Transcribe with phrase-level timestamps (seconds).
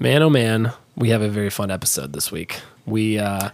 [0.00, 2.60] man, oh man, we have a very fun episode this week.
[2.86, 3.50] We uh,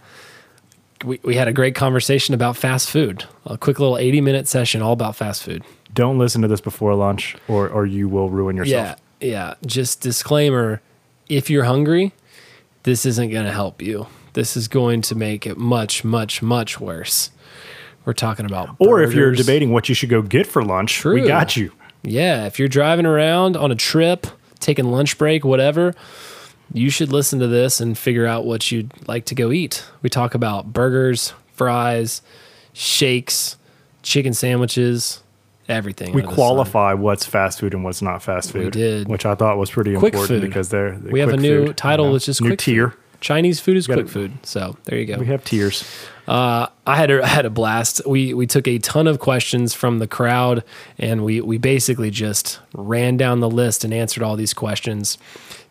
[1.05, 3.25] we we had a great conversation about fast food.
[3.45, 5.63] A quick little eighty minute session all about fast food.
[5.93, 8.99] Don't listen to this before lunch, or or you will ruin yourself.
[9.19, 9.53] Yeah, yeah.
[9.65, 10.81] Just disclaimer:
[11.29, 12.13] if you're hungry,
[12.83, 14.07] this isn't going to help you.
[14.33, 17.31] This is going to make it much, much, much worse.
[18.05, 21.27] We're talking about, Or if you're debating what you should go get for lunch, we
[21.27, 21.73] got you.
[22.03, 24.27] Yeah, if you're driving around on a trip,
[24.59, 25.93] taking lunch break, whatever,
[26.73, 29.83] you should listen to this and figure out what you'd like to go eat.
[30.01, 32.21] We talk about burgers, fries,
[32.73, 33.57] shakes,
[34.03, 35.21] chicken sandwiches,
[35.67, 36.13] everything.
[36.13, 36.35] We the sun.
[36.35, 38.65] qualify what's fast food and what's not fast food.
[38.65, 39.07] We did.
[39.07, 40.47] which I thought was pretty Quick important food.
[40.47, 42.13] because they're, they're We have a new food, title, you know?
[42.13, 42.89] which is new quick tier.
[42.91, 42.99] Food.
[43.19, 44.37] Chinese food is quick food.
[44.43, 45.17] So there you go.
[45.17, 45.83] We have tiers.
[46.27, 48.01] Uh, I had a, I had a blast.
[48.05, 50.63] We we took a ton of questions from the crowd,
[50.99, 55.17] and we we basically just ran down the list and answered all these questions.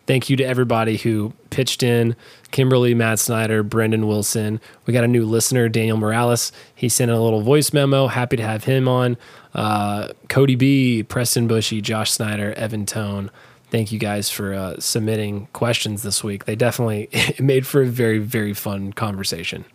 [0.07, 2.15] Thank you to everybody who pitched in:
[2.51, 4.59] Kimberly, Matt Snyder, Brendan Wilson.
[4.85, 6.51] We got a new listener, Daniel Morales.
[6.73, 8.07] He sent in a little voice memo.
[8.07, 9.17] Happy to have him on.
[9.53, 13.29] Uh, Cody B, Preston Bushy, Josh Snyder, Evan Tone.
[13.69, 16.45] Thank you guys for uh, submitting questions this week.
[16.45, 17.09] They definitely
[17.39, 19.65] made for a very very fun conversation.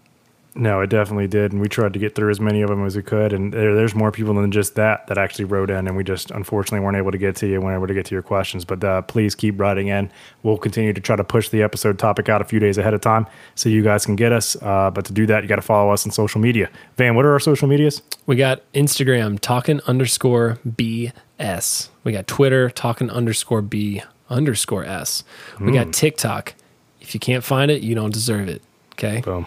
[0.54, 2.94] No, it definitely did, and we tried to get through as many of them as
[2.94, 3.32] we could.
[3.32, 6.30] And there, there's more people than just that that actually wrote in, and we just
[6.30, 8.66] unfortunately weren't able to get to you, weren't able to get to your questions.
[8.66, 10.10] But uh, please keep writing in.
[10.42, 13.00] We'll continue to try to push the episode topic out a few days ahead of
[13.00, 14.54] time so you guys can get us.
[14.60, 16.68] Uh, but to do that, you got to follow us on social media.
[16.98, 18.02] Van, what are our social medias?
[18.26, 21.88] We got Instagram, talking underscore BS.
[22.04, 25.24] We got Twitter, talking underscore B underscore S.
[25.60, 26.54] We got TikTok.
[27.00, 28.62] If you can't find it, you don't deserve it.
[28.92, 29.20] Okay.
[29.22, 29.46] Boom.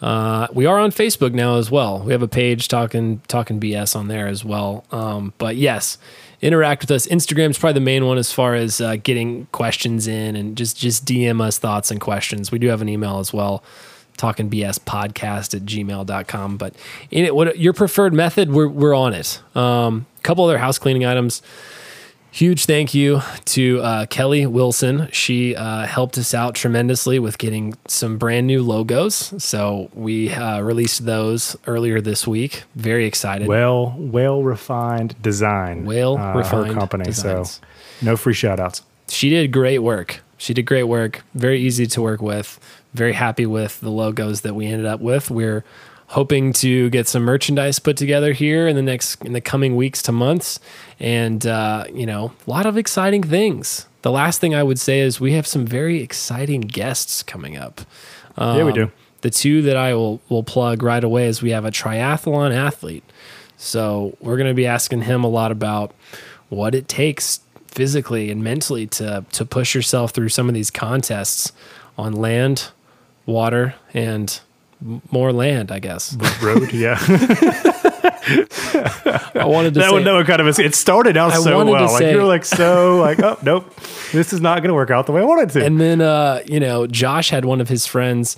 [0.00, 2.00] Uh, we are on Facebook now as well.
[2.00, 4.84] We have a page talking talking BS on there as well.
[4.92, 5.98] Um, but yes,
[6.40, 7.06] interact with us.
[7.06, 11.04] Instagram's probably the main one as far as uh, getting questions in and just just
[11.04, 12.52] DM us thoughts and questions.
[12.52, 13.64] We do have an email as well.
[14.16, 16.56] Talking BS podcast at gmail.com.
[16.56, 16.74] But
[17.10, 19.40] in it, what your preferred method, we're, we're on it.
[19.54, 21.40] Um, couple other house cleaning items.
[22.38, 25.08] Huge thank you to uh, Kelly Wilson.
[25.10, 29.34] She uh, helped us out tremendously with getting some brand new logos.
[29.42, 32.62] So we uh, released those earlier this week.
[32.76, 33.48] Very excited.
[33.48, 35.84] Well, well refined design.
[35.84, 37.06] Well uh, refined her company.
[37.06, 37.54] designs.
[37.54, 38.82] So no free shout outs.
[39.08, 40.20] she did great work.
[40.36, 41.24] She did great work.
[41.34, 42.60] Very easy to work with.
[42.94, 45.28] Very happy with the logos that we ended up with.
[45.28, 45.64] We're
[46.08, 50.02] hoping to get some merchandise put together here in the next in the coming weeks
[50.02, 50.58] to months,
[50.98, 53.86] and uh, you know, a lot of exciting things.
[54.02, 57.80] The last thing I would say is we have some very exciting guests coming up.
[58.38, 58.90] yeah, we Um, do.
[59.20, 63.04] The two that I will will plug right away is we have a triathlon athlete.
[63.56, 65.92] So we're going to be asking him a lot about
[66.48, 71.52] what it takes physically and mentally to to push yourself through some of these contests
[71.98, 72.68] on land,
[73.26, 74.40] water, and
[74.80, 75.70] more land.
[75.72, 76.98] I guess Road, yeah.
[78.28, 81.90] I wanted to that say would know kind of it started out I so well.
[81.90, 83.74] Like say- you're like so like oh nope,
[84.12, 85.64] this is not going to work out the way I wanted to.
[85.64, 88.36] And then, uh, you know, Josh had one of his friends,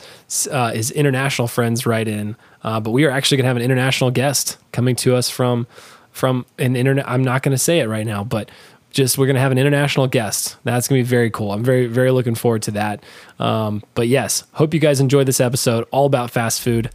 [0.50, 2.36] uh, his international friends, write in.
[2.62, 5.66] Uh, but we are actually going to have an international guest coming to us from
[6.12, 7.08] from an internet.
[7.08, 8.50] I'm not going to say it right now, but
[8.90, 10.56] just we're going to have an international guest.
[10.64, 11.52] That's going to be very cool.
[11.52, 13.02] I'm very very looking forward to that.
[13.38, 16.90] Um, but yes, hope you guys enjoyed this episode all about fast food.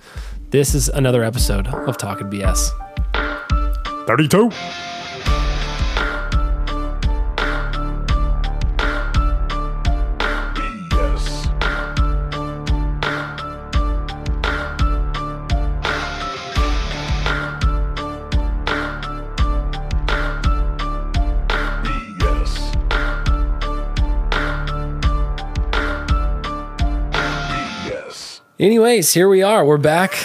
[0.52, 2.70] This is another episode of Talking BS.
[4.08, 4.95] 32.
[28.58, 29.66] Anyways, here we are.
[29.66, 30.16] We're back.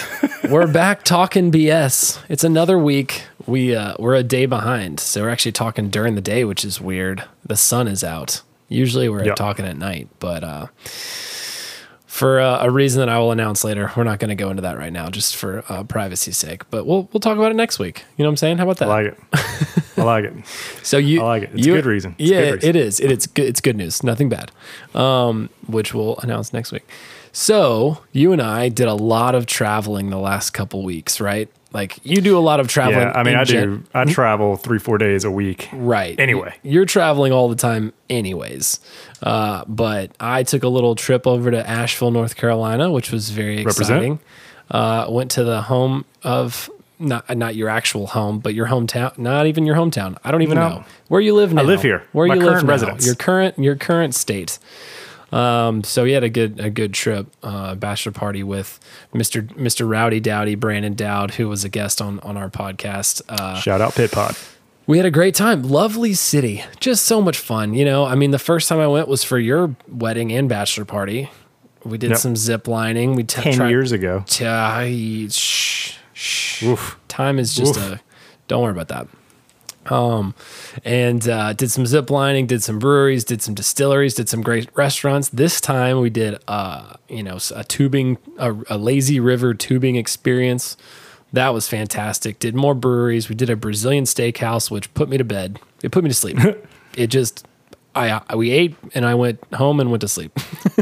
[0.49, 2.19] we're back talking BS.
[2.29, 3.23] It's another week.
[3.45, 6.79] We uh, we're a day behind, so we're actually talking during the day, which is
[6.79, 7.25] weird.
[7.45, 8.41] The sun is out.
[8.69, 9.35] Usually we're Yeah.
[9.35, 10.67] talking at night, but uh,
[12.05, 14.61] for uh, a reason that I will announce later, we're not going to go into
[14.61, 16.69] that right now, just for uh, privacy's sake.
[16.69, 18.05] But we'll we'll talk about it next week.
[18.15, 18.57] You know what I'm saying?
[18.59, 18.87] How about that?
[18.89, 19.19] I like it.
[19.97, 20.33] I like it.
[20.83, 21.49] So you, I like it.
[21.53, 22.15] It's you- good reason.
[22.17, 22.69] It's yeah, good reason.
[22.69, 22.99] it is.
[23.01, 23.45] It, it's good.
[23.47, 24.03] It's good news.
[24.03, 24.51] Nothing bad.
[24.95, 26.87] Um, which we'll announce next week.
[27.31, 31.49] So you and I did a lot of traveling the last couple weeks, right?
[31.73, 32.99] Like you do a lot of traveling.
[33.07, 33.83] Yeah, I mean, I gen- do.
[33.93, 35.69] I travel three, four days a week.
[35.71, 36.19] Right.
[36.19, 36.53] Anyway.
[36.63, 38.81] you're traveling all the time, anyways.
[39.23, 43.59] Uh, but I took a little trip over to Asheville, North Carolina, which was very
[43.61, 44.19] exciting.
[44.69, 46.69] Uh, went to the home of
[46.99, 49.17] not not your actual home, but your hometown.
[49.17, 50.17] Not even your hometown.
[50.25, 50.69] I don't even No.
[50.69, 51.61] know where you live now.
[51.61, 52.03] I live here.
[52.11, 52.69] Where My you current live now.
[52.69, 53.05] residence.
[53.05, 54.59] Your current your current state.
[55.31, 58.79] Um, so we had a good a good trip, uh, bachelor party with
[59.13, 59.47] Mr.
[59.55, 59.87] Mr.
[59.89, 63.21] Rowdy Dowdy Brandon Dowd, who was a guest on on our podcast.
[63.29, 64.35] Uh, Shout out Pit Pod.
[64.87, 65.63] we had a great time.
[65.63, 67.73] Lovely city, just so much fun.
[67.73, 70.83] You know, I mean, the first time I went was for your wedding and bachelor
[70.85, 71.29] party.
[71.85, 72.19] We did Yep.
[72.19, 73.15] some zip lining.
[73.15, 74.23] We t- 10 tried- years ago.
[74.27, 76.63] T- I- shh, shh.
[77.07, 77.91] Time is just Oof.
[77.93, 78.01] a.
[78.47, 79.07] Don't worry about that.
[79.87, 80.35] Um,
[80.85, 84.69] and uh, did some zip lining, did some breweries, did some distilleries, did some great
[84.75, 85.29] restaurants.
[85.29, 90.77] This time we did, uh, you know, a tubing, a, a lazy river tubing experience.
[91.33, 92.39] That was fantastic.
[92.39, 93.27] Did more breweries.
[93.27, 95.59] We did a Brazilian steakhouse, which put me to bed.
[95.81, 96.37] It put me to sleep.
[96.95, 97.47] it just,
[97.95, 100.37] I, I we ate and I went home and went to sleep.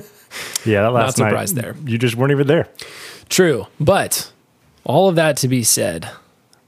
[0.66, 1.30] Yeah, that last night.
[1.30, 1.76] surprised there.
[1.86, 2.68] You just weren't even there.
[3.30, 3.68] True.
[3.80, 4.32] But
[4.84, 6.10] all of that to be said,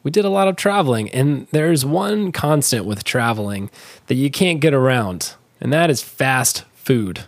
[0.03, 3.69] we did a lot of traveling, and there's one constant with traveling
[4.07, 7.21] that you can't get around, and that is fast food.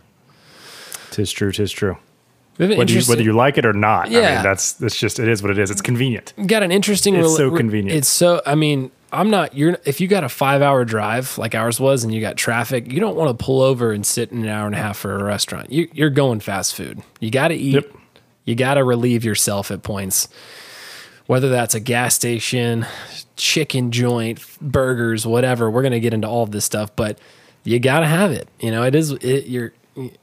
[1.12, 1.98] Tis true, tis true.
[2.58, 4.08] We have an Whether you, whether you like it or not.
[4.08, 4.34] I Yeah.
[4.36, 5.72] mean, that's that's just it is what it is.
[5.72, 6.34] It's convenient.
[6.48, 7.16] got an interesting.
[7.16, 7.98] It's rela- so convenient.
[7.98, 8.42] It's so.
[8.46, 9.56] I mean, I'm not.
[9.56, 9.78] You're.
[9.86, 13.00] If you got a five hour drive like ours was, and you got traffic, you
[13.00, 15.24] don't want to pull over and sit in an hour and a half for a
[15.24, 15.72] restaurant.
[15.72, 17.02] You, you're going fast food.
[17.20, 17.74] You got to eat.
[17.74, 17.92] Yep.
[18.46, 20.28] You got to relieve yourself at points.
[21.26, 22.86] Whether that's a gas station,
[23.36, 25.70] chicken joint, burgers, whatever.
[25.72, 27.18] We're gonna get into all of this stuff, but
[27.64, 28.48] you got to have it.
[28.60, 29.12] You know, it is.
[29.12, 29.72] It, you're,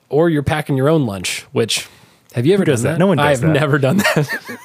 [0.09, 1.43] or you're packing your own lunch.
[1.53, 1.89] Which
[2.35, 2.99] have you ever done that?
[2.99, 3.53] No one does I've that.
[3.53, 4.59] never done that.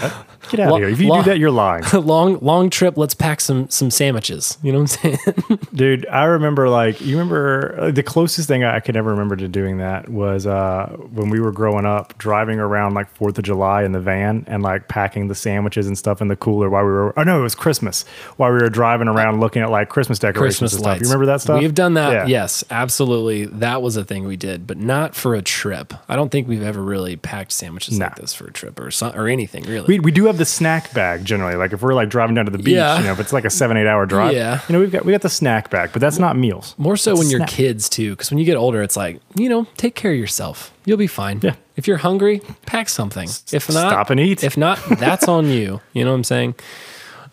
[0.48, 0.88] Get out Lo- of here.
[0.88, 1.84] If you lo- do that, you're lying.
[1.92, 6.24] long long trip let's pack some some sandwiches you know what i'm saying Dude, I
[6.24, 10.08] remember like you remember uh, the closest thing I could ever remember to doing that
[10.08, 14.00] was uh, when we were growing up, driving around like Fourth of July in the
[14.00, 17.18] van and like packing the sandwiches and stuff in the cooler while we were.
[17.18, 18.04] Oh no, it was Christmas
[18.36, 20.86] while we were driving around looking at like Christmas decorations christmas and stuff.
[20.92, 21.60] lights You remember that stuff?
[21.60, 22.26] we've done that Yeah.
[22.26, 26.30] yes absolutely that was a thing we did but not for a trip i don't
[26.30, 29.64] think we've ever really packed sandwiches like this for a trip or some, or anything
[29.64, 31.54] really We, we do have the snack bag generally.
[31.56, 32.98] Like if we're like driving down to the beach, Yeah.
[32.98, 34.60] you know, if it's like a seven eight hour drive, Yeah.
[34.68, 36.74] you know, we've got we got the snack bag, but that's not meals.
[36.78, 39.48] more so It's when you're kids too because when you get older it's like you
[39.48, 41.54] know take care of yourself you'll be fine Yeah.
[41.76, 44.42] if you're hungry pack something if not stop and eat.
[44.44, 46.54] if not that's on you you know what i'm saying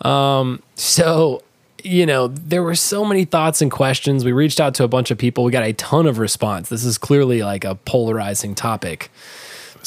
[0.02, 1.42] um so
[1.84, 5.12] you know there were so many thoughts and questions we reached out to a bunch
[5.12, 9.10] of people we got a ton of response this is clearly like a polarizing topic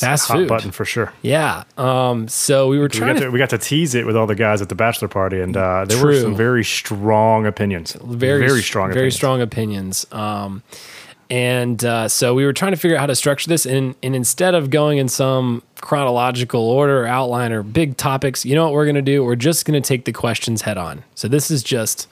[0.00, 1.12] fast Hot food button for sure.
[1.22, 4.06] yeah um so we were We trying got, to, to, we got to tease it
[4.06, 7.46] with all the guys at the bachelor party, and uh, there were some very strong
[7.46, 7.92] opinions.
[8.02, 9.14] very very strong, very opinions.
[9.14, 10.06] strong opinions.
[10.12, 10.62] Um,
[11.30, 14.16] and uh, so we were trying to figure out how to structure this, and and
[14.16, 18.72] instead of going in some chronological order or outline or big topics, you know what
[18.72, 19.24] we're gonna do?
[19.24, 21.04] We're just gonna take the questions head on.
[21.14, 22.08] So this is just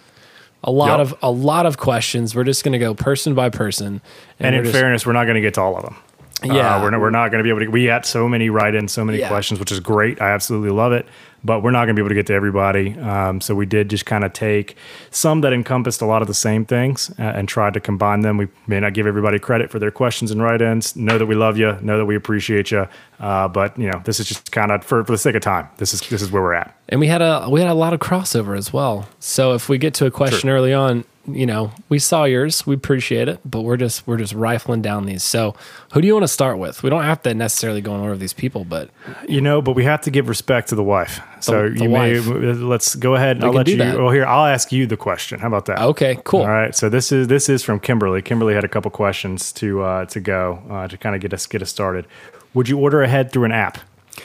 [0.63, 1.01] a lot Yep.
[1.01, 2.35] of a lot of questions.
[2.37, 4.01] We're just gonna go person by person,
[4.39, 5.97] And we're in just- fairness, we're not going to get to all of them.
[6.45, 6.77] Yeah.
[6.77, 7.69] uh, we're not, we're not going to be able to.
[7.69, 9.29] We had so many write-ins, so many Yeah.
[9.29, 10.21] questions, which is great.
[10.23, 11.07] I absolutely love it.
[11.45, 12.99] But we're not going to be able to get to everybody.
[12.99, 14.77] Um, so we did just kind of take
[15.13, 18.39] some that encompassed a lot of the same things uh, and tried to combine them.
[18.39, 20.97] We may not give everybody credit for their questions and write-ins.
[20.97, 21.79] Know that we love you.
[21.81, 22.89] Know that we appreciate you.
[23.21, 25.69] Uh, but you know, this is just kind of for, for the sake of time.
[25.77, 26.77] This is this is where we're at.
[26.89, 29.09] and we had a we had a lot of crossover as well.
[29.21, 31.05] So if we get to a question early on,
[31.35, 35.07] you know, we saw yours, we appreciate it, but we're just we're just rifling down
[35.07, 35.23] these.
[35.23, 35.55] So
[35.93, 36.83] who do you want to start with?
[36.83, 38.91] We don't have to necessarily go in order of these people, but
[39.29, 41.21] You know, but we have to give respect to the wife.
[41.41, 42.27] So the you wife.
[42.27, 43.43] may let's go ahead.
[43.45, 43.77] I'll let you.
[43.77, 43.97] that.
[43.99, 45.39] Well, here I'll ask you the question.
[45.41, 45.81] How about that?
[45.81, 46.41] okay, cool.
[46.41, 46.75] All right.
[46.75, 48.23] So this is this is from Kimberly.
[48.23, 51.47] Kimberly had a couple questions to uh, to go uh, to kind of get us
[51.47, 52.07] get us started.
[52.55, 53.79] Would you order ahead through an app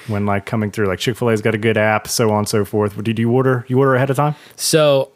[0.07, 0.87] when like coming through?
[0.87, 3.01] Like Chick Fil A's got a good app, so on and so forth.
[3.03, 4.35] Did you order you order ahead of time?
[4.55, 5.11] So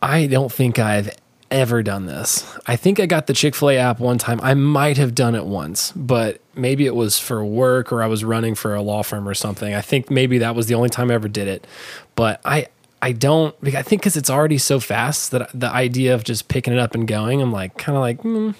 [0.00, 1.10] I don't think I've
[1.52, 2.44] ever done this.
[2.66, 4.40] I think I got the Chick fil A app one time.
[4.42, 8.24] I might have done it once, but maybe it was for work or I was
[8.24, 9.74] running for a law firm or something.
[9.74, 11.66] I think maybe that was the only time I ever did it.
[12.14, 12.66] But I,
[13.00, 16.72] I don't, I think because it's already so fast that the idea of just picking
[16.72, 18.54] it up and going, I'm like, kind of like, mm,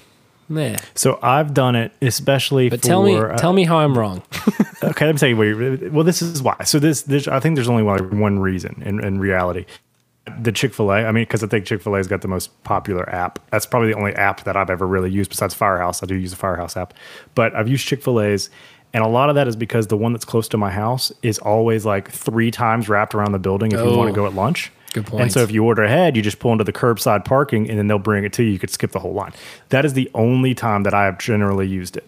[0.49, 0.77] nah.
[0.95, 2.69] So I've done it, especially.
[2.69, 4.23] But for, tell me, uh, tell me how I'm wrong.
[4.83, 5.43] okay, let me tell you.
[5.43, 6.57] You well, this is why.
[6.65, 9.67] So this, this, I think there's only one, one reason in, in reality.
[10.41, 11.05] The Chick Fil A.
[11.05, 13.41] I mean, because I think Chick Fil A's got the most popular app.
[13.51, 16.03] That's probably the only app that I've ever really used besides Firehouse.
[16.03, 16.95] I do use the Firehouse app,
[17.35, 18.49] but I've used Chick Fil A's,
[18.95, 21.39] and a lot of that is because the one that's close to my house is
[21.41, 24.13] always like three times wrapped around the building if you want Oh.
[24.13, 24.71] to go at lunch.
[24.93, 25.23] Good point.
[25.23, 27.89] And so if you order ahead, you just pull into the curbside parking, and then
[27.89, 28.51] they'll bring it to you.
[28.51, 29.33] You could skip the whole line.
[29.71, 32.07] That is the only time that I have generally used it.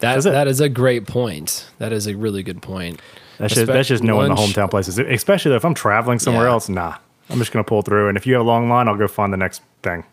[0.00, 0.30] That, That's it.
[0.32, 1.66] that is a great point.
[1.78, 3.00] That is a really good point.
[3.38, 4.98] That's just that's just knowing lunch- the hometown places.
[4.98, 6.50] Especially if I'm traveling somewhere Yeah.
[6.52, 6.96] else, nah.
[7.30, 8.08] I'm just gonna pull through.
[8.08, 10.04] And if you have a long line, I'll go find the next thing.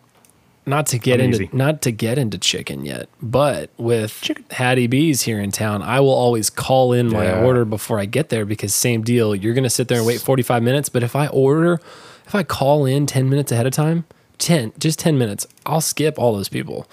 [0.68, 1.50] not to get I'm into easy.
[1.54, 6.10] not to get into chicken yet, but with Hattie B's here in town, I will
[6.14, 7.44] always call in my Yeah.
[7.44, 9.36] order before I get there because same deal.
[9.36, 11.80] You're gonna sit there and wait 45 minutes, but if I order,
[12.26, 14.06] if I call in 10 minutes ahead of time,
[14.40, 16.88] 10 just 10 minutes, I'll skip all those people.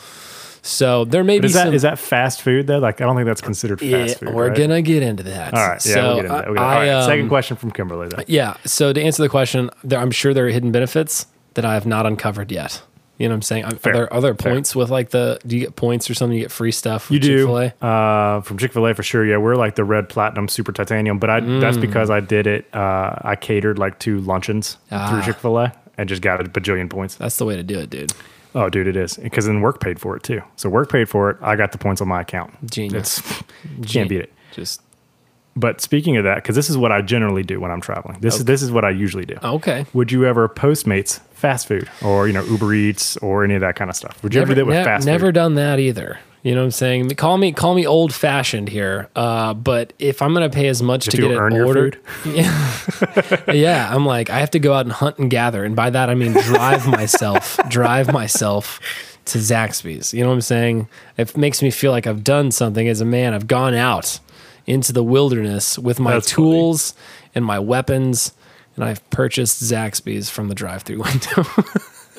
[0.65, 1.75] So there may But be is that some.
[1.75, 2.79] is that fast food though?
[2.79, 4.33] Like I don't think that's considered fast yeah, food.
[4.35, 4.57] we're right?
[4.57, 5.55] gonna get into that.
[5.55, 6.31] All right, yeah, So we'll get into that.
[6.31, 6.63] We'll get into that.
[6.63, 8.23] All I, right, second um, question from Kimberly though.
[8.29, 8.57] Yeah.
[8.65, 11.85] So to answer the question, there, I'm sure there are hidden benefits that I have
[11.85, 12.81] not uncovered yet.
[13.19, 13.71] You know what I'm saying?
[13.77, 13.93] Fair.
[13.93, 14.53] Are there other Fair.
[14.53, 15.39] points with like the?
[15.47, 16.37] Do you get points or something?
[16.37, 17.11] You get free stuff.
[17.11, 17.87] You with do Chick-fil-A?
[17.87, 19.25] uh, from Chick Fil A for sure.
[19.25, 21.81] Yeah, we're like the red platinum super titanium, but I that's Mm.
[21.83, 22.67] because I did it.
[22.73, 25.11] Uh, I catered like two luncheons Ah.
[25.11, 27.17] through Chick Fil A and just got a bajillion points.
[27.17, 28.13] That's the way to do it, dude.
[28.55, 30.43] Oh, dude, it is because then work paid for it too.
[30.57, 31.39] So work paid for it.
[31.41, 32.55] I got the points on my account.
[32.71, 33.19] Genius.
[33.19, 33.43] It's
[33.93, 34.33] can't beat it.
[34.53, 34.83] Just
[35.57, 38.19] But speaking of that, because this is what I generally do when I'm traveling.
[38.21, 39.37] This is this is what I usually do.
[39.43, 39.87] okay.
[39.95, 43.77] Would you ever Postmates fast food or you know Uber Eats or any of that
[43.77, 44.23] kind of stuff?
[44.23, 45.35] Would you ever do that with ne- fast never food?
[45.35, 46.19] done that either.
[46.43, 47.11] You know what I'm saying?
[47.11, 49.09] Call me call me old fashioned here.
[49.15, 52.79] Uh, but if I'm gonna pay as much to get it ordered, yeah,
[53.53, 56.11] yeah, I'm like I have to go out and hunt and gather, and by that
[56.11, 58.81] I mean drive myself, drive myself
[59.27, 60.13] to Zaxby's.
[60.13, 60.89] You know what I'm saying?
[61.17, 63.35] It makes me feel like I've done something as a man.
[63.35, 64.19] I've gone out
[64.67, 66.49] into the wilderness with my That's funny.
[66.51, 66.95] tools
[67.37, 68.33] and my weapons,
[68.75, 71.45] and I've purchased Zaxby's from the drive-through window.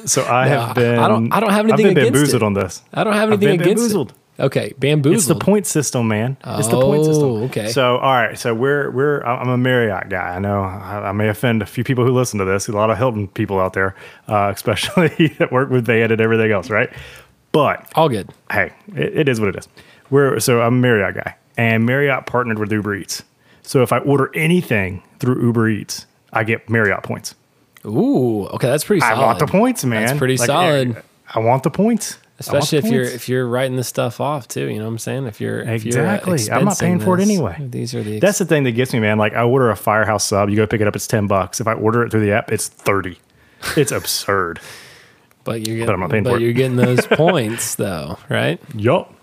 [0.05, 0.99] So I No, have been.
[0.99, 2.45] I don't- I don't have anything I've been against bamboozled it.
[2.45, 2.81] on this.
[2.93, 4.09] I don't have I've anything been against bamboozled.
[4.11, 4.15] it.
[4.39, 5.15] Okay, bamboozled.
[5.17, 6.37] It's the point system, man.
[6.43, 7.23] It's the point system.
[7.29, 7.67] Oh, okay.
[7.69, 8.37] So, all right.
[8.37, 9.21] So we're we're.
[9.21, 10.35] I'm a Marriott guy.
[10.35, 12.67] I know I, I may offend a few people who listen to this.
[12.67, 13.95] A lot of Hilton people out there,
[14.27, 16.89] uh, especially that work with Van and everything else, right?
[17.51, 18.31] But All good.
[18.51, 19.67] hey, it, it is what it is.
[20.09, 23.21] We're so I'm a Marriott guy, and Marriott partnered with Uber Eats.
[23.61, 27.35] So if I order anything through Uber Eats, I get Marriott points.
[27.85, 29.15] Ooh, okay, that's pretty solid.
[29.21, 30.05] I want the points, man.
[30.05, 31.03] That's pretty Like, solid.
[31.33, 34.67] I want the points, Especially if you're if you're writing this stuff off too.
[34.67, 35.27] You know what I'm saying?
[35.27, 36.51] If you're if you're, uh, Exactly.
[36.51, 37.55] I'm not paying expensing for it anyway.
[37.59, 39.17] These are the That's the thing that gets me, man.
[39.17, 41.61] Like I order a Firehouse sub, you go pick it up, it's ten bucks.
[41.61, 43.17] If I order it through the app, it's thirty.
[43.77, 44.59] It's absurd.
[45.43, 46.41] but you're getting but I'm not paying but for it.
[46.41, 48.59] you're getting those points though, right?
[48.75, 49.13] Yup.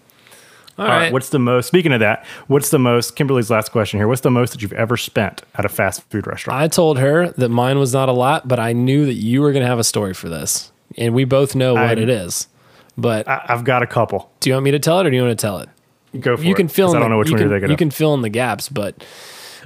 [0.80, 0.99] All All right.
[1.04, 1.12] right.
[1.12, 1.66] What's the most?
[1.66, 3.14] Speaking of that, what's the most?
[3.16, 4.08] Kimberly's last question here.
[4.08, 6.60] What's the most that you've ever spent at a fast food restaurant?
[6.60, 9.52] I told her that mine was not a lot, but I knew that you were
[9.52, 12.49] going to have a story for this, and we both know what I'm- it is.
[12.99, 14.30] But I, I've got a couple.
[14.40, 15.68] do you want me to tell it, or do you want to tell it?
[16.18, 16.56] Go for you it.
[16.56, 16.96] can fill in.
[16.96, 18.96] I don't know which you one can, you're You can fill in the gaps, but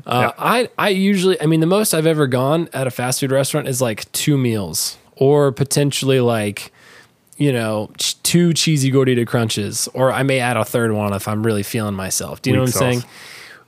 [0.07, 0.45] uh, Yeah.
[0.45, 3.67] I I usually I mean the most I've ever gone at a fast food restaurant
[3.67, 6.71] is like two meals or potentially like
[7.37, 11.27] you know ch- two cheesy gordita crunches or I may add a third one if
[11.29, 12.43] I'm really feeling myself.
[12.43, 13.03] Do you know Weak what I'm sauce.
[13.03, 13.15] saying?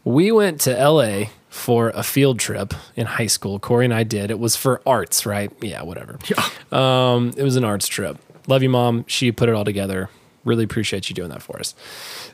[0.05, 3.59] We went to LA for a field trip in high school.
[3.59, 4.31] Corey and I did.
[4.31, 5.51] It was for arts, right?
[5.61, 6.19] Yeah, whatever.
[6.73, 8.19] Um, it was an arts trip.
[8.49, 9.05] Love you, mom.
[9.07, 10.11] She put it all together.
[10.45, 11.75] Really appreciate you doing that for us.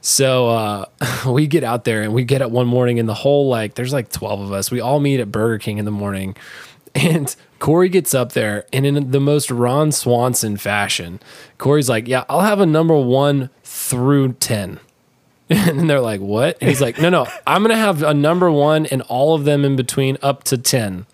[0.01, 0.85] So uh,
[1.29, 3.93] we get out there and we get up one morning, and the whole like, there's
[3.93, 4.71] like 12 of us.
[4.71, 6.35] We all meet at Burger King in the morning.
[6.95, 11.21] And Corey gets up there, and in the most Ron Swanson fashion,
[11.59, 14.81] Corey's like, Yeah, I'll have a number one through 10.
[15.49, 16.57] And they're like, What?
[16.61, 19.45] And he's like, No, no, I'm going to have a number one and all of
[19.45, 21.07] them in between up to 10.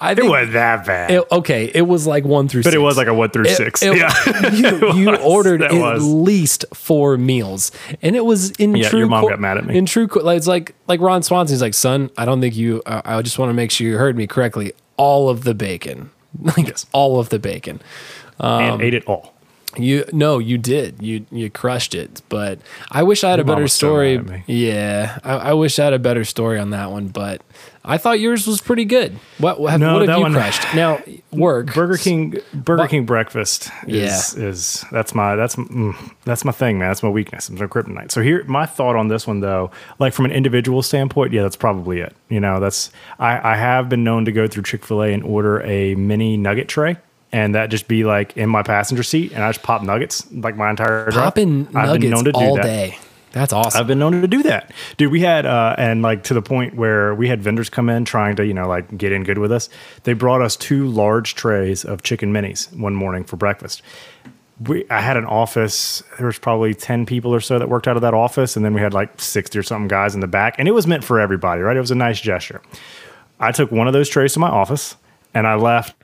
[0.00, 2.74] I It think wasn't that bad, it- okay, it was like one through but six.
[2.76, 3.82] it was like a one through It- six.
[3.82, 4.12] it- yeah.
[4.52, 5.20] you, you was.
[5.22, 6.02] ordered at was.
[6.04, 7.70] least four meals,
[8.02, 9.00] and it was in Yeah, true.
[9.00, 9.76] your mom Cor- got mad at me.
[9.76, 12.82] In true, Cor- like it's like like Ron Swanson's like, son, I don't think you.
[12.86, 14.72] Uh, I just want to make sure you heard me correctly.
[14.96, 16.10] All of the bacon,
[16.42, 16.86] like Yes.
[16.92, 17.80] all of the bacon.
[18.40, 19.32] Um, and ate it all.
[19.78, 21.02] You no, you did.
[21.02, 22.22] You you crushed it.
[22.30, 24.16] But I wish I had a better so story.
[24.16, 24.54] mad at me.
[24.54, 27.08] yeah, I, I wish I had a better story on that one.
[27.08, 27.42] But
[27.86, 29.16] I thought yours was pretty good.
[29.38, 30.74] What what have, No, what have you one- crushed?
[30.74, 31.00] Now
[31.30, 36.52] work Burger King, Burger But- King breakfast is is that's my that's mm, that's my
[36.52, 36.88] thing, man.
[36.90, 37.48] That's my weakness.
[37.48, 38.10] It's my kryptonite.
[38.10, 41.56] So here, my thought on this one though, like from an individual standpoint, yeah, that's
[41.56, 42.14] probably it.
[42.28, 45.22] You know, that's I I have been known to go through Chick Fil A and
[45.22, 46.96] order a mini nugget tray.
[47.32, 50.56] And that just be like in my passenger seat, and I just pop nuggets like
[50.56, 51.24] my entire drive.
[51.24, 52.62] popping I've been nuggets known to do all that.
[52.62, 52.98] day.
[53.32, 53.80] That's awesome.
[53.80, 55.12] I've been known to do that, dude.
[55.12, 58.36] We had uh, and like to the point where we had vendors come in trying
[58.36, 59.68] to you know like get in good with us.
[60.04, 63.82] They brought us two large trays of chicken minis one morning for breakfast.
[64.66, 66.02] We I had an office.
[66.16, 68.72] There was probably ten people or so that worked out of that office, and then
[68.72, 71.20] we had like sixty or something guys in the back, and it was meant for
[71.20, 71.76] everybody, right?
[71.76, 72.62] It was a nice gesture.
[73.38, 74.96] I took one of those trays to my office,
[75.34, 75.94] and I left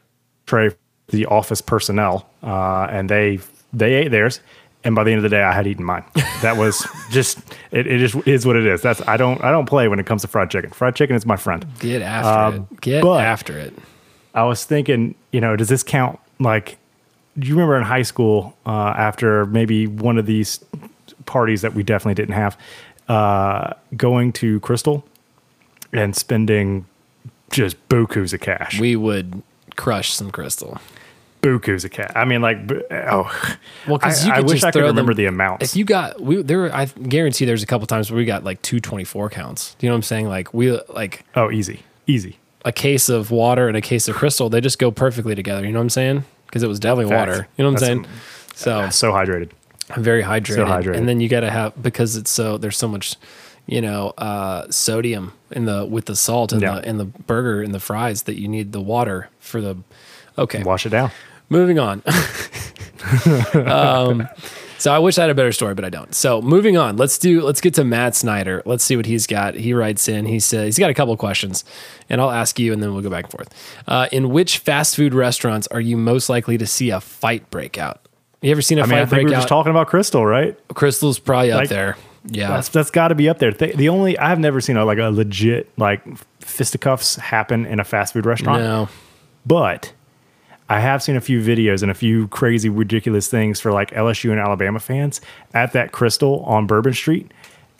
[0.44, 0.72] tray
[1.08, 3.38] the office personnel, uh, and they
[3.72, 4.40] they ate theirs.
[4.84, 6.02] And by the end of the day, I had eaten mine.
[6.42, 7.38] That was just
[7.70, 7.86] it.
[7.86, 8.82] It just is what it is.
[8.82, 10.70] That's I don't I don't play when it comes to fried chicken.
[10.70, 11.64] Fried chicken is my friend.
[11.78, 12.80] Get after Um, it.
[12.80, 13.74] Get after it.
[14.34, 16.78] I was thinking, you know, does this count like
[17.38, 20.58] do you remember in high school uh, after maybe one of these
[21.26, 22.58] parties that we definitely didn't have,
[23.08, 25.02] uh, going to Krystal
[25.94, 26.84] and spending
[27.50, 29.42] just bukus of cash, We would
[29.76, 30.78] crush some Krystal.
[31.42, 32.12] Bukus of cash.
[32.14, 32.58] I mean, like,
[32.92, 33.24] oh,
[33.88, 35.64] Well, because I- you I wish just I could remember them- the amounts.
[35.72, 38.62] If you got we there, I guarantee there's a couple times where we got like
[38.62, 39.74] two twenty four counts.
[39.78, 40.28] Do you know what I'm saying?
[40.28, 42.38] Like we like oh, easy, easy.
[42.64, 44.50] a case of water and a case of Krystal.
[44.52, 45.66] They just go perfectly together.
[45.66, 46.24] You know what I'm saying?
[46.46, 47.28] Because it was definitely Facts.
[47.30, 47.48] water.
[47.56, 48.06] You know what I'm saying?
[48.54, 49.50] So So hydrated.
[49.90, 50.54] I'm very hydrated.
[50.54, 50.96] So hydrated.
[50.96, 53.16] And then you got to have because it's so there's so much,
[53.66, 56.76] you know, uh, sodium in the with the salt and Yeah.
[56.76, 59.78] the in the burger and the fries that you need the water for the.
[60.38, 61.10] Okay, Wash it down.
[61.52, 62.02] Moving on.
[63.66, 64.28] um,
[64.78, 66.14] so I wish I had a better story, but I don't.
[66.14, 68.62] So moving on, let's do let's get to Matt Snyder.
[68.64, 69.54] Let's see what he's got.
[69.54, 70.24] He writes in.
[70.26, 71.64] He says he's got a couple of questions,
[72.08, 73.82] and I'll ask you, and then we'll go back and forth.
[73.86, 77.78] Uh, in which fast food restaurants are you most likely to see a fight break
[77.78, 78.00] out?
[78.40, 79.88] You ever seen a I mean, I fight think we break were just talking about
[79.88, 80.58] Krystal, right?
[80.68, 81.96] Krystal's probably up Like, there.
[82.26, 82.48] Yeah.
[82.48, 83.52] That's that's got to be up there.
[83.52, 86.02] The, the only I've never seen a, like a legit like
[86.40, 88.62] fisticuffs happen in a fast food restaurant.
[88.62, 88.88] no.
[89.44, 89.92] But
[90.72, 94.30] I have seen a few videos and a few crazy, ridiculous things for like LSU
[94.30, 95.20] and Alabama fans
[95.52, 97.30] at that Krystal on Bourbon Street.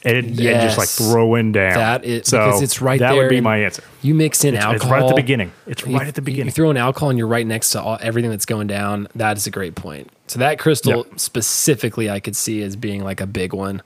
[0.05, 0.99] And, it, and just like Yes.
[1.13, 1.75] throwing down.
[1.75, 3.85] That is- so because it's right That there That would be my answer.
[4.03, 4.75] You mix in It's, alcohol.
[4.83, 5.53] it's right at the beginning.
[5.69, 6.47] It's You- right at the beginning.
[6.47, 9.07] You throw in alcohol and you're right next to all, everything that's going down.
[9.15, 10.11] That is a great point.
[10.27, 11.21] So that Krystal Yep.
[11.21, 13.81] specifically, I could see as being like a big one.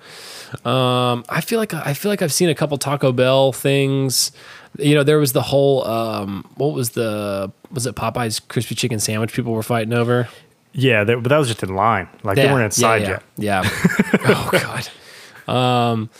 [0.64, 4.32] Um, I feel like I feel like I've seen a couple Taco Bell things.
[4.78, 9.00] You know, there was the whole um, what was the was it Popeye's crispy chicken
[9.00, 10.28] sandwich people were fighting over?
[10.76, 12.06] yeah, that, but that was just in line.
[12.22, 13.22] Like they weren't inside yeah, yet.
[13.38, 13.62] Yeah.
[13.64, 14.18] yeah.
[14.26, 15.52] oh god.
[15.52, 16.10] Um,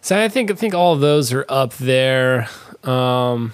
[0.00, 2.48] so I think I think all of those are up there.
[2.84, 3.52] Um,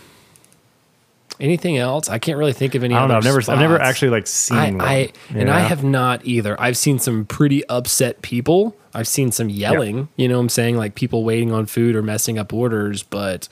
[1.41, 2.09] anything else?
[2.09, 2.95] I can't really think of any.
[2.95, 3.17] I don't know.
[3.17, 4.81] I've never, I've never actually like seen I, one.
[4.81, 6.61] I and I have not either.
[6.61, 8.77] I've seen some pretty upset people.
[8.95, 10.09] I've seen some yelling.
[10.17, 13.49] You know, what I'm saying like people waiting on food or messing up orders, but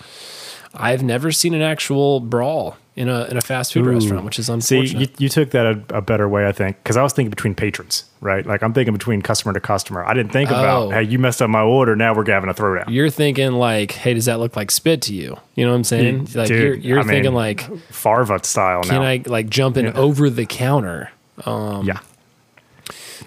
[0.74, 3.90] I've never seen an actual brawl in a in a fast food Ooh.
[3.92, 5.00] restaurant, which is See, unfortunate.
[5.00, 7.54] you, you took that a, a better way, I think, because I was thinking between
[7.54, 8.44] patrons, right?
[8.44, 10.04] Like I'm thinking between customer to customer.
[10.04, 10.54] I didn't think Oh.
[10.54, 11.96] about, hey, you messed up my order.
[11.96, 12.84] Now we're having a throwdown.
[12.88, 15.36] you're thinking like, hey, does that look like spit to you?
[15.54, 16.28] You know what I'm saying?
[16.34, 19.02] Like Dude, you're, you're I mean, thinking like, Farva style can now.
[19.02, 21.10] I like jump in over the counter?
[21.46, 22.00] Um, yeah.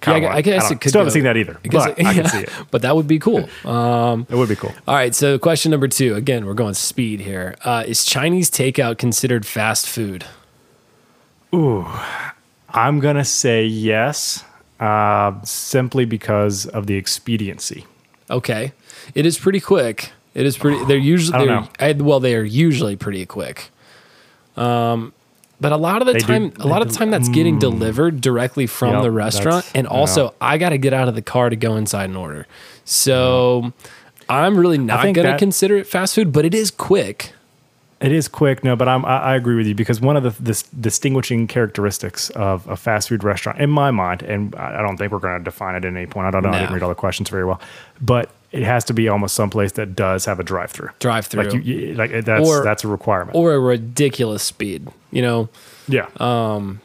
[0.07, 0.89] Yeah, I, I guess don't it could.
[0.89, 2.49] Still haven't seen that either, I but it- I can yeah, see it.
[2.71, 3.47] But that would be cool.
[3.65, 4.71] Um, It would be cool.
[4.87, 6.15] all right, so question number two.
[6.15, 7.55] Again, we're going speed here.
[7.63, 10.25] Uh, is Chinese takeout considered fast food?
[11.53, 11.85] Ooh,
[12.69, 14.43] I'm gonna say yes,
[14.79, 17.85] uh, simply because of the expediency.
[18.29, 18.73] Okay,
[19.13, 20.11] it is pretty quick.
[20.33, 20.83] It is pretty.
[20.85, 23.69] They're usually I they're, I- well, they are usually pretty quick.
[24.57, 25.13] Um,
[25.63, 27.55] but a lot of the They do- time, a lot of the time, that's getting
[27.55, 27.61] mm.
[27.61, 31.21] delivered directly from Yep, the restaurant, and also I got to get out of the
[31.21, 32.45] car to go inside and order.
[32.83, 33.71] So
[34.27, 37.31] I'm really not going to consider it fast food, but it is quick.
[38.01, 40.43] It is quick, no, but I'm, I, I agree with you because one of the
[40.43, 44.97] this distinguishing characteristics of a fast food restaurant, in my mind, and I I don't
[44.97, 46.27] think we're going to define it at any point.
[46.27, 46.49] I don't know.
[46.49, 47.61] I didn't read all the questions very well,
[48.01, 50.89] but it has to be almost someplace that does have a drive-through.
[50.99, 51.43] Drive-through.
[51.43, 53.35] like you, you, like that's Or- that's a requirement.
[53.35, 55.49] Or a ridiculous speed, you know.
[55.89, 56.05] yeah.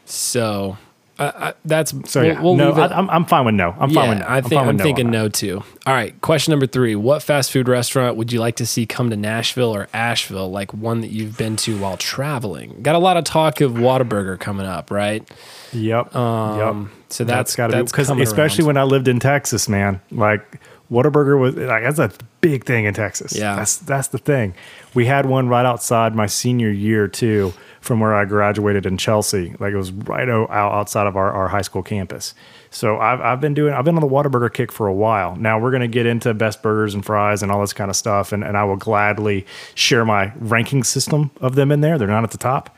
[0.05, 0.77] So
[1.19, 2.73] I, I, that's so we'll, yeah, we'll no.
[2.73, 3.75] I, I'm, I'm fine with no.
[3.79, 4.25] I'm fine with no.
[4.29, 5.63] I think fine I'm, no thinking no too.
[5.85, 9.11] All right, question number three: What fast food restaurant would you like to see come
[9.11, 12.81] to Nashville or Asheville, like one that you've been to while traveling?
[12.83, 15.29] Got a lot of talk of Whataburger coming up, right?
[15.73, 16.15] Yep.
[16.15, 16.59] Um,
[16.93, 16.93] yep.
[17.11, 18.67] so that's- that's got to be because especially around.
[18.69, 20.01] when I lived in Texas, man.
[20.13, 23.37] Like Whataburger was like that's a big thing in Texas.
[23.37, 23.57] Yeah.
[23.57, 24.55] that's that's the thing.
[24.95, 29.55] We had one right outside my senior year too, from where I graduated in Chelsea.
[29.59, 32.35] Like it was right out outside of our, our high school campus.
[32.71, 35.37] So I've I've been doing I've been on the Whataburger kick for a while.
[35.37, 38.33] Now we're gonna get into best burgers and fries and all this kind of stuff,
[38.33, 41.99] and, and I will gladly share my ranking system of them in there.
[41.99, 42.75] They're not at the top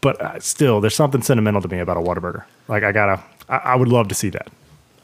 [0.00, 2.44] but uh, still, there's something sentimental to me about a Whataburger.
[2.68, 4.48] Like I gotta, I, I would love to see that.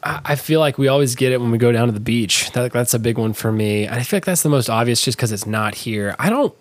[0.07, 2.51] I feel like we always get it when we go down to the beach.
[2.53, 3.89] That, that's a big one for me.
[3.89, 6.15] I feel like that's the most obvious just because it's not here.
[6.19, 6.55] I don't,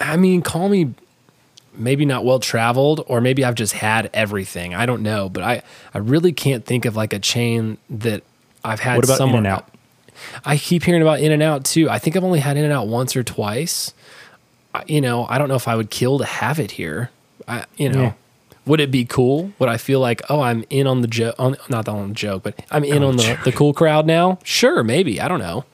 [0.00, 0.94] I mean, call me
[1.74, 4.74] maybe not well traveled, or maybe I've just had everything.
[4.74, 8.22] I don't know, but I, I really can't think of like a chain that
[8.64, 9.40] I've had What about somewhere.
[9.40, 9.68] In-N-Out?
[10.44, 11.90] I keep hearing about In and Out too.
[11.90, 13.92] I think I've only had In and Out once or twice.
[14.74, 17.10] I, you know, I don't know if I would kill to have it here.
[17.48, 18.12] I, you know, Yeah.
[18.66, 19.52] Would it be cool?
[19.58, 21.36] Would I feel like, oh, I'm in on the joke?
[21.38, 24.38] On not on the joke, but I'm in on the, the cool crowd now.
[24.42, 25.20] Sure, maybe.
[25.20, 25.64] I don't know.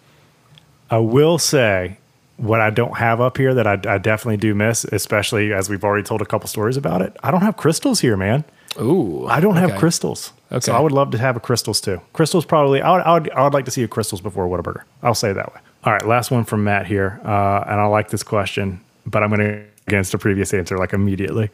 [0.91, 1.97] I will say
[2.37, 5.85] what I don't have up here that I, I definitely do miss, especially as we've
[5.85, 7.17] already told a couple stories about it.
[7.23, 8.45] I don't have Krystals here, man.
[8.79, 10.33] Ooh, I don't have Krystals.
[10.51, 10.61] Okay.
[10.61, 12.01] So I would love to have a Krystals too.
[12.15, 12.83] Krystals probably.
[12.83, 13.03] I would.
[13.03, 14.83] I would, I would like to see a Krystals before Whataburger.
[15.03, 15.61] I'll say it that way.
[15.85, 16.07] All right.
[16.07, 19.65] Last one from Matt here, uh, and I like this question, but I'm going to
[19.87, 21.51] against a previous answer like immediately.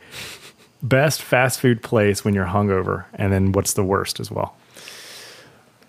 [0.82, 4.56] Best fast food place when you're hungover, and then what's the worst as well?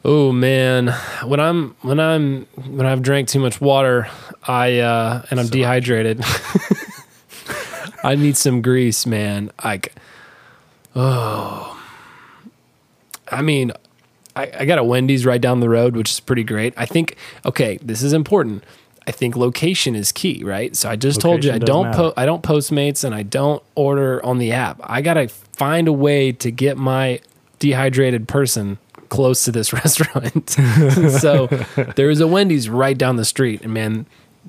[0.03, 0.87] Oh man,
[1.25, 4.07] when I'm when I'm when I've drank too much water,
[4.47, 6.23] I uh, and I'm dehydrated.
[8.03, 9.51] I need some grease, man.
[9.63, 9.93] Like,
[10.95, 11.79] oh,
[13.29, 13.73] I mean,
[14.37, 16.73] I, I got a Wendy's right down the road, which is pretty great.
[16.77, 17.17] I think.
[17.45, 18.63] Okay, this is important.
[19.09, 20.75] I think location is key, right?
[20.75, 24.23] So I just told you I don't po- I don't Postmates and I don't order
[24.23, 24.79] on the app.
[24.83, 27.19] I gotta find a way to get my
[27.57, 28.77] dehydrated person
[29.09, 30.51] close to this restaurant.
[31.19, 31.47] so
[31.95, 34.05] there is a Wendy's right down the street, and man,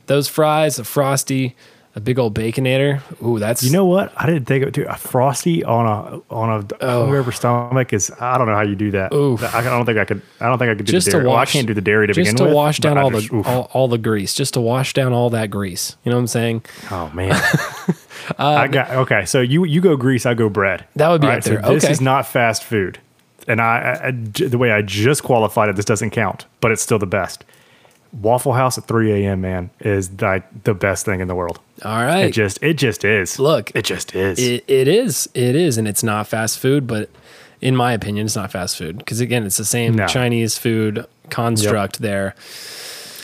[0.06, 1.56] those fries, a frosty,
[1.96, 3.00] a big old baconator.
[3.24, 4.12] Ooh, that's You know what?
[4.16, 4.86] I didn't think of it too.
[4.88, 7.06] A frosty on a on a oh.
[7.06, 8.10] hungover stomach is.
[8.20, 9.12] I don't know how you do that.
[9.12, 9.32] Oh.
[9.32, 9.54] Oof.
[9.54, 10.22] I don't think I could.
[10.40, 11.26] I don't think I could do just the to wash.
[11.26, 12.26] Well, I can't do the dairy to begin with.
[12.26, 12.56] just begin to with.
[12.56, 15.50] wash down all just- the all, all the grease, just to wash down all that
[15.50, 15.96] grease.
[16.04, 16.64] You know what I'm saying?
[16.90, 17.32] Oh man.
[18.38, 19.24] I got okay.
[19.24, 20.82] So you you go grease, I go bread.
[20.82, 21.62] Um, That would be All so there.
[21.62, 21.92] this Okay.
[21.92, 22.98] is not fast food,
[23.48, 26.98] and I, I- the way I just qualified it, this doesn't count, but it's still
[26.98, 27.44] the best.
[28.12, 29.40] Waffle House at 3 a.m.
[29.40, 31.60] Man is like the best thing in the world.
[31.84, 32.26] All right.
[32.26, 33.38] It just it just is.
[33.38, 34.38] Look, it just is.
[34.38, 35.28] It, it is.
[35.34, 35.78] It is.
[35.78, 37.08] And it's not fast food, but
[37.60, 38.98] in my opinion, it's not fast food.
[38.98, 40.06] Because again, it's the same No.
[40.06, 42.34] Chinese food construct there.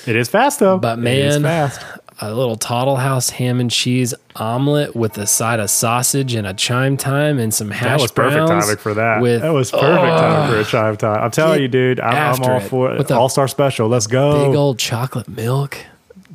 [0.06, 0.78] It is fast though.
[0.78, 2.00] But It is man, fast.
[2.20, 6.54] a little Toddle House ham and cheese omelet with a side of sausage and a
[6.54, 9.20] chime time and some hash That was perfect browns timing for that.
[9.20, 11.22] With that was perfect timing for a oh, chime time.
[11.22, 12.00] I'm telling you, dude.
[12.00, 13.10] I'm, I'm all it for it.
[13.10, 13.88] All Star Special.
[13.88, 14.48] Let's go.
[14.48, 15.78] big old chocolate milk.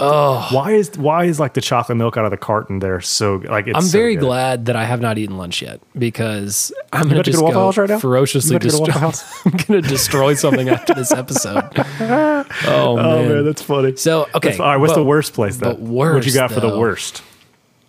[0.01, 3.67] Why is why is like the chocolate milk out of the carton there so like
[3.67, 4.25] it's I'm so very good.
[4.25, 7.89] glad that I have not eaten lunch yet because I'm gonna to go go right
[7.89, 7.99] now?
[7.99, 9.11] ferociously about go to destroy.
[9.45, 11.69] I'm gonna destroy something after this episode.
[12.01, 13.29] Oh, Oh man.
[13.29, 13.95] man, that's funny.
[13.95, 14.77] So, okay, That's- all right.
[14.77, 15.73] What's but- the worst place though?
[15.73, 16.79] but what you got worst, for the though.
[16.79, 17.23] worst?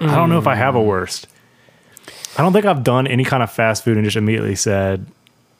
[0.01, 0.87] I don't know if I have a hmm.
[0.87, 1.27] worst.
[2.37, 5.07] I don't think I've done any kind of fast food and just immediately said,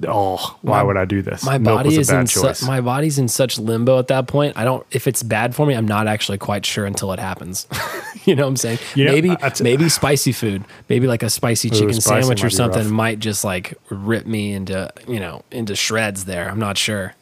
[0.08, 3.18] "Oh, why My- would I do this?" my Milk body is in su- my body's
[3.18, 4.56] in such limbo at that point.
[4.56, 7.66] I don't if it's bad for me, I'm not actually quite sure until it happens.
[8.24, 8.78] you know what I'm saying?
[8.94, 12.22] You know, maybe I- I t- maybe spicy food, maybe like a spicy chicken spicy
[12.22, 12.90] sandwich or something rough.
[12.92, 16.24] might just like rip me into you know into shreds.
[16.24, 17.14] There, I'm not sure.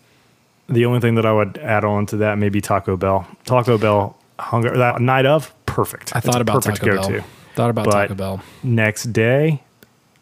[0.69, 3.27] the only thing that I would add on to that maybe Taco Bell.
[3.45, 6.15] Taco Bell hunger that night of perfect.
[6.17, 7.13] I thought a about Taco go-to.
[7.19, 7.25] Bell.
[7.57, 8.43] Thought about But Taco Bell.
[8.63, 9.63] Next day,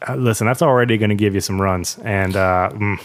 [0.06, 2.98] uh, listen, that's already going to give you some runs, and uh, mm,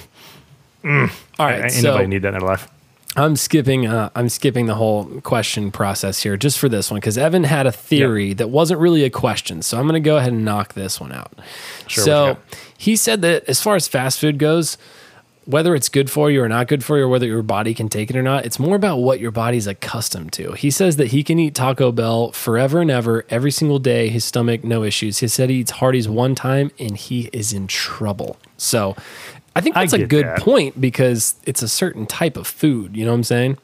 [0.83, 2.69] All ain't right, so nobody need that in their life.
[3.15, 3.85] I'm skipping.
[3.85, 7.67] Uh, I'm skipping the whole question process here just for this one because Evan had
[7.67, 9.61] a theory that wasn't really a question.
[9.61, 11.31] So I'm going to go ahead and knock this one out.
[11.87, 12.37] Sure, so
[12.75, 14.77] he said that as far as fast food goes,
[15.45, 17.89] whether it's good for you or not good for you, or whether your body can
[17.89, 20.53] take it or not, it's more about what your body's accustomed to.
[20.53, 24.09] He says that he can eat Taco Bell forever and ever, every single day.
[24.09, 25.19] His stomach, no issues.
[25.19, 28.37] He said he eats Hardee's one time and he is in trouble.
[28.57, 28.95] So
[29.55, 30.39] I think that's a good that.
[30.39, 32.95] point because it's a certain type of food.
[32.95, 33.57] You know what I'm saying?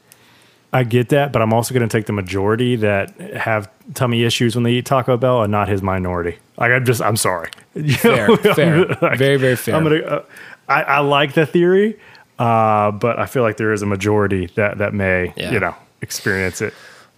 [0.72, 4.54] I get that, but I'm also going to take the majority that have tummy issues
[4.54, 6.38] when they eat Taco Bell and not his minority.
[6.58, 7.50] Like I'm just, I'm sorry.
[7.74, 8.84] You Fair, know, fair.
[9.00, 9.76] like, Very, very fair.
[9.76, 10.00] I'm gonna.
[10.00, 10.24] Uh,
[10.70, 11.98] I, I like the theory,
[12.38, 15.50] uh, but I feel like there is a majority that that may, Yeah.
[15.52, 16.72] you know, experience it.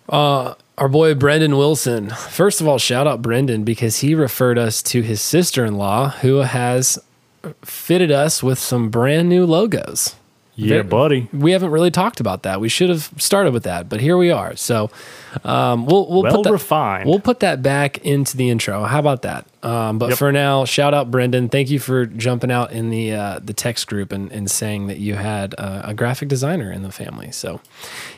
[0.08, 2.08] Our boy Brendan Wilson.
[2.10, 6.08] First of all, shout out Brendan because he referred us to his sister in law
[6.08, 6.98] who has
[7.62, 10.16] fitted us with some brand new logos.
[10.54, 11.28] Yeah, Very- buddy.
[11.32, 12.60] We haven't really talked about that.
[12.60, 14.54] We should have started with that, but here we are.
[14.56, 14.90] So
[15.44, 17.08] um, we'll we'll Well put that, refined.
[17.08, 18.84] We'll put that back into the intro.
[18.84, 19.46] How about that?
[19.62, 20.18] Um, but Yep.
[20.18, 21.48] for now, shout out Brendan.
[21.48, 24.98] Thank you for jumping out in the uh, the text group and, and saying that
[24.98, 27.30] you had uh, a graphic designer in the family.
[27.30, 27.60] So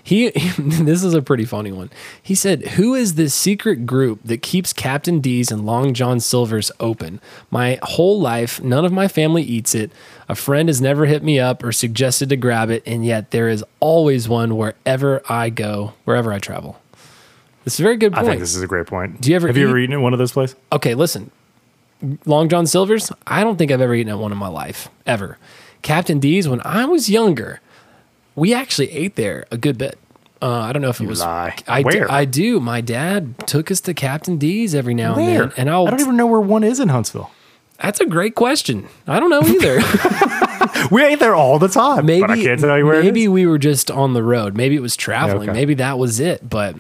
[0.03, 1.91] he this is a pretty funny one.
[2.23, 6.73] He said, "Who is this secret group that keeps Captain D's and Long John Silver's
[6.81, 7.21] open?
[7.51, 9.93] My whole life, none of my family eats it.
[10.29, 13.49] A friend has never hit me up or suggested to grab it, and yet there
[13.51, 16.81] is always one wherever I go, wherever I travel."
[17.65, 18.27] This is a very good point.
[18.27, 19.21] I think this is a great point.
[19.21, 20.57] Do you ever have you ever eaten at one of those places?
[20.73, 21.31] okay, listen.
[22.27, 25.39] Long John Silver's, I don't think I've ever eaten at one in my life, ever.
[25.81, 27.61] Captain D's, when I was younger,
[28.35, 29.99] we actually ate there a good bit.
[30.43, 31.21] Uh, I don't know if it was.
[31.21, 31.57] lie.
[31.67, 32.11] I do, Where?
[32.13, 32.61] I do.
[32.61, 35.87] My dad took us to Captain D's every now and then, and I'll.
[35.87, 37.31] I don't even know where one is in Huntsville.
[37.81, 38.87] that's a great question.
[39.07, 39.81] I don't know either.
[40.91, 42.07] We ate there all the time.
[42.07, 43.31] maybe I can't tell you where maybe it is.
[43.31, 44.55] we were just on the road.
[44.57, 45.49] Maybe it was traveling.
[45.51, 45.59] okay.
[45.59, 46.49] Maybe that was it.
[46.49, 46.77] But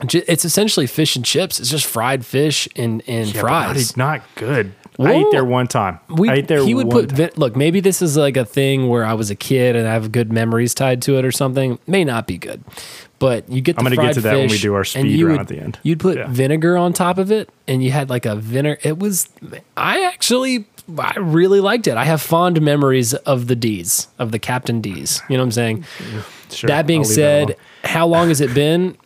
[0.00, 1.58] It's essentially fish and chips.
[1.58, 3.96] It's just fried fish and and Yeah, fries.
[3.96, 4.72] not good.
[5.00, 6.00] I ate there one time.
[6.08, 7.30] we, I ate there he would one put time.
[7.36, 10.10] look maybe this is like a thing where i was a kid and i have
[10.10, 12.64] good memories tied to it or something may not be good
[13.20, 15.38] but you get the I'm gonna get to that when we do our speed round
[15.38, 15.78] would- at the end.
[15.84, 16.26] you'd put Yeah.
[16.28, 19.28] vinegar on top of it and you had like a vinegar it was
[19.76, 20.66] i actually
[20.98, 25.22] i really liked it i have fond memories of the d's of the captain d's
[25.28, 27.56] you know what i'm saying mm, Sure, that being said alone.
[27.84, 28.96] how long has it been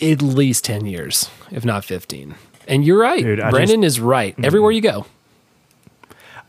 [0.00, 2.34] at least 10 years if not 15
[2.66, 5.06] and you're right Dude, brendan is right everywhere you go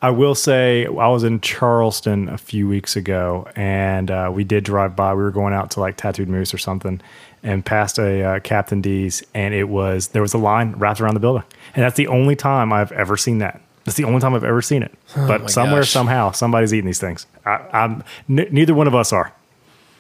[0.02, 4.64] I will say I was in Charleston a few weeks ago, and uh, we did
[4.64, 5.14] drive by.
[5.14, 7.02] We were going out to like Tattooed Moose or something,
[7.44, 11.16] and passed a uh, Captain D's, and it was there was a line wrapped around
[11.16, 11.44] the building,
[11.76, 13.62] and that's the only time I've ever seen that.
[13.84, 14.94] That's the only time I've ever seen it.
[15.18, 15.90] my but somewhere, gosh.
[15.90, 17.26] somehow, somebody's eating these things.
[17.46, 19.34] I, I'm n- neither one of us are.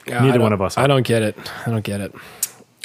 [0.07, 0.77] Neither one of us.
[0.77, 0.83] Are.
[0.83, 2.13] i don't get it i don't get it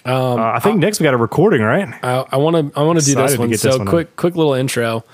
[0.05, 1.89] Uh, I think next we got a recording, right?
[2.03, 3.49] I, I want to I want to do this one.
[3.49, 5.05] get so this one quick quick little intro.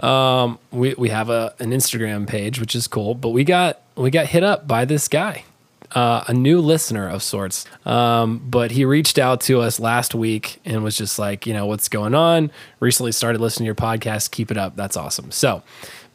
[0.00, 4.10] Um, we we have a an Instagram page which is cool, but we got we
[4.10, 5.44] got hit up by this guy,
[5.92, 7.66] uh, a new listener of sorts.
[7.86, 11.66] Um, but he reached out to us last week and was just like, you know,
[11.66, 12.50] what's going on?
[12.80, 14.30] Recently started listening to your podcast.
[14.32, 14.74] Keep it up.
[14.74, 15.30] That's awesome.
[15.30, 15.62] So,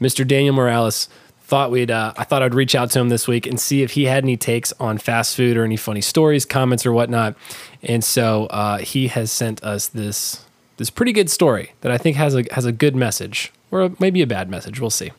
[0.02, 0.28] Mr.
[0.28, 1.08] Daniel Morales
[1.48, 3.92] thought we'd uh, I thought I'd reach out to him this week and see if
[3.92, 7.36] he had any takes on fast food or any funny stories, comments, or whatnot.
[7.82, 10.44] And so uh, he has sent us this
[10.76, 14.22] this pretty good story that I think has a has a good message or maybe
[14.22, 14.82] a bad message.
[14.82, 15.12] We'll see.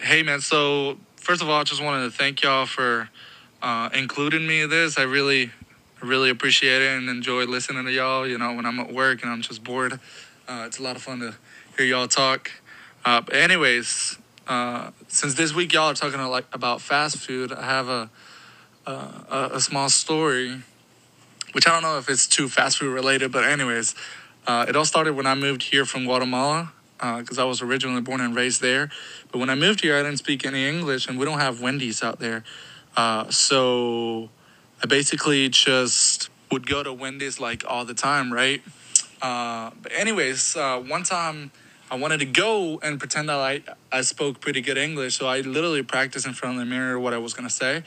[0.00, 3.08] Hey man, so first of all, I just wanted to thank y'all for
[3.62, 4.96] uh, including me in this.
[4.96, 5.50] I really,
[6.00, 8.28] really appreciate it and enjoy listening to y'all.
[8.28, 9.98] You know, when I'm at work and I'm just bored,
[10.46, 11.34] uh, it's a lot of fun to
[11.76, 12.52] hear y'all talk.
[13.04, 17.64] Uh, but anyways, uh, since this week y'all are talking like about fast food, I
[17.64, 18.10] have a
[18.86, 20.62] a, a small story,
[21.52, 23.94] which I don't know if it's too fast food related, but anyways,
[24.46, 28.20] uh, it all started when I moved here from Guatemala because I was originally born
[28.20, 28.90] and raised there.
[29.30, 32.02] But when I moved here, I didn't speak any English, and we don't have Wendy's
[32.02, 32.44] out there.
[32.96, 34.30] Uh, so
[34.82, 38.62] I basically just would go to Wendy's like all the time, right?
[39.20, 41.50] Uh, but anyways, uh, one time
[41.90, 45.18] I wanted to go and pretend that I, I spoke pretty good English.
[45.18, 47.84] So I literally practiced in front of the mirror what I was going to say.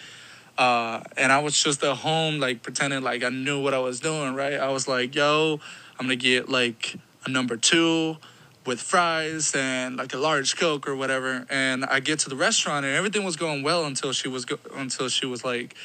[0.60, 4.02] Uh, and I was just at home, like pretending like I knew what I was
[4.02, 4.56] doing, right?
[4.56, 5.62] I was like, yo,
[5.98, 8.18] I'm gonna get like a number two
[8.66, 11.46] with fries and like a large Coke or whatever.
[11.50, 14.60] And I get to the restaurant and everything was going well until she was go-
[14.76, 15.76] until she was like,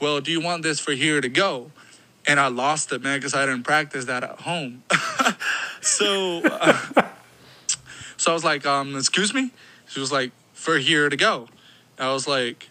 [0.00, 1.70] well, do you want this for here to go?
[2.26, 4.82] And I lost it, man, because I didn't practice that at home.
[5.82, 7.05] so, uh,
[8.26, 9.52] so I was like, um, excuse me?
[9.86, 11.46] She was like, for here to go.
[11.96, 12.68] I was like,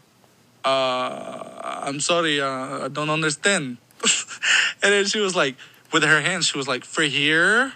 [0.66, 3.78] uh, I'm sorry, uh, I don't understand.
[4.84, 5.56] and then she was like,
[5.94, 7.72] with her hands, she was like, for here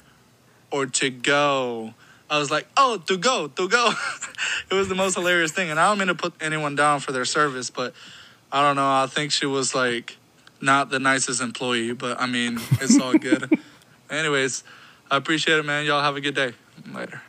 [0.72, 1.94] or to go.
[2.30, 3.94] I was like, oh, to go, to go.
[4.70, 5.70] it was the most hilarious thing.
[5.70, 7.94] And I don't mean to put anyone down for their service, but
[8.52, 8.92] I don't know.
[8.92, 10.18] I think she was like
[10.60, 13.58] not the nicest employee, but I mean, it's all good.
[14.10, 14.66] Anyways,
[15.10, 15.86] I appreciate it, man.
[15.86, 16.52] Y'all have a good day.
[16.94, 17.22] Later.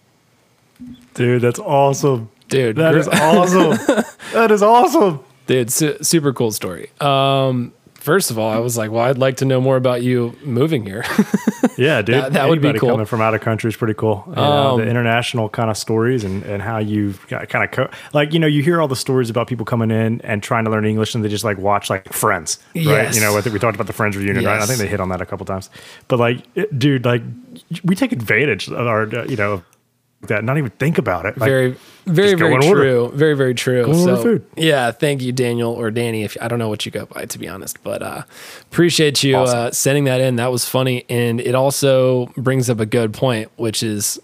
[1.15, 2.31] Dude, that's awesome.
[2.49, 4.05] Dude, That gr- is awesome.
[4.33, 5.21] that is awesome.
[5.47, 6.91] Dude, su- super cool story.
[7.01, 10.37] Um, first of all, I was like, well, I'd like to know more about you
[10.45, 11.05] moving here.
[11.77, 12.15] Yeah, dude.
[12.17, 12.91] That- that would be cool.
[12.91, 14.25] Coming from out of country is pretty cool.
[14.29, 14.43] You know,
[14.75, 18.39] Um, the international kind of stories and, and how you kind of co- like you
[18.39, 21.15] know you hear all the stories about people coming in and trying to learn English
[21.15, 22.85] and they just like watch like Friends, right?
[22.85, 23.15] Yes.
[23.15, 24.61] You know, I think we talked about the Friends reunion, right?
[24.61, 25.71] I think they hit on that a couple times.
[26.09, 27.23] But like, it- dude, like
[27.83, 29.63] we take advantage of our uh, you know
[30.23, 31.39] that not even think about it.
[31.39, 32.81] Like, very, very, very and order.
[32.81, 33.13] true.
[33.15, 33.87] Very, very true.
[33.87, 34.45] Go so, food.
[34.57, 36.25] yeah, thank you, Daniel or Danny.
[36.25, 38.23] If I don't know what you go by, to be honest, but uh,
[38.63, 39.59] appreciate you Awesome.
[39.59, 40.37] uh, sending that in.
[40.37, 44.21] That was funny, and it also brings up a good point, which is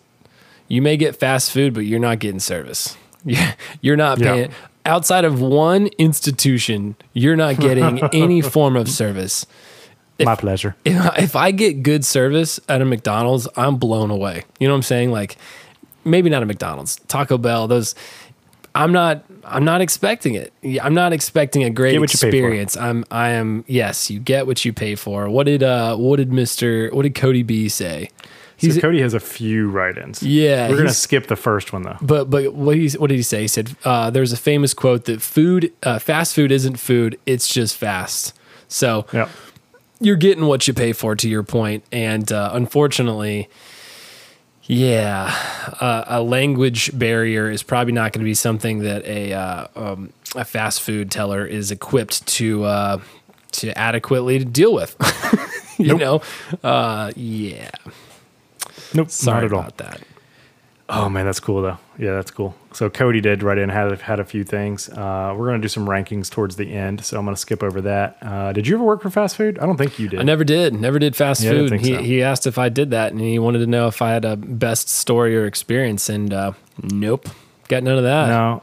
[0.68, 2.96] you may get fast food, but you're not getting service.
[3.28, 4.32] Yeah, You're not Yeah.
[4.34, 4.50] paying.
[4.84, 9.46] Outside of one institution, you're not getting any form of service.
[10.20, 10.76] my pleasure.
[10.84, 14.44] if, if I get good service at a McDonald's, I'm blown away.
[14.60, 15.10] You know what I'm saying?
[15.10, 15.36] Like
[16.06, 17.94] maybe not a McDonald's, Taco Bell, those
[18.74, 20.52] I'm not I'm not expecting it.
[20.82, 22.36] I'm not expecting a great Get what you pay for.
[22.36, 22.76] experience.
[22.76, 25.28] I'm I am yes, you get what you pay for.
[25.30, 26.92] What did uh what did Mr.
[26.92, 28.10] what did Cody B say?
[28.58, 30.22] So Cody has a few write-ins.
[30.22, 31.96] Yeah, we're gonna skip the first one though.
[32.00, 33.42] but but what he what did he say?
[33.42, 37.48] He said uh, there's a famous quote that food uh, fast food isn't food, it's
[37.48, 38.32] just fast.
[38.68, 39.28] So Yeah,
[40.00, 43.48] you're getting what you pay for to your point and uh, unfortunately
[44.68, 45.32] yeah
[45.80, 50.12] uh, a language barrier is probably not going to be something that a uh, um,
[50.34, 52.98] a fast food teller is equipped to uh,
[53.52, 54.96] to adequately deal with
[55.78, 56.00] you Nope.
[56.62, 57.70] know, uh, yeah.
[58.94, 59.60] Nope, Sorry not at all.
[59.60, 60.00] about that.
[60.88, 61.78] Oh man, that's cool though.
[61.98, 62.54] Yeah, that's cool.
[62.72, 64.88] So Cody did write in had had a few things.
[64.88, 68.18] Uh, we're gonna do some rankings towards the end, so I'm gonna skip over that.
[68.20, 69.58] Uh, did you ever work for fast food?
[69.58, 70.20] I don't think you did.
[70.20, 70.74] I never did.
[70.74, 71.72] Never did fast Yeah, food.
[71.80, 72.02] He so.
[72.02, 74.36] he asked if I did that, and he wanted to know if I had a
[74.36, 76.08] best story or experience.
[76.08, 77.28] And uh, nope,
[77.68, 78.28] got none of that.
[78.28, 78.62] No.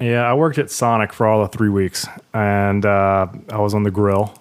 [0.00, 3.84] Yeah, I worked at Sonic for all of three weeks, and uh, I was on
[3.84, 4.34] the grill.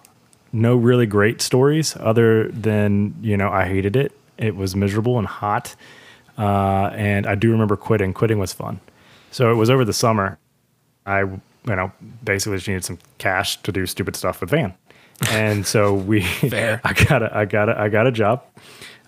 [0.52, 4.12] No really great stories, other than you know I hated it.
[4.40, 5.76] It was miserable and hot,
[6.42, 8.14] uh, and I do remember quitting.
[8.14, 8.80] Quitting was fun.
[9.30, 10.40] So it was over the summer.
[11.06, 11.92] I you know
[12.24, 14.74] basically just needed some cash to do stupid stuff with Van,
[15.30, 16.22] and so we.
[16.44, 18.44] I got a I got a I got a job.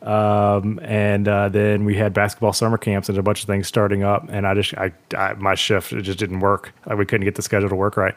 [0.04, 4.04] Um, and uh, then we had basketball summer camps and a bunch of things starting
[4.04, 4.26] up.
[4.30, 6.74] And I just, I, I my shift, it just didn't work.
[6.86, 8.13] Like, we couldn't get the schedule to work right.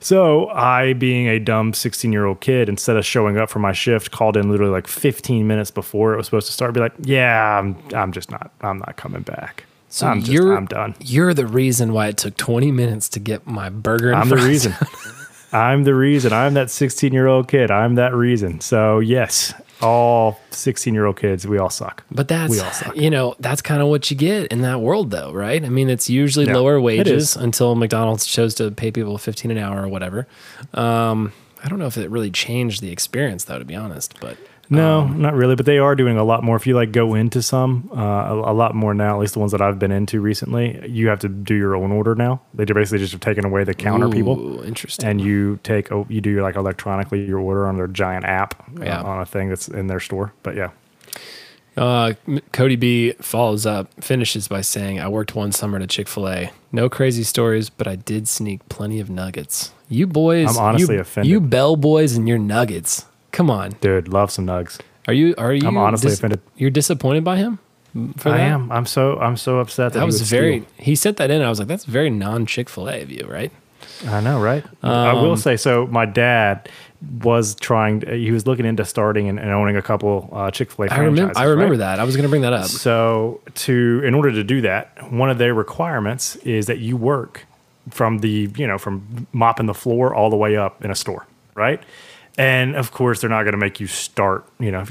[0.00, 3.72] So I, being a dumb 16 year old kid, instead of showing up for my
[3.72, 6.72] shift, called in literally like 15 minutes before it was supposed to start.
[6.74, 9.64] Be like, yeah, I'm, I'm just not, I'm not coming back.
[9.90, 10.94] So I'm just, you're I'm done.
[11.00, 14.10] You're the reason why it took 20 minutes to get my burger.
[14.12, 14.46] And I'm the fries.
[14.46, 14.74] reason.
[15.52, 16.32] I'm the reason.
[16.32, 17.70] I'm that 16 year old kid.
[17.70, 18.60] I'm that reason.
[18.60, 22.02] So yes, all 16 year old kids, we all suck.
[22.10, 22.96] But that's We all suck.
[22.96, 25.64] you know that's kind of what you get in that world, though, right?
[25.64, 29.58] I mean, it's usually Yeah, lower wages until McDonald's chose to pay people 15 an
[29.58, 30.26] hour or whatever.
[30.74, 31.32] Um,
[31.62, 34.14] I don't know if it really changed the experience, though, to be honest.
[34.20, 34.36] But
[34.70, 35.54] No, Um, not really.
[35.56, 36.54] But they are doing a lot more.
[36.56, 39.14] If you like go into some, uh, a, a lot more now.
[39.14, 41.90] At least the ones that I've been into recently, you have to do your own
[41.90, 42.40] order now.
[42.52, 45.08] They basically just have taken away the counter people, interesting.
[45.08, 48.62] and you take oh, you do your like electronically your order on their giant app
[48.80, 50.32] uh, on a thing that's in their store.
[50.42, 50.70] But yeah,
[51.76, 52.14] Uh,
[52.52, 56.28] Cody B follows up, finishes by saying, I worked one summer at a Chick fil
[56.28, 56.50] A.
[56.72, 59.72] No crazy stories, but I did sneak plenty of nuggets.
[59.88, 61.30] You boys, I'm honestly you, offended.
[61.30, 63.06] You bell boys and your nuggets.
[63.38, 63.70] Come on.
[63.80, 64.80] dude, love some nugs.
[65.06, 66.40] Are you, are you, I'm honestly offended.
[66.56, 67.60] You're disappointed by him?
[68.16, 68.40] For I that?
[68.40, 68.70] am.
[68.72, 70.84] I'm so I'm so upset that, That he was very, steal.
[70.84, 71.40] he sent that in.
[71.40, 73.52] I was like, that's very non Chick fil A of you, right?
[74.06, 74.64] I know, right?
[74.82, 75.86] I Um, will say so.
[75.86, 76.68] My dad
[77.22, 78.02] was trying.
[78.02, 80.88] He was looking into starting and, and owning a couple uh, Chick Fil A.
[80.90, 81.98] I remember, I remember that.
[82.00, 82.66] I was going to bring that up.
[82.66, 87.46] So to in order to do that, one of their requirements is that you work
[87.90, 91.26] from the you know from mopping the floor all the way up in a store,
[91.54, 91.80] right?
[92.38, 94.84] And of course, they're not going to make you start you know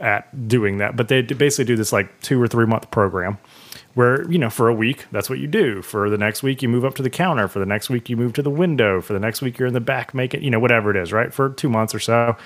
[0.00, 3.38] at doing that, but they basically do this like two or three month program
[3.92, 5.82] where you know for a week that's what you do.
[5.82, 7.46] For the next week you move up to the counter.
[7.46, 9.02] For the next week you move to the window.
[9.02, 11.32] For the next week you're in the back making you know whatever it is right?
[11.32, 12.36] For two months or so.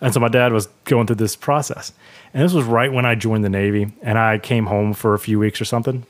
[0.00, 1.92] And so my dad was going through this process.
[2.34, 5.18] And this was right when i joined the navy and i came home for a
[5.18, 6.04] few weeks or something.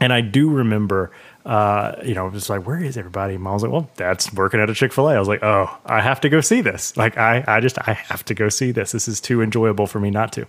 [0.00, 1.12] And I do remember,
[1.44, 3.36] uh, you know, was like, where is everybody?
[3.36, 5.14] Mom was like, well, dad's working at a Chick fil A.
[5.14, 6.96] I was like, oh, I have to go see this.
[6.96, 8.92] Like, I, I just, I have to go see this.
[8.92, 10.46] This is too enjoyable for me not to.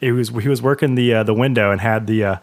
[0.00, 2.36] It was, he was working the, uh, the window and had the, uh,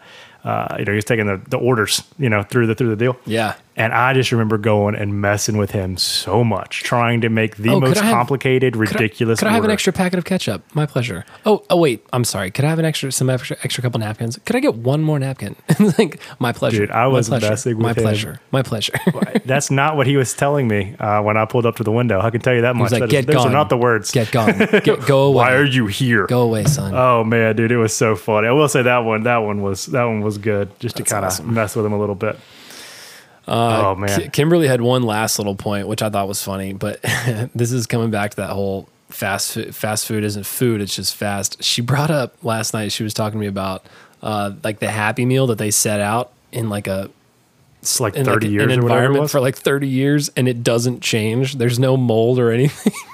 [0.44, 2.96] uh, you know, he was taking the, the orders, you know, through the, through the
[2.96, 3.16] deal.
[3.24, 3.54] Yeah.
[3.76, 7.70] And I just remember going and messing with him so much, trying to make the
[7.70, 9.40] Oh, most have- complicated, Could I- ridiculous.
[9.40, 10.62] Could I, have an extra packet of ketchup?
[10.74, 11.24] My pleasure.
[11.44, 12.06] Oh, oh wait.
[12.12, 12.52] I'm sorry.
[12.52, 14.38] Could I have an extra, some extra, extra couple napkins?
[14.44, 15.56] Could I get one more napkin?
[15.98, 16.78] like my pleasure.
[16.86, 17.48] Dude, I My was pleasure.
[17.50, 18.02] messing My with him.
[18.04, 18.40] pleasure.
[18.52, 18.92] My pleasure.
[19.44, 22.20] That's not what he was telling me uh, when I pulled up to the window.
[22.20, 22.92] I can tell you that much.
[22.92, 23.48] like, That is- "Get those gone.
[23.48, 24.12] are not the words.
[24.12, 24.56] Get gone.
[24.84, 25.34] Get, go away.
[25.34, 26.28] Why are you here?
[26.28, 26.94] Go away, son.
[26.94, 28.46] Oh man, dude, it was so funny.
[28.46, 31.14] I will say that one, that one was that one was good, just That's to
[31.14, 31.52] kind of awesome.
[31.54, 32.38] mess with him a little bit.
[33.48, 37.00] Oh man, Ki- Kimberly had one last little point, which I thought was funny, but
[37.54, 41.14] this is coming back to that whole fast food, fast food isn't food; it's just
[41.14, 41.62] fast.
[41.62, 42.92] She brought up last night.
[42.92, 43.84] She was talking to me about
[44.22, 47.10] uh, like the Happy Meal that they set out in like a
[47.80, 50.48] it's like thirty like years an or whatever it environment for like thirty years, and
[50.48, 51.56] it doesn't change.
[51.56, 52.92] There's no mold or anything.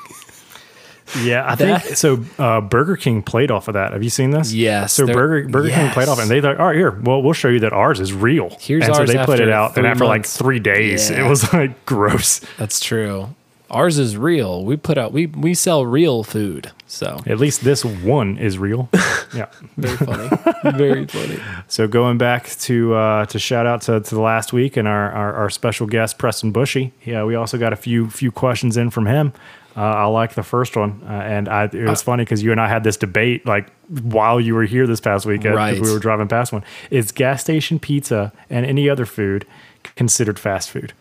[1.22, 2.24] yeah, I that- think so.
[2.38, 3.92] Uh, Burger King played off of that.
[3.92, 4.52] Have you seen this?
[4.52, 6.22] Yes, So Burger Burger King played off, yes.
[6.22, 8.56] and they thought, all right, here, well, we'll show you that ours is real.
[8.60, 11.24] Here's and so ours they put it out, and after like three days, Yeah.
[11.24, 12.40] it was like gross.
[12.58, 13.34] That's true.
[13.70, 14.64] Ours is real.
[14.64, 16.72] We put out we we sell real food.
[16.88, 18.88] So At least this one is real.
[19.32, 19.46] yeah.
[19.76, 20.28] very funny.
[20.76, 21.38] very funny.
[21.68, 25.12] So going back to uh, to shout out to, to the last week and our,
[25.12, 26.92] our, our special guest Preston Bushy.
[27.04, 29.32] Yeah, we also got a few few questions in from him.
[29.80, 32.60] Uh, I like the first one, uh, and I, it was funny because you and
[32.60, 35.54] I had this debate like while you were here this past weekend.
[35.54, 35.80] Right.
[35.80, 36.62] we were driving past one.
[36.90, 39.46] Is gas station pizza and any other food
[39.96, 40.92] considered fast food?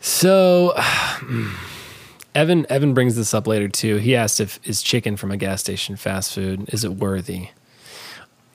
[0.00, 0.74] So
[2.34, 3.96] Evan Evan brings this up later too.
[3.96, 7.48] He asked if is chicken from a gas station fast food is it worthy?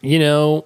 [0.02, 0.66] You know,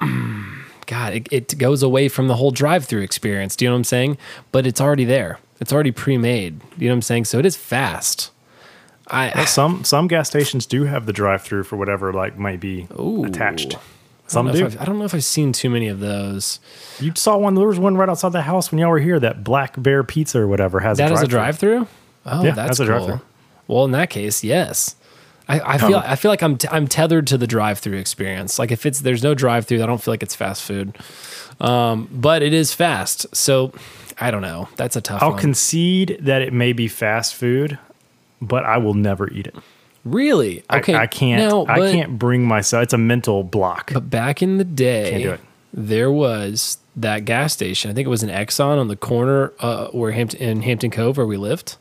[0.86, 3.56] God, it, it goes away from the whole drive-through experience.
[3.56, 4.18] Do you know what I'm saying?
[4.52, 5.38] But it's already there.
[5.62, 6.60] It's already pre-made.
[6.76, 7.24] You know what I'm saying?
[7.26, 8.30] So it is fast.
[9.08, 12.86] I Some some gas stations do have the drive-through for whatever like might be
[13.24, 13.68] attached.
[13.74, 13.82] I don't,
[14.26, 14.64] Some know do.
[14.66, 16.60] I've, don't know if I've seen too many of those.
[17.00, 17.54] You saw one.
[17.54, 19.18] There was one right outside the house when y'all were here.
[19.20, 21.86] That Black Bear Pizza or whatever has That a is a drive-through.
[22.24, 22.40] drive-through.
[22.40, 23.06] Oh, Yeah, that's that's a cool.
[23.06, 23.26] drive-through.
[23.68, 24.96] Well, in that case, yes.
[25.48, 28.58] I, I feel I feel like I'm t- I'm tethered to the drive-through experience.
[28.58, 30.96] Like if it's there's no drive-through, I don't feel like it's fast food.
[31.60, 33.72] Um, but it is fast, so
[34.22, 34.68] I don't know.
[34.76, 35.40] That's a tough I'll one.
[35.40, 37.78] concede that it may be fast food,
[38.40, 39.54] but I will never eat it.
[40.04, 40.62] really?
[40.72, 41.48] Okay, I, can't.
[41.48, 42.84] No, I can't bring myself.
[42.84, 43.92] It's a mental block.
[43.92, 45.40] But back in the day, Can't do it.
[45.72, 47.90] there was that gas station.
[47.90, 51.16] I think it was an Exxon on the corner uh, where Hampton in Hampton Cove
[51.16, 51.76] where we lived.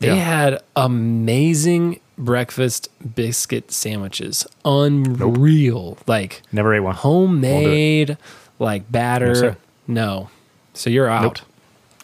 [0.00, 0.14] They Yeah.
[0.14, 6.94] had amazing breakfast biscuit sandwiches, unreal, like Never ate one.
[6.94, 8.16] homemade,
[8.58, 9.56] like batter.
[9.86, 10.28] No,
[10.78, 11.22] so you're out.
[11.22, 11.38] Nope.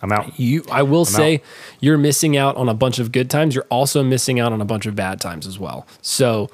[0.02, 0.38] I'm out.
[0.38, 1.40] You, I will say, out.
[1.80, 3.54] you're missing out on a bunch of good times.
[3.54, 5.86] You're also missing out on a bunch of bad times as well.
[6.02, 6.50] So,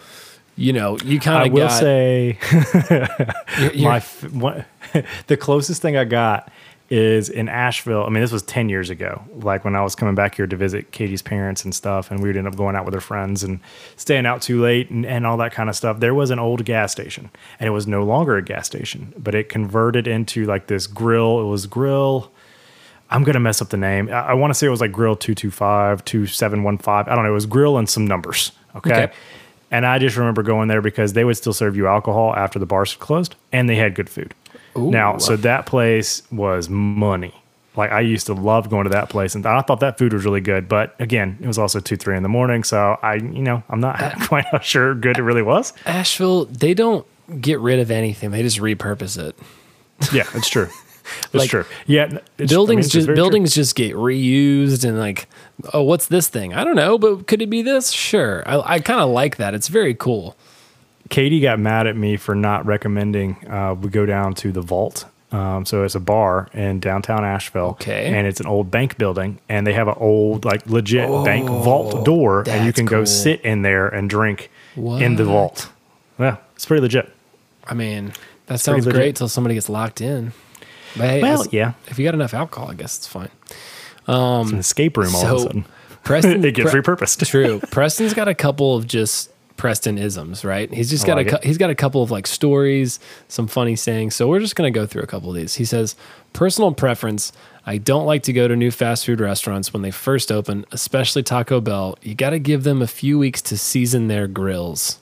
[0.56, 1.46] you know, you kind of.
[1.50, 1.80] I will got.
[1.80, 2.38] say
[2.90, 4.64] you're- you're- my f- one,
[5.26, 6.50] the closest thing I got
[6.90, 8.04] is in Asheville.
[8.04, 9.22] I mean, this was ten years ago.
[9.36, 12.28] Like when I was coming back here to visit Katie's parents and stuff, and we
[12.28, 13.60] would end up going out with her friends and
[13.96, 16.00] staying out too late and, and all that kind of stuff.
[16.00, 17.30] There was an old gas station,
[17.60, 21.40] and it was no longer a gas station, but it converted into like this grill.
[21.40, 22.32] It was grill.
[23.08, 24.08] I'm gonna mess up the name.
[24.08, 27.12] I, I want to say it was like Grill 225, 2715.
[27.12, 27.30] I don't know.
[27.30, 28.52] It was Grill and some numbers.
[28.74, 29.04] Okay?
[29.04, 29.12] Okay.
[29.72, 32.66] And I just remember going there because they would still serve you alcohol after the
[32.66, 34.34] bars closed, and they had good food.
[34.76, 37.34] Now, so that place was money.
[37.76, 40.24] Like I used to love going to that place, and I thought that food was
[40.24, 40.68] really good.
[40.68, 43.80] But again, it was also two, three in the morning, so I, you know, I'm
[43.80, 43.98] not
[44.28, 45.72] quite sure good it really was.
[45.86, 47.06] Asheville, they don't
[47.40, 49.36] get rid of anything; they just repurpose it.
[50.12, 50.68] Yeah, it's true.
[51.24, 51.64] It's Like, true.
[51.86, 53.22] Yeah, it's- I mean, buildings just very true.
[53.24, 55.26] buildings just get reused and like,
[55.74, 56.54] oh, what's this thing?
[56.54, 57.90] I don't know, but could it be this?
[57.90, 59.52] Sure, I, I kind of like that.
[59.52, 60.36] It's very cool.
[61.10, 65.04] Katie got mad at me for not recommending uh, we go down to the Vault.
[65.32, 67.68] Um, so it's a bar in downtown Asheville.
[67.80, 68.06] Okay.
[68.06, 72.04] And it's an old bank building, and they have an old, like, legit bank vault
[72.04, 75.68] door, and you Oh, can go sit in there and drink in the vault.
[76.18, 77.12] Yeah, it's pretty legit.
[77.64, 78.14] I mean, that
[78.46, 80.32] pretty sounds great till somebody gets locked in.
[80.96, 81.74] But hey, Well, yeah.
[81.86, 83.28] if you got enough alcohol, I guess it's fine.
[84.08, 85.64] It's an escape room all of a sudden.
[86.02, 87.24] Preston, it gets repurposed.
[87.28, 87.60] True.
[87.70, 89.30] Preston's got a couple of just
[89.60, 90.72] Preston isms, right?
[90.72, 91.44] He's just got like a it.
[91.44, 92.98] he's got a couple of like stories,
[93.28, 94.14] some funny sayings.
[94.14, 95.56] So we're just gonna go through a couple of these.
[95.56, 95.96] He says,
[96.32, 97.30] "Personal preference:
[97.66, 101.22] I don't like to go to new fast food restaurants when they first open, especially
[101.22, 101.98] Taco Bell.
[102.00, 104.98] You got to give them a few weeks to season their grills.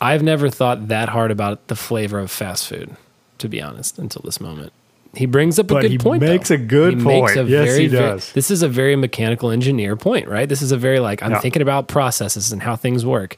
[0.00, 2.96] I've never thought that hard about the flavor of fast food,
[3.36, 4.72] to be honest, until this moment."
[5.14, 6.22] He brings up a But good he point.
[6.22, 6.54] makes though.
[6.54, 7.48] a good He makes point.
[7.48, 8.32] a Yes, very, he very- does.
[8.32, 10.48] this is a very mechanical engineer point, right?
[10.48, 11.40] This is a very like I'm Yeah.
[11.40, 13.36] thinking about processes and how things work.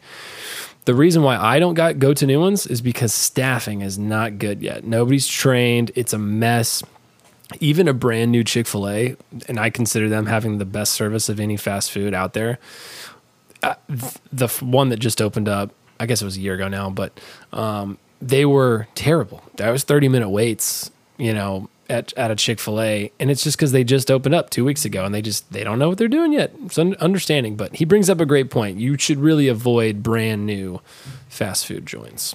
[0.85, 4.39] The reason why I don't got, go to new ones is because staffing is not
[4.39, 4.85] good yet.
[4.85, 5.93] Nobody's trained.
[5.95, 6.83] It's a mess.
[7.61, 9.17] Even a brand new Chick Fil A,
[9.49, 12.59] and I consider them having the best service of any fast food out there.
[13.63, 13.75] Uh,
[14.33, 15.71] the one that just opened up,
[16.01, 17.19] I guess it was a year ago now, but
[17.53, 19.43] um, they were terrible.
[19.57, 23.13] That was 30 minute waits, you know, at, at a Chick fil A.
[23.21, 25.63] And it's just because they just opened up two weeks ago and they just, they
[25.65, 26.53] don't know what they're doing yet.
[26.65, 27.57] It's un- understanding.
[27.57, 28.79] But he brings up a great point.
[28.79, 30.81] You should really avoid brand new
[31.29, 32.35] fast food joints.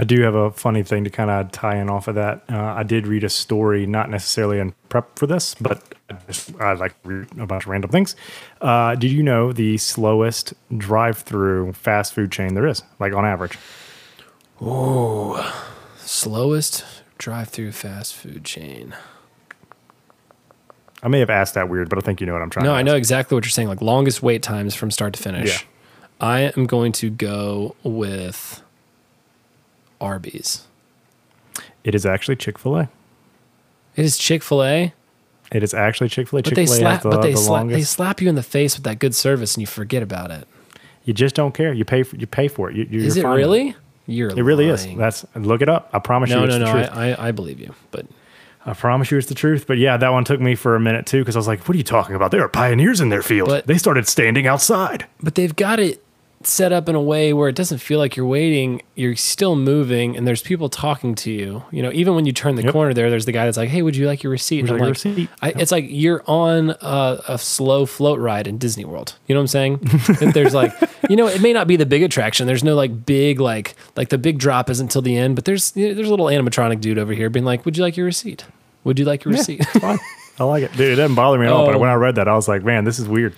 [0.00, 2.44] I do have a funny thing to kind of tie in off of that.
[2.48, 6.54] Uh, I did read a story, not necessarily in prep for this, but I, just,
[6.60, 8.14] I like to read a bunch of random things.
[8.60, 13.58] Uh, did you know the slowest drive-through fast food chain there is, like on average?
[14.60, 15.64] Oh,
[15.96, 16.84] slowest
[17.18, 18.94] drive through fast food chain.
[21.02, 22.64] I may have asked that weird, but I think you know what I'm trying.
[22.64, 23.68] To No, I know exactly what you're saying.
[23.68, 25.62] Like longest wait times from start to finish.
[25.62, 25.68] Yeah.
[26.20, 28.62] I am going to go with
[30.00, 30.66] Arby's.
[31.84, 32.88] It is actually Chick Fil A.
[33.94, 34.92] It is Chick Fil A,
[35.52, 36.42] It is actually Chick Fil A.
[36.42, 38.76] but Chick they slap, the, but they the slap, they slap you in the face
[38.76, 40.46] with that good service, and you forget about it.
[41.04, 41.72] You just don't care.
[41.72, 42.76] You pay for you pay for it.
[42.76, 43.74] You, you're Is it really?
[44.08, 44.86] You're It really is.
[44.96, 45.90] That's look it up.
[45.92, 46.72] I promise no, you, it's no, the no.
[46.72, 46.90] truth.
[46.92, 48.06] I, I, I believe you, but
[48.64, 49.66] I promise you it's the truth.
[49.66, 51.74] But yeah, that one took me for a minute too because I was like, what
[51.74, 52.30] are you talking about?
[52.30, 53.48] They are pioneers in their field.
[53.50, 55.06] But- they started standing outside.
[55.22, 56.02] but they've got it
[56.44, 58.82] set up in a way where it doesn't feel like you're waiting.
[58.94, 61.64] You're still moving, and there's people talking to you.
[61.72, 62.72] You know, even when you turn the Yep.
[62.72, 64.80] corner there, there's the guy that's like, "Hey, would you like your receipt?" Would And
[64.80, 65.28] I'm like receipt?
[65.42, 69.16] I, it's like you're on a, a slow float ride in Disney World.
[69.26, 69.80] You know what I'm saying?
[70.32, 70.72] There's like,
[71.10, 72.46] you know, it may not be the big attraction.
[72.46, 75.72] There's no like big like like the big drop isn't until the end, but there's
[75.76, 78.06] you know, there's a little animatronic dude over here being like, "Would you like your
[78.06, 78.44] receipt?
[78.84, 79.98] Would you like your receipt?" Fine.
[80.40, 80.72] I like it.
[80.72, 81.62] Dude, it doesn't bother me at all.
[81.68, 81.72] Oh.
[81.72, 83.34] But when I read that, I was like, man, this is weird.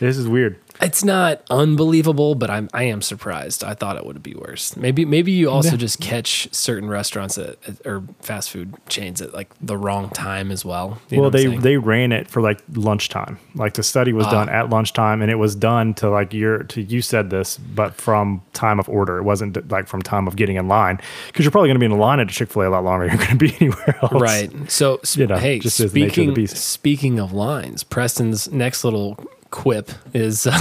[0.00, 0.58] This is weird.
[0.80, 3.64] It's not unbelievable, but I'm I am surprised.
[3.64, 4.76] I thought it would be worse.
[4.76, 5.76] Maybe maybe you also Yeah.
[5.76, 10.50] just catch certain restaurants at, at- or fast food chains at like the wrong time
[10.50, 10.98] as well.
[11.10, 13.38] You well, they they ran it for like lunchtime.
[13.54, 14.30] Like the study was Ah.
[14.30, 17.94] done at lunchtime, and it was done to like your to you said this, but
[17.94, 19.18] from time of order.
[19.18, 21.92] It wasn't like from time of getting in line because you're probably going to be
[21.92, 23.06] in line at a Chick Fil A a lot longer.
[23.08, 24.50] You're going to be anywhere else, Right.
[24.70, 29.16] So, sp- You know, hey, the of speaking speaking of lines, Preston's next little
[29.50, 30.58] quip is uh,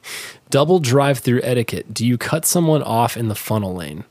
[0.50, 1.92] double drive-through etiquette.
[1.92, 4.04] Do you cut someone off in the funnel lane?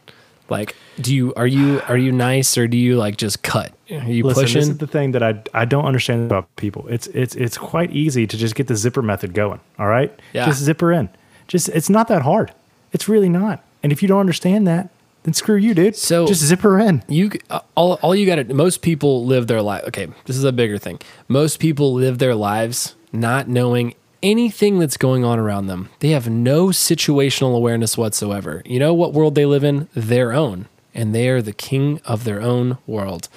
[0.50, 3.72] Like, do you are you are you nice or do you like just cut?
[3.90, 4.62] Are you Listen, this pushing?
[4.72, 6.88] is the thing that I I don't understand about people.
[6.90, 9.62] It's it's it's quite easy to just get the zipper method going.
[9.80, 10.46] All right, Yeah.
[10.46, 11.08] just zipper in.
[11.48, 12.52] Just it's not that hard.
[12.92, 13.64] It's really not.
[13.82, 14.90] And if you don't understand that,
[15.24, 15.96] then screw you, dude.
[15.96, 17.02] So- just zipper in.
[17.08, 20.44] you uh, all, all you got to most people live their life okay this is
[20.44, 21.00] a bigger thing
[21.30, 23.94] most people live their lives not knowing
[24.24, 28.62] anything that's going on around them they have no situational awareness whatsoever.
[28.66, 29.88] You know what world they live in?
[29.94, 30.68] Their own.
[30.94, 33.30] And they are the king of their own world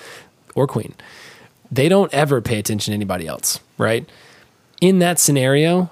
[0.55, 0.95] or queen.
[1.71, 4.09] They don't ever pay attention to anybody else right?
[4.81, 5.91] In that scenario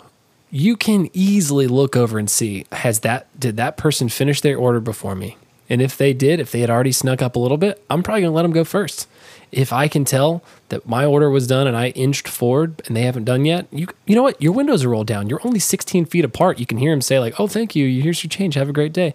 [0.50, 4.80] you can easily look over and see has that did that person finish their order
[4.80, 5.36] before me?
[5.68, 8.22] And if they did if they had already snuck up a little bit i'm probably
[8.22, 9.08] going to let them go first
[9.52, 13.02] if i can tell that my order was done and i inched forward and they
[13.02, 14.40] haven't done yet you you know what?
[14.42, 15.28] Your windows are rolled down.
[15.28, 16.58] You're only 16 feet apart.
[16.58, 18.02] You can hear them say like oh thank you.
[18.02, 18.54] Here's your change.
[18.54, 19.14] Have a great day.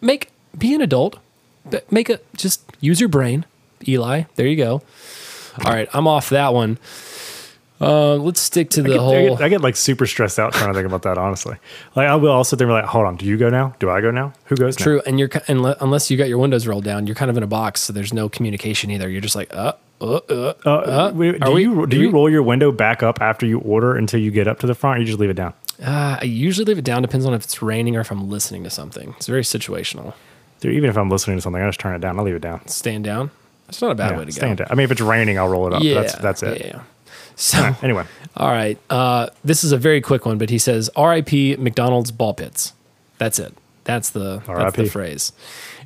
[0.00, 1.18] Make be an adult.
[1.90, 3.44] Make it just use your brain
[3.86, 4.24] eli.
[4.34, 4.82] There you go.
[5.64, 6.78] All right i'm off that one
[7.80, 10.38] uh, let's stick to the I get, I, whole get, I get like super stressed
[10.38, 11.18] out trying to think about that.
[11.18, 11.56] Honestly,
[11.94, 13.74] like I will also and be like, hold on, do you go now?
[13.78, 14.32] Do I go now?
[14.46, 14.76] Who goes?
[14.76, 17.42] True, and you're unle- unless you got your windows rolled down, you're kind of in
[17.42, 19.08] a box, so there's no communication either.
[19.08, 20.54] You're just like, uh, uh, uh.
[20.64, 20.72] Now?
[20.74, 23.58] Uh, wait, do we- you do you we- roll your window back up after you
[23.60, 25.52] order until you get up to the front, or you just leave it down?
[25.84, 27.02] Uh, I usually leave it down.
[27.02, 29.12] Depends on if it's raining or if I'm listening to something.
[29.18, 30.14] It's very situational.
[30.60, 32.18] Dude, even if I'm listening to something, I just turn it down.
[32.18, 32.66] I'll leave it down.
[32.66, 33.30] Stand down.
[33.66, 34.36] That's not a bad Yeah, way to go.
[34.36, 34.68] stand down.
[34.70, 35.82] I mean, if it's raining, I'll roll it up.
[35.82, 36.64] Yeah, that's that's it.
[36.64, 36.80] Yeah.
[37.36, 38.04] So Anyway,
[38.36, 38.78] All right.
[38.88, 41.56] Uh, this is a very quick one, but he says R.I.P.
[41.56, 42.72] McDonald's ball pits.
[43.18, 43.54] That's it.
[43.84, 45.32] That's the that's the phrase.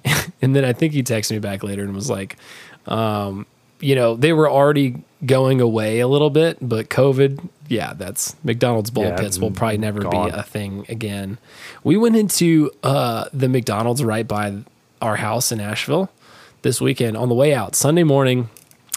[0.43, 2.37] and then I think he texted me back later and was like,
[2.87, 3.47] um,
[3.81, 8.91] you know, they were already going away a little bit, but COVID, yeah, that's McDonald's
[8.91, 10.31] ball Yeah, pits will probably never gone.
[10.31, 11.39] be a thing again.
[11.85, 14.59] We went into uh, the McDonald's right by
[15.03, 16.11] our house in Asheville
[16.63, 18.49] this weekend on the way out Sunday morning.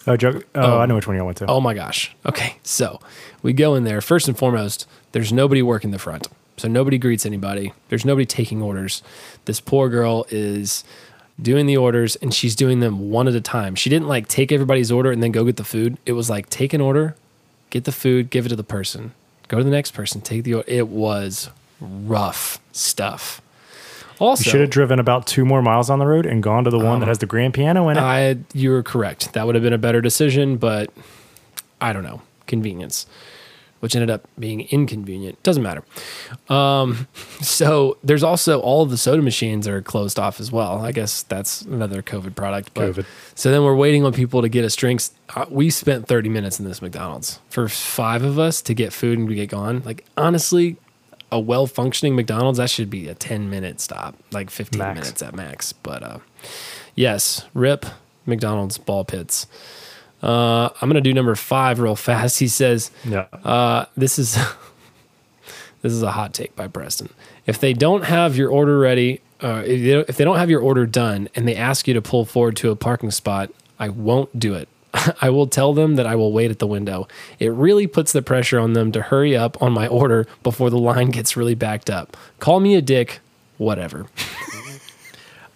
[0.08, 0.45] Oh, joke.
[0.56, 1.45] Oh, oh, I know which one you went to.
[1.47, 2.16] Oh my gosh.
[2.26, 2.58] Okay.
[2.64, 2.99] So
[3.41, 4.01] we go in there.
[4.01, 6.28] First and foremost, there's nobody working the front.
[6.58, 7.74] So nobody greets anybody.
[7.89, 9.01] There's nobody taking orders.
[9.45, 10.84] This poor girl is
[11.41, 13.76] doing the orders and she's doing them one at a time.
[13.76, 15.97] She didn't like take everybody's order and then go get the food.
[16.06, 17.16] It was like take an order,
[17.70, 19.14] get the food, give it to the person,
[19.47, 20.70] go to the next person, take the order.
[20.70, 21.49] It was
[21.82, 23.41] rough stuff.
[24.20, 26.70] Also, you should have driven about two more miles on the road and gone to
[26.70, 28.01] the one that has the grand piano in it.
[28.01, 29.34] I you were correct.
[29.34, 30.91] That would have been a better decision, but
[31.82, 32.22] I don't know.
[32.47, 33.05] Convenience.
[33.80, 35.43] Which ended up being inconvenient.
[35.43, 35.84] Doesn't matter.
[36.47, 37.09] Um,
[37.41, 40.86] so there's also all of the soda machines are closed off as well.
[40.86, 42.74] I guess that's another COVID product.
[42.74, 43.05] But, COVID.
[43.36, 45.11] So then we're waiting on people to get us drinks.
[45.36, 49.20] Uh, we spent 30 minutes in this McDonald's for five of us to get food
[49.20, 49.82] and to get gone.
[49.84, 50.78] Like honestly,
[51.34, 54.99] a well functioning McDonald's that should be a 10 minute stop, like 15 Max.
[54.99, 55.73] minutes at max.
[55.73, 56.19] But uh,
[56.95, 57.86] yes, rip
[58.25, 59.47] McDonald's ball pits.
[60.21, 62.39] Uh, I'm gonna do number five real fast.
[62.43, 63.25] He says, yeah.
[63.43, 64.36] uh, "This is
[65.81, 67.09] this is a hot take by Preston.
[67.45, 70.61] If they don't have your order ready, uh, if, they if they don't have your
[70.61, 74.39] order done, and they ask you to pull forward to a parking spot, I won't
[74.39, 74.69] do it.
[75.21, 77.07] I will tell them that I will wait at the window.
[77.39, 80.77] It really puts the pressure on them to hurry up on my order before the
[80.77, 82.15] line gets really backed up.
[82.39, 83.19] Call me a dick,
[83.57, 84.07] whatever.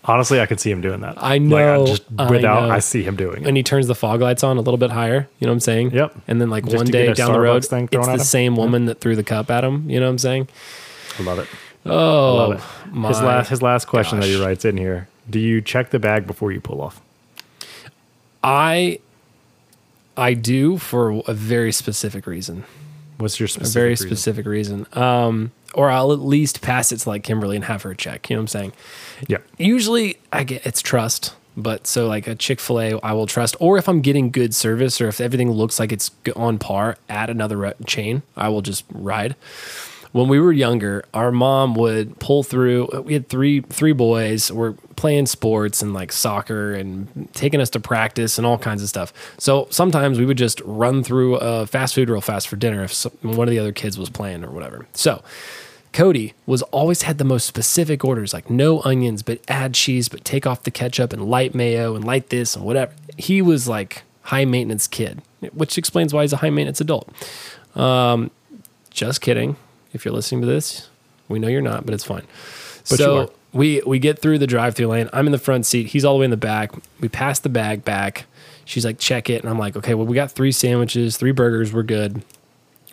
[0.06, 1.16] Honestly, I could see him doing that.
[1.22, 2.74] I Like, know, just I without, know.
[2.74, 3.48] I, see him doing it.
[3.48, 5.28] and he turns the fog lights on a little bit higher.
[5.40, 5.92] You know what I'm saying?
[5.92, 6.16] Yep.
[6.30, 8.20] And then like Just one day down the road, thing it's the him?
[8.20, 9.90] same woman that threw the cup at him.
[9.90, 10.48] You know what I'm saying?
[11.20, 11.48] I love it.
[11.86, 12.52] Oh, love
[12.86, 12.94] it.
[12.94, 16.00] my his last his last question that he writes in here: Do you check the
[16.00, 17.02] bag before you pull off?
[18.44, 19.00] I
[20.18, 22.64] I do for a very specific reason.
[23.18, 24.08] What's your A very reason?
[24.08, 24.86] specific reason.
[24.94, 28.30] Um, or I'll at least pass it to like Kimberly and have her check.
[28.30, 28.74] You know what I'm saying?
[29.28, 29.38] Yeah.
[29.58, 33.56] Usually I get it's trust, but so like a Chick Fil A, I will trust.
[33.60, 37.30] Or if I'm getting good service, or if everything looks like it's on par at
[37.30, 39.36] another chain, I will just ride.
[40.12, 43.04] When we were younger, our mom would pull through.
[43.06, 44.52] We had three three boys.
[44.52, 48.90] We're playing sports and like soccer and taking us to practice and all kinds of
[48.90, 49.14] stuff.
[49.38, 53.04] So sometimes we would just run through uh, fast food real fast for dinner if
[53.22, 54.88] one of the other kids was playing or whatever.
[54.94, 55.24] So
[55.94, 60.24] Cody was always had the most specific orders, like no onions, but add cheese, but
[60.26, 62.92] take off the ketchup and light mayo and light this and whatever.
[63.18, 65.22] He was like high maintenance kid,
[65.54, 67.10] which explains why he's a high maintenance adult.
[67.76, 68.32] Um,
[68.90, 69.56] just kidding.
[69.94, 70.90] If you're listening to this,
[71.28, 72.24] we know you're not, but it's fine.
[72.90, 75.10] But so we we get through the drive-through lane.
[75.14, 75.88] I'm in the front seat.
[75.88, 76.72] He's all the way in the back.
[77.00, 78.26] We pass the bag back.
[78.66, 81.72] She's like, check it, and I'm like, okay, well, we got three sandwiches, three burgers,
[81.72, 82.22] we're good.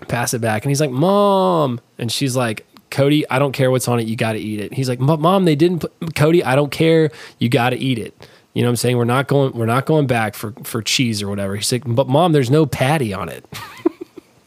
[0.07, 3.89] Pass it back, and he's like, mom, and she's like, Cody, I don't care what's
[3.89, 4.73] on it, you got to eat it.
[4.73, 6.45] He's like, "But, mom, they didn't put Cody.
[6.45, 8.15] I don't care, you got to eat it.
[8.53, 8.97] You know what I'm saying?
[8.97, 9.53] We're not going.
[9.53, 11.57] We're not going back for for cheese or whatever.
[11.57, 13.45] He's like, but mom, there's no patty on it.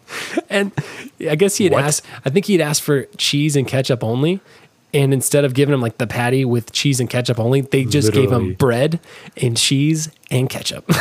[0.49, 0.71] and
[1.29, 1.83] I guess he had What?
[1.83, 2.05] asked.
[2.25, 4.39] I think he had asked for cheese and ketchup only.
[4.93, 8.13] And instead of giving him like the patty with cheese and ketchup only, they just
[8.13, 8.99] gave him bread
[9.35, 10.89] and cheese and ketchup.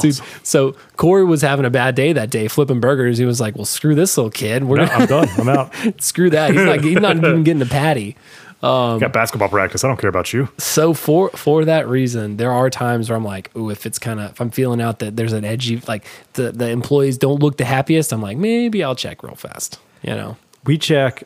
[0.00, 3.18] Dude, so Corey was having a bad day that day, flipping burgers.
[3.18, 4.64] He was like, "Well, screw this little kid.
[4.64, 5.28] We're No, I'm done.
[5.36, 5.74] I'm out.
[6.00, 6.52] screw that.
[6.52, 6.80] He's not.
[6.82, 8.16] He's not even getting a patty."
[8.62, 9.84] Um, Got basketball practice.
[9.84, 10.48] I don't care about you.
[10.58, 14.20] So for for that reason, there are times where I'm like, "Ooh, if it's kind
[14.20, 16.04] of if I'm feeling out that there's an edgy like
[16.34, 20.14] the the employees don't look the happiest, I'm like, maybe I'll check real fast." You
[20.14, 21.24] know, We check.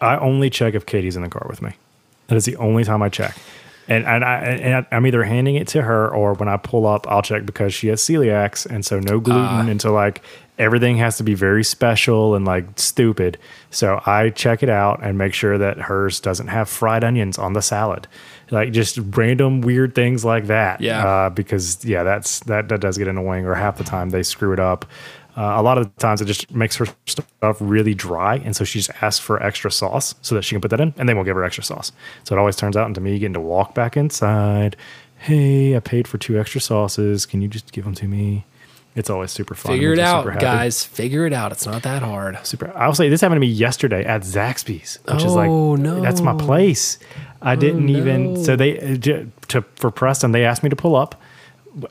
[0.00, 1.72] I only check if Katie's in the car with me.
[2.28, 3.36] That is the only time I check.
[3.88, 7.06] And, and, I, and I'm either handing it to her or when I pull up,
[7.08, 8.66] I'll check because she has celiacs.
[8.66, 9.42] And so no gluten.
[9.42, 9.66] Ah.
[9.66, 10.22] and so like
[10.58, 13.38] everything has to be very special and like stupid.
[13.70, 17.52] So I check it out and make sure that hers doesn't have fried onions on
[17.52, 18.08] the salad.
[18.50, 20.80] Like just random weird things like that.
[20.80, 21.06] Yeah.
[21.06, 24.52] Uh, because yeah, that's that, that does get annoying or half the time they screw
[24.52, 24.84] it up.
[25.36, 28.36] Uh, a lot of the times it just makes her stuff really dry.
[28.36, 30.92] And so she just asks for extra sauce so that she can put that in
[30.96, 31.92] and they won't give her extra sauce.
[32.24, 34.76] So it always turns out into me getting to walk back inside.
[35.18, 37.26] Hey, I paid for two extra sauces.
[37.26, 38.44] Can you just give them to me?
[38.98, 39.72] It's always super fun.
[39.72, 40.84] figure it out, guys.
[40.84, 41.52] Figure it out.
[41.52, 42.44] It's not that hard.
[42.44, 42.72] Super.
[42.76, 46.00] I'll say this happened to me yesterday at Zaxby's, which is like Oh, no.
[46.00, 46.98] that's my place.
[47.40, 51.14] I didn't even so they uh, to for Preston they asked me to pull up,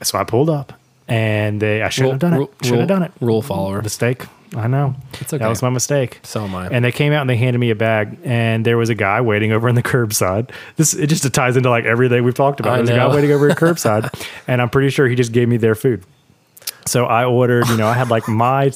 [0.04, 0.74] so I pulled up
[1.08, 2.50] and they I shouldn't have done it.
[2.66, 3.12] Should have done it.
[3.22, 3.82] Rule follower.
[3.82, 4.26] Mistake.
[4.56, 4.96] I know.
[5.20, 5.44] It's okay.
[5.44, 6.20] That was my mistake.
[6.24, 6.68] So am I.
[6.68, 9.20] And they came out and they handed me a bag, and there was a guy
[9.22, 10.52] waiting over on the curbside.
[10.78, 12.74] This it just ties into like everything we've talked about.
[12.74, 14.12] I There's a guy waiting over at curbside,
[14.48, 16.04] and I'm pretty sure he just gave me their food.
[16.88, 18.72] So I ordered, you know, I had like my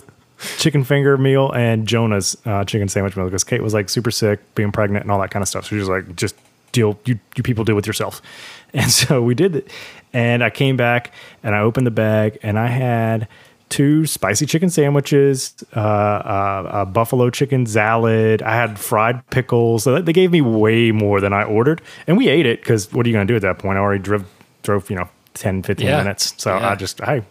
[0.57, 4.39] chicken finger meal and Jonah's uh, chicken sandwich meal because Kate was like super sick,
[4.55, 5.65] being pregnant, and all that kind of stuff.
[5.65, 6.35] So she was like, just
[6.71, 8.21] deal, you you people deal with yourself.
[8.73, 9.69] And so we did it.
[10.13, 11.11] And I came back
[11.43, 13.27] and I opened the bag and I had
[13.67, 18.41] two spicy chicken sandwiches, uh, uh, a buffalo chicken salad.
[18.41, 19.83] I had fried pickles.
[19.83, 21.81] So they gave me way more than I ordered.
[22.07, 23.77] And we ate it because what are you going to do at that point?
[23.77, 24.23] I already drove,
[24.63, 25.97] drove you know, 10, 15 Yeah.
[25.97, 26.33] minutes.
[26.37, 26.69] So Yeah.
[26.69, 27.23] I just, hey,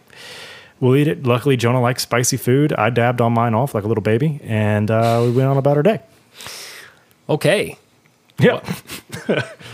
[0.81, 1.23] we'll eat it.
[1.23, 2.73] Luckily, Jonah likes spicy food.
[2.73, 5.77] I dabbed on mine off like a little baby and uh, we went on about
[5.77, 6.01] our day.
[7.29, 7.77] Okay.
[8.39, 8.61] Yeah.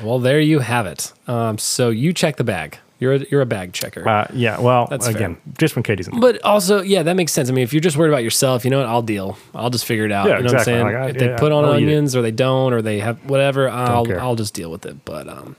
[0.04, 1.12] Well, there you have it.
[1.28, 2.78] Um, so you check the bag.
[3.00, 4.08] You're a, you're a bag checker.
[4.08, 4.60] Uh, yeah.
[4.60, 7.48] Well, That's again, just when Katie's in the But also, yeah, that makes sense.
[7.48, 8.88] I mean, if you're just worried about yourself, you know what?
[8.88, 9.38] I'll deal.
[9.54, 10.28] I'll just figure it out.
[10.28, 10.74] Yeah, you know exactly.
[10.74, 11.02] what I'm saying?
[11.02, 13.24] Like, I- if they yeah, put on I'll onions or they don't or they have
[13.30, 14.12] whatever, I'll.
[14.20, 15.06] I'll just deal with it.
[15.06, 15.56] But um,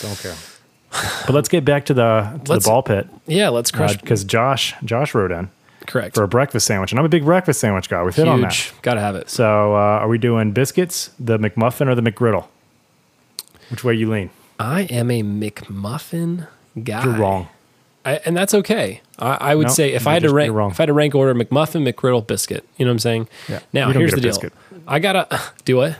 [0.00, 0.34] Don't care.
[1.26, 3.96] But let's get back to the to the ball pit yeah, let's crush.
[3.96, 5.50] because Josh Josh wrote in
[5.86, 6.14] correct.
[6.14, 8.02] for a breakfast sandwich, and I'm a big breakfast sandwich guy.
[8.02, 8.72] We've hit on that.
[8.82, 9.28] Gotta have it.
[9.30, 12.46] So, uh, are we doing biscuits, the McMuffin, or the McGriddle?
[13.70, 14.30] Which way you lean?
[14.58, 16.46] I am a McMuffin
[16.82, 17.04] guy.
[17.04, 17.48] You're wrong.
[18.04, 19.00] I, and that's okay.
[19.18, 21.14] I, I would No, say if I had to rank, if I had to rank
[21.16, 22.64] order McMuffin, McGriddle, biscuit.
[22.76, 23.28] You know what I'm saying?
[23.48, 23.60] Yeah.
[23.72, 24.30] Now here's the deal.
[24.30, 24.52] biscuit.
[24.86, 25.96] I gotta do what?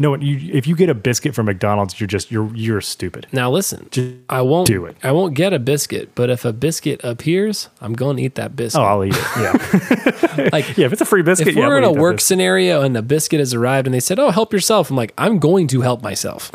[0.00, 3.26] No, you, if you get a biscuit from McDonald's, you're just you're you're stupid.
[3.32, 4.96] Now listen, Just I won't do it.
[5.02, 8.56] I won't get a biscuit, but if a biscuit appears, I'm going to eat that
[8.56, 8.80] biscuit.
[8.80, 9.26] Oh, I'll eat it.
[9.36, 10.86] Yeah, like yeah.
[10.86, 12.28] If it's a free biscuit, if yeah, we're in a work biscuit.
[12.28, 15.38] scenario and the biscuit has arrived and they said, "Oh, help yourself," I'm like, I'm
[15.38, 16.50] going to help myself.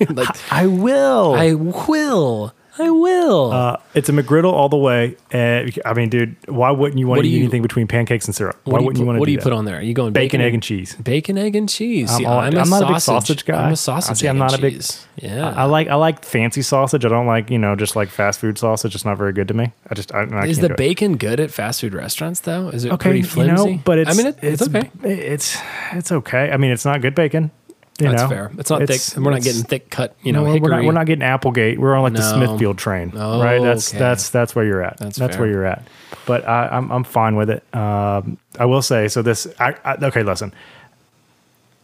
[0.10, 1.34] like I will.
[1.34, 3.52] I will, I will.
[3.52, 5.16] uh, it's a McGriddle all the way.
[5.32, 7.86] Uh, I mean, dude, why wouldn't you want What to do eat you- anything between
[7.86, 8.56] pancakes and syrup?
[8.64, 9.76] Why what do you wouldn't you want to what do you put on there?
[9.78, 10.94] Are you going Bacon, bacon, egg, and cheese.
[10.96, 12.10] Bacon, egg, and cheese.
[12.10, 13.64] I'm See, all- I'm, not a sausage, big sausage guy.
[13.66, 14.16] I'm a sausage.
[14.18, 15.06] See, I'm egg, not and a big- cheese.
[15.16, 15.50] Yeah.
[15.50, 17.04] I, I like I like fancy sausage.
[17.04, 18.94] I don't like you know just like fast food sausage.
[18.94, 19.72] It's not very good to me.
[19.90, 20.76] I just I, I Is can't the do it.
[20.78, 22.68] bacon good at fast food restaurants though?
[22.68, 23.02] Is it okay?
[23.10, 23.72] pretty You flimsy?
[23.74, 24.90] know, but it's I mean, it, it's, okay.
[25.04, 25.58] It's
[25.92, 26.50] it's okay.
[26.50, 27.50] I mean, it's not good bacon.
[27.98, 28.28] You That's know?
[28.28, 28.50] fair.
[28.58, 29.16] It's not It's- thick.
[29.22, 30.16] We're not it's- getting thick cut.
[30.22, 30.70] You know, no, we're hickory.
[30.70, 31.78] not, we're not getting Applegate.
[31.78, 32.32] We're on like the No.
[32.46, 33.62] Smithfield train, Oh, right?
[33.62, 33.98] That's okay.
[33.98, 34.96] that's that's where you're at.
[34.98, 35.42] That's That's, fair.
[35.44, 35.86] where you're at.
[36.26, 37.62] But I, I'm I'm fine with it.
[37.74, 39.20] Um, I will say so.
[39.22, 40.22] This I, I okay.
[40.22, 40.52] Listen,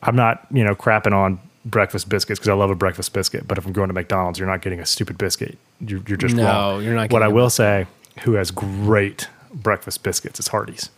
[0.03, 3.47] I'm not you know crapping on breakfast biscuits because I love a breakfast biscuit.
[3.47, 5.59] But if I'm going to McDonald's, you're not getting a stupid biscuit.
[5.81, 6.83] You're, you're just No, wrong.
[6.85, 7.87] you're not What getting I a- will say,
[8.21, 10.89] who has great breakfast biscuits is Hardee's.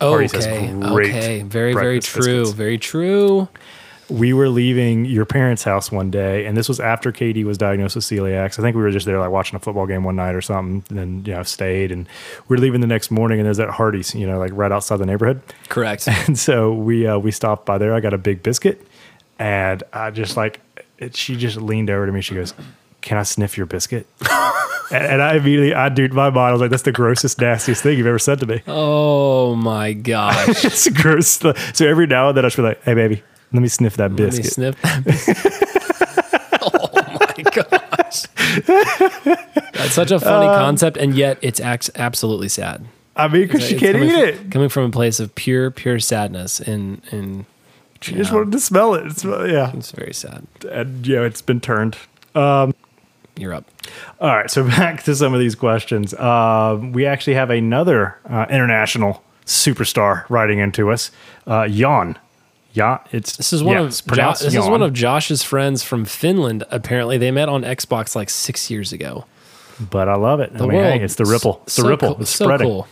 [0.00, 0.68] Hardee's has Okay.
[0.72, 1.42] great Okay.
[1.42, 2.40] Very, very breakfast true.
[2.40, 2.50] biscuits.
[2.56, 3.48] Very true.
[4.10, 7.94] We were leaving your parents' house one day, and this was after Katie was diagnosed
[7.94, 8.54] with celiac.
[8.54, 10.40] So I think we were just there, like watching a football game one night or
[10.40, 11.92] something, and then you know stayed.
[11.92, 12.08] And
[12.48, 14.96] we are leaving the next morning, and there's that Hardee's, you know, like right outside
[14.96, 15.40] the neighborhood.
[15.68, 16.08] Correct.
[16.26, 17.94] And so we uh, we stopped by there.
[17.94, 18.86] I got a big biscuit,
[19.38, 20.60] and I just like
[20.98, 22.20] it, she just leaned over to me.
[22.20, 22.52] She goes,
[23.00, 24.06] "Can I sniff your biscuit?"
[24.90, 27.82] and, and I immediately, I dude, my mind I was like, "That's the grossest, nastiest
[27.82, 30.48] thing you've ever said to me." Oh my gosh.
[30.64, 31.28] it's gross.
[31.28, 34.10] So every now and then I should be like, "Hey, baby, let me sniff that
[34.12, 36.50] Let me biscuit." sniff that.
[36.62, 36.90] oh
[37.20, 38.24] my gosh.
[39.74, 42.84] That's such a funny Um, concept, and yet it's act- absolutely sad.
[43.16, 44.50] I mean, because she It's can't coming eat from, it.
[44.52, 47.44] Coming from a place of pure, pure sadness, and and
[48.00, 49.06] She just wanted to smell it.
[49.06, 50.46] It's, yeah, it's very sad.
[50.70, 51.96] and know, it's been turned.
[53.36, 53.64] You're up.
[54.20, 56.12] All right, so back to some of these questions.
[56.14, 61.10] Um, we actually have another uh, international superstar writing into us,
[61.46, 62.18] uh, Jan.
[62.72, 66.04] Yeah, it's This is one yeah, of jo- this is one of Josh's friends from
[66.04, 66.64] Finland.
[66.70, 69.24] Apparently, they met on Xbox like six years ago.
[69.90, 70.50] but I love it.
[70.54, 71.62] I mean, world, hey, it's the ripple.
[71.64, 72.14] It's the ripple.
[72.14, 72.68] cool- It's so spreading.
[72.68, 72.86] cool.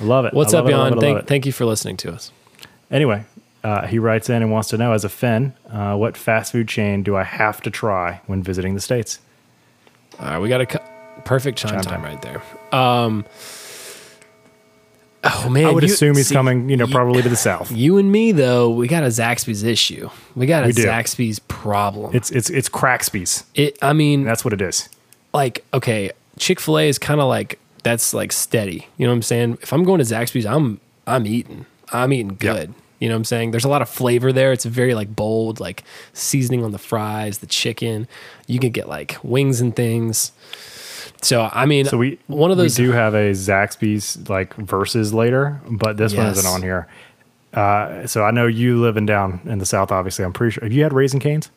[0.00, 0.34] I love it.
[0.34, 1.00] What's up, love love Jan?
[1.00, 2.32] Thank, thank you for listening to us.
[2.90, 3.24] Anyway,
[3.62, 6.66] uh, he writes in and wants to know, as a Finn, uh, what fast food
[6.68, 9.20] chain do I have to try when visiting the states?
[10.18, 10.78] All right, we got a cu-
[11.24, 12.04] perfect chime, Chime time time.
[12.04, 12.42] right there.
[12.72, 13.24] Um,
[15.34, 17.70] oh man, I would you- assume he's see, coming, you know, probably to the south.
[17.72, 20.10] You and me though, we got a Zaxby's issue.
[20.34, 20.84] We got a We do.
[20.84, 22.14] Zaxby's problem.
[22.14, 23.44] It's it's it's Cracksby's.
[23.54, 23.78] it.
[23.82, 24.88] I mean, That's what it is.
[25.32, 28.88] like okay, Chick Fil A is kind of like that's like steady.
[28.96, 29.58] You know what I'm saying?
[29.62, 31.66] If I'm going to Zaxby's, I'm I'm eating.
[31.92, 32.74] I'm eating good.
[32.98, 33.50] You know what I'm saying?
[33.50, 34.52] There's a lot of flavor there.
[34.52, 38.08] It's very like bold, like seasoning on the fries, the chicken.
[38.46, 40.32] You can get like wings and things.
[41.22, 45.12] So I mean, So we one of those we do have a Zaxby's like versus
[45.14, 46.86] later, but this one isn't on here.
[47.54, 49.90] Uh, so I know you living down in the south.
[49.90, 50.64] Obviously, I'm pretty sure.
[50.64, 51.50] Have you had Raising Cane's?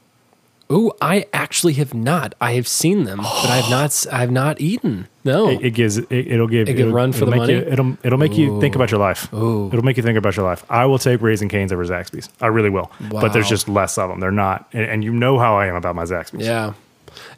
[0.72, 2.36] Ooh, I actually have not.
[2.40, 4.06] I have seen them, but I have not.
[4.12, 5.08] I have not eaten.
[5.26, 5.50] No.
[5.50, 7.72] It, it gives it, it'll give It it'll, run for the make you- money?
[7.72, 9.34] it'll it'll make you think about your life.
[9.34, 9.68] Ooh.
[9.70, 10.64] It'll make you think about your life.
[10.70, 12.30] I will take Raising Cane's over Zaxby's.
[12.40, 12.92] I really will.
[13.10, 14.20] But there's just less of them.
[14.20, 16.46] They're not, and, and you know how I am about my Zaxby's.
[16.46, 16.74] yeah.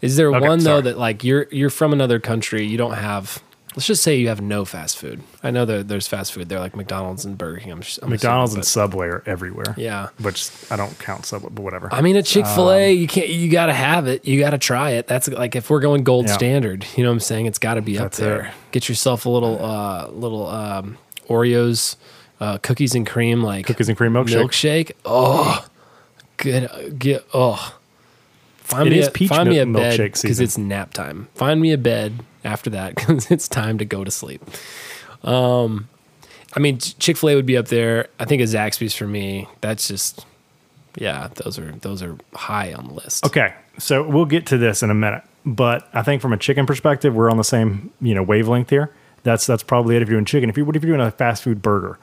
[0.02, 2.66] Is there Okay, one though that like you're you're from another country?
[2.66, 3.42] You don't have.
[3.74, 5.22] Let's just say you have no fast food.
[5.44, 7.72] I know that there's fast food there, like McDonald's and Burger King.
[7.72, 9.74] I'm, I'm McDonald's assuming, and Subway are everywhere.
[9.78, 10.10] yeah.
[10.22, 11.88] Which I don't count Subway, but whatever.
[11.90, 13.30] I mean, at Chick Fil Um, A, you can't.
[13.30, 14.26] You got to have it.
[14.26, 15.08] You got to try it.
[15.08, 16.34] That's like if we're going gold Yeah.
[16.34, 16.86] standard.
[16.98, 17.46] You know what I'm saying?
[17.46, 18.48] It's got to be up there.
[18.48, 18.54] it.
[18.74, 20.98] Get yourself a little uh little um
[21.30, 21.96] Oreos,
[22.42, 24.44] uh, cookies and cream like Cookies and cream milkshake.
[24.44, 24.92] milkshake.
[25.06, 25.66] Oh,
[26.36, 27.00] good.
[27.00, 27.78] Get oh.
[28.72, 31.28] Find It me is a, peach find me a bed because it's nap time.
[31.36, 34.42] Find me a bed after that because it's time to go to sleep.
[35.24, 35.90] Um,
[36.56, 38.08] I mean Chick Fil A would be up there.
[38.18, 39.48] I think a Zaxby's for me.
[39.60, 40.26] That's just
[40.96, 41.28] yeah.
[41.36, 43.26] Those are those are high on the list.
[43.26, 46.66] Okay, so we'll get to this in a minute, but I think from a chicken
[46.66, 48.92] perspective, we're on the same you know wavelength here.
[49.24, 50.50] That's that's probably it if you're doing chicken.
[50.50, 52.00] If you what if you're doing a fast food burger?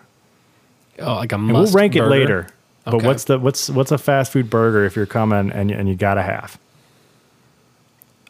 [1.01, 2.49] Oh, like a And must we'll rank it later.
[2.91, 3.07] But Okay.
[3.07, 5.95] what's the what's what's a fast food burger if you're coming and you- and you
[5.95, 6.59] gotta have?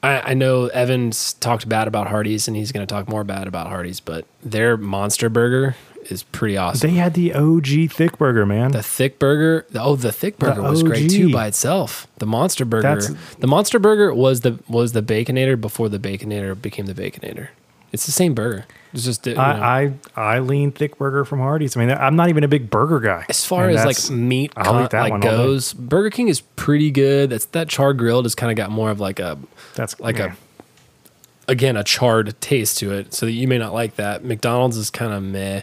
[0.02, 3.48] I, I know Evans talked bad about Hardee's, and he's going to talk more bad
[3.48, 5.74] about Hardee's, but their Monster Burger
[6.08, 6.88] is pretty awesome.
[6.88, 8.70] They had the OG thick burger, man.
[8.70, 12.06] the thick burger, oh, the thick burger was great too by itself.
[12.18, 16.60] The Monster Burger, That's- the Monster Burger was the was the Baconator before the Baconator
[16.60, 17.48] became the Baconator.
[17.92, 18.66] It's the same burger.
[18.92, 21.76] It's just you know, I, I I lean thick burger from Hardee's.
[21.76, 23.26] I mean, I'm not even a big burger guy.
[23.28, 26.10] as far And as like meat I'll con- eat that like one all goes, Burger
[26.10, 27.30] King is pretty good.
[27.30, 29.38] That's that charred grilled has kind of got more of like a
[29.74, 30.34] that's like yeah.
[31.46, 33.12] a again a charred taste to it.
[33.14, 34.24] So that you may not like that.
[34.24, 35.62] McDonald's is kind of meh.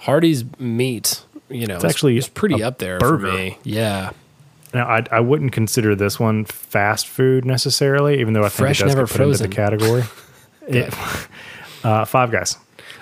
[0.00, 3.30] Hardee's meat, you know, it's actually it's pretty up there burger.
[3.30, 3.58] for me.
[3.64, 4.10] Yeah,
[4.74, 8.80] Now, I, I wouldn't consider this one fast food necessarily, even though I think Fresh,
[8.80, 9.50] it does never get put into frozen.
[9.50, 10.04] the category.
[10.68, 10.92] It-
[11.86, 12.56] uh, Five Guys.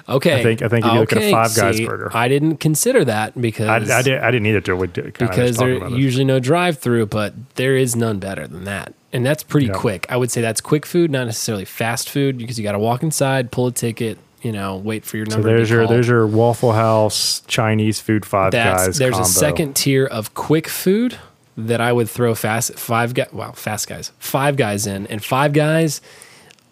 [0.09, 0.41] okay.
[0.41, 2.11] I think- I think if you look at a Five Guys see, burger.
[2.15, 5.93] I didn't consider that because I, I, did, I didn't till we did, because there's
[5.93, 8.95] usually no drive through, but there is none better than that.
[9.13, 10.07] And that's pretty quick.
[10.11, 13.03] I would say that's quick food, not necessarily fast food, because you got to walk
[13.05, 15.43] inside, pull a ticket, you know, wait for your number.
[15.43, 15.95] So there's to be your called.
[15.97, 18.99] there's your Waffle House Chinese food Five That's, Guys.
[18.99, 19.27] there's combo.
[19.29, 21.17] a second tier of quick food
[21.57, 23.33] that I would throw fast five guys.
[23.33, 26.01] Wow, fast guys, five guys in, and five guys,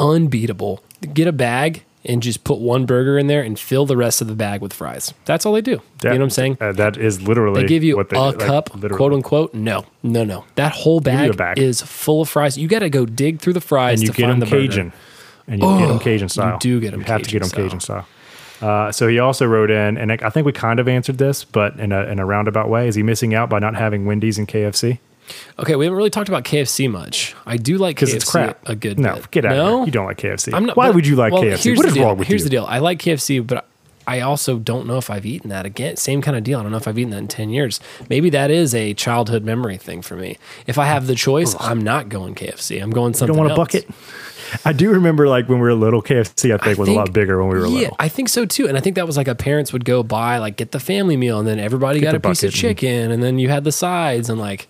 [0.01, 0.83] unbeatable.
[1.15, 4.27] Get a bag and just put one burger in there and fill the rest of
[4.27, 5.15] the bag with fries.
[5.25, 5.81] That's all they do.
[6.03, 6.13] Yeah.
[6.13, 6.59] You know what I'm saying?
[6.61, 8.97] Uh, that is literally They give you what they a do, like, cup, literally.
[8.97, 9.55] quote unquote.
[9.55, 10.45] No, no, no.
[10.57, 11.59] That whole bag, bag.
[11.59, 12.59] is full of fries.
[12.59, 14.57] You got to go dig through the fries and you to get find them the
[14.57, 14.67] burger.
[14.69, 14.93] Cajun,
[15.47, 16.45] and you get Oh, them Cajun style.
[16.47, 16.59] you style.
[16.59, 18.07] do get 'em You have to get Cajun them Cajun style.
[18.61, 21.45] Uh, so he also wrote in, and I I think we kind of answered this,
[21.45, 24.39] but in a in a roundabout way, is he missing out by not having Wendy's
[24.39, 24.99] and KFC?
[25.59, 27.35] Okay, we haven't really talked about KFC much.
[27.47, 28.59] I do like Because it's crap.
[28.69, 29.31] a good no, bit.
[29.31, 29.65] get out no?
[29.67, 29.87] of here.
[29.87, 30.53] You don't like KFC.
[30.53, 31.77] I'm not, Why but- would you like well, KFC?
[31.77, 32.05] What is deal.
[32.05, 32.45] wrong with Here's you?
[32.45, 32.65] Here's the deal.
[32.67, 33.67] I like KFC, but
[34.07, 35.97] I also don't know if I've eaten that again.
[35.97, 36.59] Same kind of deal.
[36.59, 37.79] I don't know if I've eaten that in 10 years.
[38.11, 40.39] Maybe that is a childhood memory thing for me.
[40.67, 42.83] If I have the choice, I'm not going KFC.
[42.83, 43.33] I'm going something.
[43.35, 43.89] You don't want a bucket?
[44.65, 47.39] I do remember like when we were little, KFC I think was a lot bigger
[47.43, 47.97] when we were yeah, little.
[48.01, 48.67] I think so too.
[48.69, 51.17] And I think that was like a parents would go buy like get the family
[51.17, 53.49] meal and then everybody got the a piece of bucket and- chicken and then you
[53.49, 54.69] had the sides and like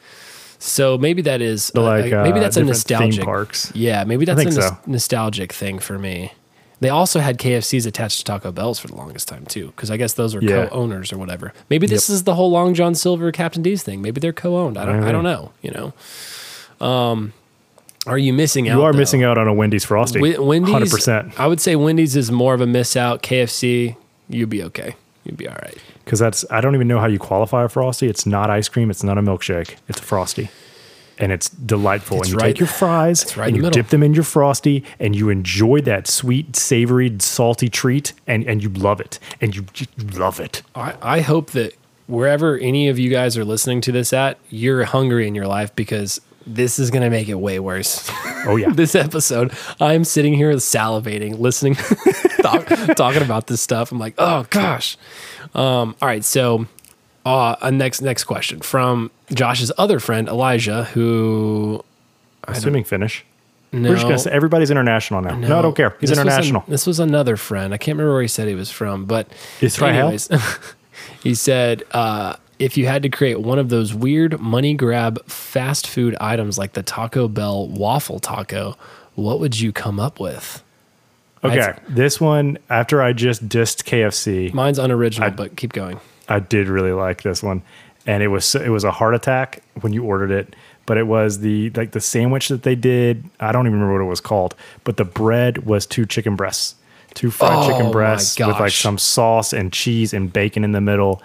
[0.63, 3.73] so maybe that is uh, like, maybe uh, that's a nostalgic parks.
[3.75, 4.79] Yeah, maybe that's a so.
[4.87, 6.33] nostalgic thing for me.
[6.79, 9.97] They also had KFCs attached to Taco Bells for the longest time too, because I
[9.97, 10.67] guess those are Yeah.
[10.67, 11.53] co-owners or whatever.
[11.69, 14.03] Maybe this is the whole Long John Silver Captain D's thing.
[14.03, 14.77] Maybe they're co-owned.
[14.79, 15.03] I don't.
[15.03, 15.51] I don't know.
[15.63, 15.71] You
[16.81, 16.87] know.
[16.87, 17.33] Um,
[18.07, 18.79] are you missing out?
[18.79, 18.99] You are though?
[18.99, 20.19] missing out on a Wendy's Frosty.
[20.19, 21.39] Wi- Wendy's, 100%.
[21.39, 23.23] I would say Wendy's is more of a miss out.
[23.23, 23.97] KFC,
[24.29, 24.97] you'd be okay.
[25.25, 25.77] You'd be all right.
[26.05, 28.09] Because that's, I don't even know how you qualify a Frosty.
[28.09, 28.91] It's not ice cream.
[28.91, 29.77] It's not a milkshake.
[29.89, 30.51] It's a Frosty.
[31.19, 32.19] And it's delightful.
[32.19, 33.75] It's and you right- take your fries right and you middle.
[33.83, 38.63] dip them in your Frosty and you enjoy that sweet, savory, salty treat and, and
[38.63, 39.19] you love it.
[39.41, 39.87] And you, you
[40.19, 40.63] love it.
[40.75, 41.75] I, I hope that
[42.07, 45.75] wherever any of you guys are listening to this at, you're hungry in your life
[45.77, 48.11] because this is going to make it way worse.
[48.45, 48.71] Oh, yeah.
[48.75, 51.77] this episode, I'm sitting here salivating, listening,
[52.43, 53.93] talk, talking about this stuff.
[53.93, 54.97] I'm like, oh gosh.
[55.55, 56.67] Um, all right, so
[57.27, 61.85] uh, a next next question from Josh's other friend Elijah, who
[62.49, 63.25] Assuming finish.
[63.73, 65.37] no, We're just to say everybody's international now.
[65.37, 65.91] No, I don't care.
[66.01, 66.65] He's This was an- international.
[66.69, 67.73] this was another friend.
[67.75, 69.29] I can't remember where he said he was from, but
[69.61, 69.91] Israel?
[69.91, 70.29] anyways,
[71.23, 75.87] he said uh, if you had to create one of those weird money grab fast
[75.87, 78.77] food items like the Taco Bell waffle taco,
[79.15, 80.63] what would you come up with?
[81.45, 81.61] Okay.
[81.61, 85.99] I'd- This one, after I just dissed KFC, Mine's unoriginal, but keep going.
[86.29, 87.63] I did really like this one,
[88.07, 90.55] and it was it was a heart attack when you ordered it.
[90.87, 93.25] But it was the like the sandwich that they did.
[93.41, 96.75] I don't even remember what it was called, but the bread was two chicken breasts,
[97.15, 100.81] two fried Oh, chicken breasts with like some sauce and cheese and bacon in the
[100.81, 101.23] middle.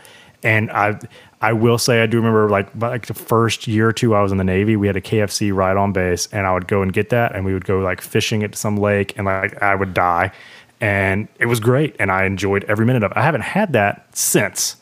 [0.48, 0.98] And I
[1.41, 4.32] I will say I do remember like like the first year or two I was
[4.32, 6.93] in the Navy, we had a KFC right on base, and I would go and
[6.93, 9.93] get that, and we would go like fishing at some lake, and like I would
[9.93, 10.32] die,
[10.80, 13.18] and it was great, and I enjoyed every minute of it.
[13.18, 14.78] I haven't had that since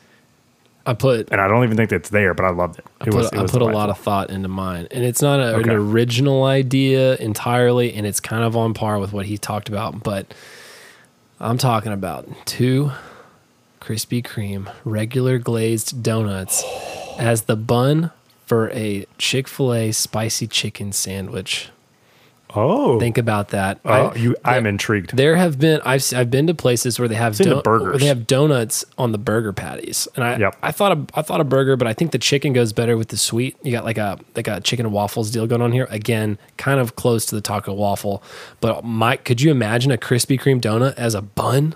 [0.85, 2.85] I put and I don't even think that's there, but I loved it.
[3.01, 5.23] I put, was, it I was put a lot of thought into mine, and it's
[5.23, 5.63] not a, Okay.
[5.71, 10.03] an original idea entirely, and it's kind of on par with what he talked about.
[10.03, 10.31] But
[11.39, 12.91] I'm talking about two
[13.85, 16.63] Krispy Kreme regular glazed donuts
[17.19, 18.09] as the bun
[18.47, 21.69] for a Chick Fil A spicy chicken sandwich.
[22.57, 23.79] Oh, Think about that.
[23.83, 24.35] oh, I- you!
[24.45, 25.17] I'm there- intrigued.
[25.17, 28.25] there have been I've I've been to places where they have Seen the they have
[28.27, 30.55] donuts on the burger patties, and I Yep.
[30.63, 33.09] I thought a, I thought a burger, but I think the chicken goes better with
[33.09, 33.57] the sweet.
[33.61, 35.87] You got like a like a chicken and waffles deal going on here.
[35.89, 38.23] Again, kind of close to the taco waffle,
[38.61, 41.75] but Mike, could you imagine a Krispy Kreme donut as a bun?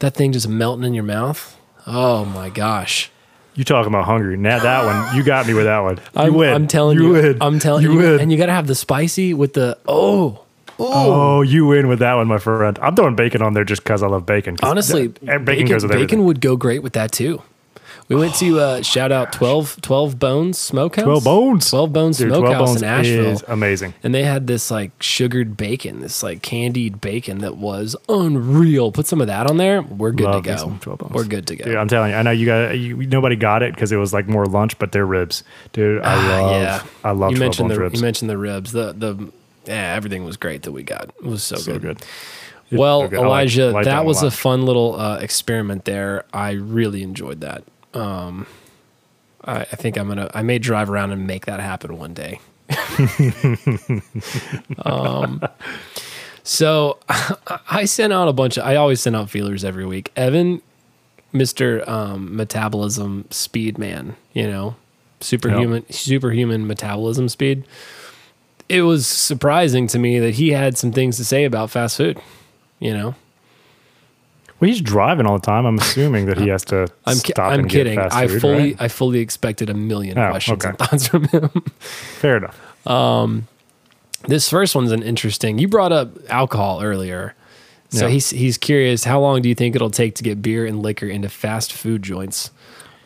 [0.00, 1.56] That thing just melting in your mouth.
[1.86, 3.10] Oh my gosh!
[3.54, 4.36] You talking about hungry?
[4.36, 5.96] Now that one, you got me with that one.
[5.96, 6.54] You I'm, win.
[6.54, 7.38] I'm telling you, win.
[7.40, 8.20] I'm telling you, you, win.
[8.20, 10.44] and you got to have the spicy with the oh,
[10.78, 11.38] oh.
[11.38, 12.78] oh, you win with that one, my friend.
[12.82, 14.58] I'm throwing bacon on there just because I love bacon.
[14.62, 17.42] Honestly, bacon, bacon, goes with bacon would go great with that too.
[18.08, 21.04] We went to uh, shout out 12, 12 Bones Smokehouse.
[21.04, 21.70] 12 Bones.
[21.70, 23.26] 12 Bones Dude, Smokehouse 12 bones in Asheville.
[23.32, 23.94] is amazing.
[24.04, 28.92] and they had this like sugared bacon, this like candied bacon that was unreal.
[28.92, 29.82] Put some of that on there.
[29.82, 30.56] We're good Love to go.
[30.56, 31.12] some 12 bones.
[31.14, 31.64] We're good to go.
[31.64, 34.12] Dude, I'm telling you, I know you got you, nobody got it because it was
[34.12, 35.42] like more lunch, but they're ribs,
[35.72, 36.02] dude.
[36.02, 37.94] I love, Ah, yeah, I love You 12 mentioned the ribs.
[37.96, 38.70] you mentioned the ribs.
[38.72, 39.32] The the
[39.66, 41.08] yeah, everything was great that we got.
[41.08, 41.82] It was so, so good.
[41.82, 41.98] good.
[42.70, 43.18] Well, so good.
[43.18, 44.32] I like- Elijah, like that was lot.
[44.32, 46.24] a fun little uh, experiment there.
[46.32, 47.64] I really enjoyed that.
[47.96, 48.46] Um,
[49.44, 50.30] I, I think I'm gonna.
[50.34, 52.40] I may drive around and make that happen one day.
[54.84, 55.40] um,
[56.42, 56.98] so
[57.70, 58.64] I sent out a bunch of.
[58.64, 60.12] I always send out feelers every week.
[60.16, 60.62] Evan,
[61.32, 64.76] Mister um, Metabolism Speed Man, you know,
[65.20, 67.64] superhuman, superhuman metabolism speed.
[68.68, 72.20] It was surprising to me that he had some things to say about fast food.
[72.80, 73.14] You know,
[74.58, 75.66] Well, he's driving all the time.
[75.66, 77.96] I'm assuming that he has to I'm ki- stop I'm and kidding.
[77.96, 78.76] get fast I food, fully right?
[78.80, 80.70] I fully expected a million Oh, questions okay.
[80.70, 81.48] and thoughts from him.
[81.78, 82.58] Fair enough.
[84.26, 85.58] this first one's an interesting.
[85.58, 87.34] You brought up alcohol earlier.
[87.90, 88.12] So Yeah.
[88.12, 91.06] he's he's curious how long do you think it'll take to get beer and liquor
[91.06, 92.50] into fast food joints?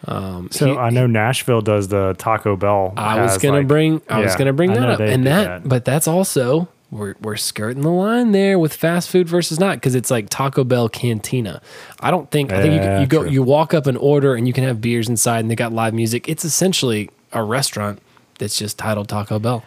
[0.07, 2.95] Um, So he- I know Nashville does the Taco Bell.
[2.97, 5.85] I was gonna like- bring I was gonna bring that up, and do that, but
[5.85, 10.11] that's also we're we're skirting the line there with fast food versus not because it's
[10.11, 11.63] like Taco Bell Cantina.
[12.01, 13.31] I don't think I think you, you go true.
[13.31, 15.95] you walk up and order and you can have beers inside and they got live
[15.95, 16.29] music.
[16.29, 18.01] It's essentially a restaurant
[18.39, 19.63] that's just titled Taco Bell.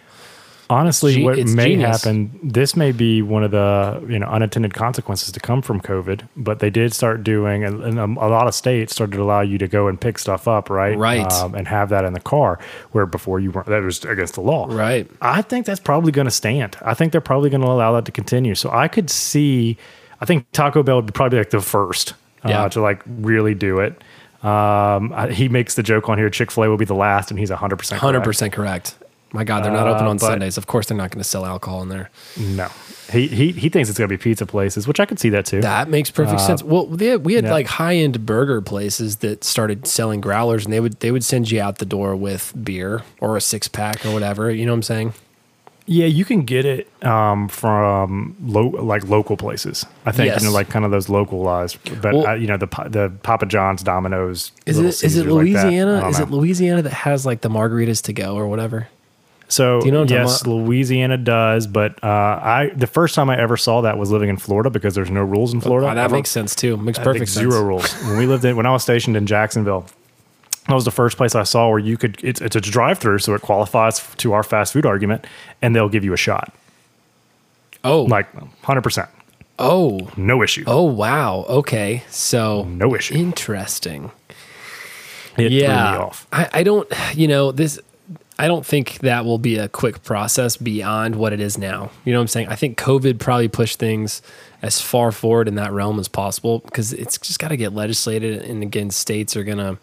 [0.73, 2.03] Honestly, what may genius.
[2.03, 6.27] happen, this may be one of the you know unintended consequences to come from COVID.
[6.35, 9.57] But they did start doing, and, and a lot of states started to allow you
[9.59, 10.97] to go and pick stuff up, right?
[10.97, 11.31] Right.
[11.33, 12.59] Um, and have that in the car,
[12.91, 13.67] where before you weren't.
[13.67, 15.09] That was against the law, Right.
[15.21, 16.77] I think that's probably going to stand.
[16.81, 18.55] I think they're probably going to allow that to continue.
[18.55, 19.77] So I could see.
[20.21, 22.13] I think Taco Bell would be probably like the first
[22.45, 22.67] uh, Yeah.
[22.69, 24.01] to like really do it.
[24.43, 26.29] Um, I- he makes the joke on here.
[26.29, 28.01] Chick Fil A will be the last, and he's hundred percent.
[28.01, 28.95] Hundred percent correct.
[29.35, 30.57] My God, they're not open Uh, on but- Sundays.
[30.57, 32.09] Of course, they're not going to sell alcohol in there.
[32.37, 32.67] No,
[33.11, 35.59] he he he thinks it's gonna be pizza places, which I could see that too.
[35.61, 36.61] That makes perfect sense.
[36.63, 37.51] Well, they had, we had yeah.
[37.51, 41.49] like high end burger places that started selling growlers, and they would they would send
[41.51, 44.51] you out the door with beer or a six pack or whatever.
[44.51, 45.13] You know what I'm saying?
[45.85, 49.85] yeah, you can get it um, from lo- like local places.
[50.05, 50.41] I think Yes.
[50.41, 51.77] you know, like kind of those localized.
[52.01, 54.51] But Well- uh, you know, the the Papa John's, Domino's.
[54.65, 55.43] Is it is it like.
[55.43, 55.99] Louisiana?
[55.99, 56.25] don't is know.
[56.25, 58.87] it Louisiana that has like the margaritas to go or whatever?
[59.49, 63.55] So Do you know yes, Louisiana does, but uh, I the first time I ever
[63.57, 65.87] saw that was living in Florida because there's no rules in Florida.
[65.91, 66.15] Oh, that ever.
[66.15, 66.75] makes sense too.
[66.77, 67.51] Makes perfect sense.
[67.51, 67.91] Zero rules.
[68.05, 69.85] When we lived in, when I was stationed in Jacksonville,
[70.67, 72.19] that was the first place I saw where you could.
[72.23, 75.25] It's it's a drive through, so it qualifies to our fast food argument,
[75.61, 76.51] and they'll give you a shot,
[77.83, 78.27] Oh, like
[78.63, 79.09] hundred percent,
[79.59, 80.63] oh, no issue.
[80.65, 81.45] oh, wow.
[81.49, 83.13] Okay, so No issue.
[83.13, 84.09] Interesting.
[85.37, 86.27] it yeah, off.
[86.31, 86.91] I, I don't.
[87.13, 87.77] You know this.
[88.39, 91.91] I don't think that will be a quick process beyond what it is now.
[92.03, 92.47] You know what I'm saying?
[92.47, 94.21] I think COVID probably pushed things
[94.61, 98.41] as far forward in that realm as possible because it's just got to get legislated,
[98.43, 99.77] and again, states are gonna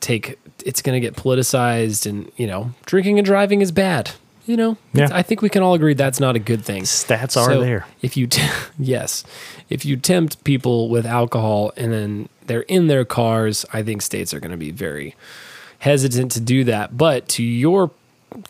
[0.00, 0.38] take.
[0.64, 4.10] It's gonna get politicized, and you know, drinking and driving is bad.
[4.46, 5.08] You know, Yeah.
[5.12, 6.82] I think we can all agree that's not a good thing.
[6.82, 7.86] Stats are So, there.
[8.02, 8.42] If you, t-
[8.80, 9.22] yes,
[9.68, 14.34] if you tempt people with alcohol and then they're in their cars, I think states
[14.34, 15.14] are going to be very
[15.80, 16.96] hesitant to do that.
[16.96, 17.90] But to your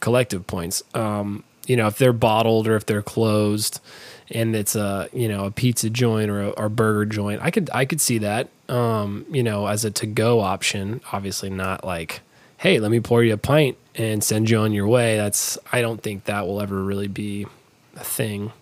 [0.01, 3.81] collective points, um, you know, if they're bottled or if they're closed,
[4.33, 7.71] and it's a you know a pizza joint or a or burger joint, I could
[7.73, 8.49] I could see that.
[8.69, 11.01] Um, you know, as a to go option.
[11.13, 12.21] Obviously, not like,
[12.59, 15.17] hey, let me pour you a pint and send you on your way.
[15.17, 17.47] That's I don't think that will ever really be
[17.97, 18.53] a thing.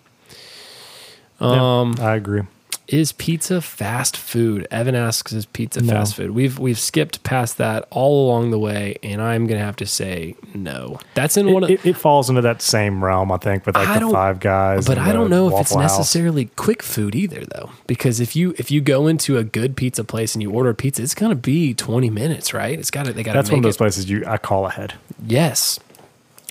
[1.39, 2.43] Um, I agree.
[2.89, 4.67] Is pizza fast food?
[4.71, 5.93] Evan asks, "Is pizza No.
[5.93, 9.75] fast food?" We've we've skipped past that all along the way, and I'm gonna have
[9.77, 10.99] to say no.
[11.13, 13.75] That's in one It, of, it, it falls into that same realm, I think, with
[13.75, 14.85] like I the Five Guys.
[14.87, 15.81] but I don't know if it's House.
[15.97, 17.71] necessarily quick food either, though.
[17.87, 20.75] Because if you if you go into a good pizza place and you order a
[20.75, 22.77] pizza, it's gonna be 20 minutes, right?
[22.77, 23.77] It's got to they got That's make one of those it.
[23.77, 24.95] places you I call ahead.
[25.25, 25.79] Yes.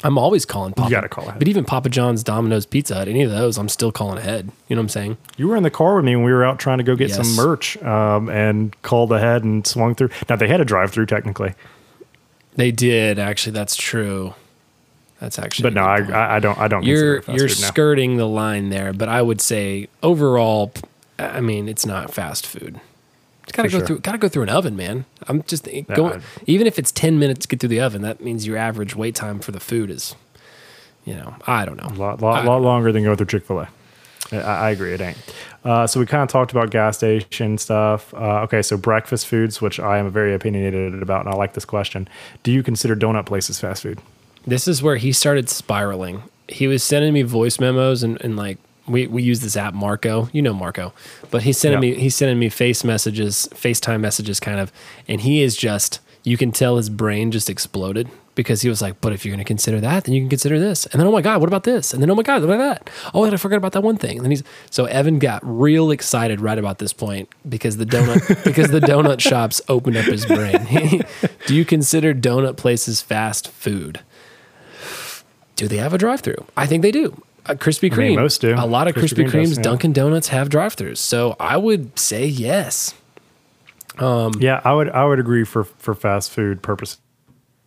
[0.04, 0.88] I'm always calling Papa.
[0.88, 1.38] You gotta call ahead.
[1.40, 4.50] But even Papa John's, Domino's, Pizza Hut, any of those, I'm still calling ahead.
[4.68, 5.16] You know what I'm saying?
[5.36, 7.10] You were in the car with me when we were out trying to go get
[7.10, 10.10] some merch um, and called ahead and swung through.
[10.28, 11.54] Now they had a drive through technically,
[12.54, 13.52] They did actually.
[13.52, 14.34] That's true.
[15.20, 15.64] That's actually.
[15.64, 16.36] but no, I.
[16.36, 16.84] I don't I don't.
[16.84, 17.72] you're consider it fast you're now.
[17.72, 20.72] skirting the line there, but I would say overall,
[21.18, 22.80] I mean, it's not fast food.
[23.48, 23.86] It's got to go sure.
[23.86, 23.98] through.
[24.00, 25.06] Got to go through an oven, man.
[25.26, 26.20] I'm just going.
[26.20, 28.94] I- even if it's ten minutes to get through the oven, that means your average
[28.94, 30.14] wait time for the food is,
[31.04, 31.88] you know, I don't know.
[31.88, 33.68] A lot, lot, lot longer than going through Chick Fil A.
[34.30, 35.16] I, I agree, it ain't.
[35.64, 38.12] Uh, so we kind of talked about gas station stuff.
[38.12, 41.64] Uh, okay, so breakfast foods, which I am very opinionated about, and I like this
[41.64, 42.06] question.
[42.42, 43.98] Do you consider donut places fast food?
[44.46, 46.22] This is where he started spiraling.
[46.48, 48.58] He was sending me voice memos and, and like
[48.88, 50.28] we, we use this app Marco.
[50.32, 50.92] You know Marco.
[51.30, 51.94] But he's sending Yeah.
[51.94, 54.72] me he's sending me face messages, FaceTime messages kind of,
[55.06, 59.00] and he is just you can tell his brain just exploded because he was like,
[59.00, 60.86] But if you're gonna consider that, then you can consider this.
[60.86, 61.92] And then oh my god, what about this?
[61.94, 62.90] And then oh my god, what about that?
[63.14, 64.16] Oh, and I forgot about that one thing.
[64.18, 68.44] And then he's so Evan got real excited right about this point because the donut
[68.44, 71.04] because the donut shops opened up his brain.
[71.46, 74.00] Do you consider donut places fast food?
[75.56, 76.44] Do they have a drive-through?
[76.56, 77.20] I think they do.
[77.48, 78.54] Uh, Krispy Kreme, mean, most do.
[78.56, 79.62] A lot of Krispy Krispy, Kreme does, Kremes, yeah.
[79.62, 80.98] Dunkin' Donuts have drive-throughs.
[80.98, 82.94] So I would say yes.
[83.98, 86.98] Um, Yeah, I would I would agree for for fast food purposes.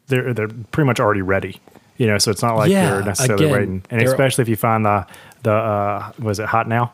[0.07, 1.59] They're they're pretty much already ready.
[1.97, 3.83] You know, so it's not like Yeah, you're necessarily again, waiting.
[3.89, 5.05] And especially if you find the
[5.43, 6.93] the uh was it hot now?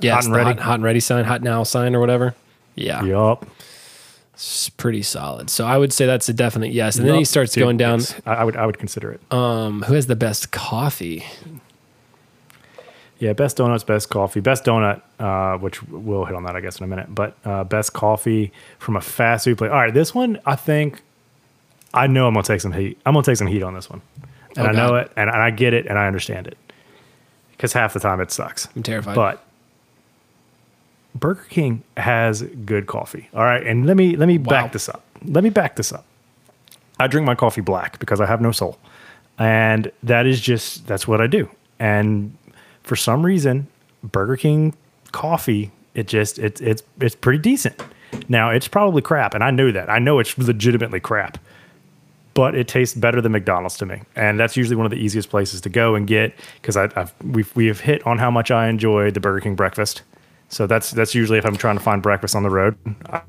[0.00, 0.50] Yes, hot and ready.
[0.50, 2.34] Hot, hot and ready sign, hot now sign, or whatever.
[2.74, 3.46] Yeah, Yup.
[4.34, 5.48] it's pretty solid.
[5.50, 6.96] So I would say that's a definite yes.
[6.96, 8.00] And then he starts Dude, going down.
[8.00, 8.20] yes.
[8.26, 9.20] I, I would I would consider it.
[9.32, 11.24] Um, who has the best coffee?
[13.18, 16.78] Yeah, best donuts, best coffee, best donut, uh, which we'll hit on that, I guess,
[16.78, 17.14] in a minute.
[17.14, 19.70] But uh, best coffee from a fast food place.
[19.70, 21.00] All right, this one, I think,
[21.94, 22.98] I know I'm gonna take some heat.
[23.06, 24.02] I'm gonna take some heat on this one,
[24.56, 26.58] and Oh, I know it, and, and I get it, and I understand it.
[27.52, 28.68] because half the time it sucks.
[28.76, 29.14] I'm terrified.
[29.14, 29.42] But
[31.14, 33.28] Burger King has good coffee.
[33.34, 34.44] All right, and let me let me Wow.
[34.44, 35.02] back this up.
[35.24, 36.04] Let me back this up.
[37.00, 38.78] I drink my coffee black because I have no soul,
[39.38, 41.48] and that is just that's what I do.
[41.78, 42.36] And
[42.86, 43.66] for some reason,
[44.02, 44.74] Burger King
[45.12, 47.82] coffee it just it's it's it's pretty decent.
[48.28, 49.90] Now it's probably crap, and I know that.
[49.90, 51.38] I know it's legitimately crap
[52.34, 55.30] but it tastes better than McDonald's to me, and that's usually one of the easiest
[55.30, 58.68] places to go and get because I've we've we have hit on how much I
[58.68, 60.02] enjoy the Burger King breakfast.
[60.50, 62.76] So that's that's usually if I'm trying to find breakfast on the road,
[63.10, 63.22] I-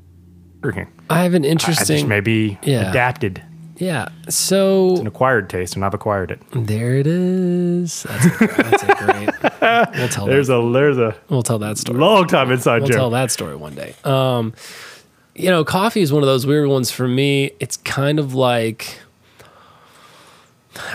[0.60, 0.92] Burger King.
[1.08, 1.96] I have an I interesting.
[1.96, 2.90] just maybe Yeah.
[2.90, 3.42] adapted
[3.78, 4.08] yeah.
[4.28, 6.40] So an acquired taste, and I've acquired it.
[6.52, 8.02] there it is.
[8.02, 9.96] That's a, that's a great.
[9.98, 10.26] We'll tell.
[10.26, 11.98] There's that, a there's a We'll tell that story.
[11.98, 13.94] long time inside We'll tell that story one day.
[14.04, 14.54] Um,
[15.34, 17.52] you know, coffee is one of those weird ones for me.
[17.60, 18.98] It's kind of like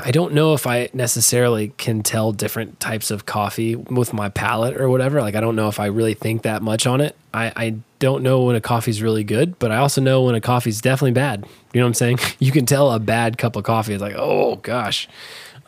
[0.03, 4.79] I don't know if I necessarily can tell different types of coffee with my palate
[4.79, 5.21] or whatever.
[5.21, 7.15] Like I don't know if I really think that much on it.
[7.33, 10.41] I, I don't know when a coffee's really good, but I also know when a
[10.41, 11.45] coffee's definitely bad.
[11.73, 12.19] You know what I'm saying?
[12.39, 13.93] You can tell a bad cup of coffee.
[13.93, 15.07] It's like, oh gosh.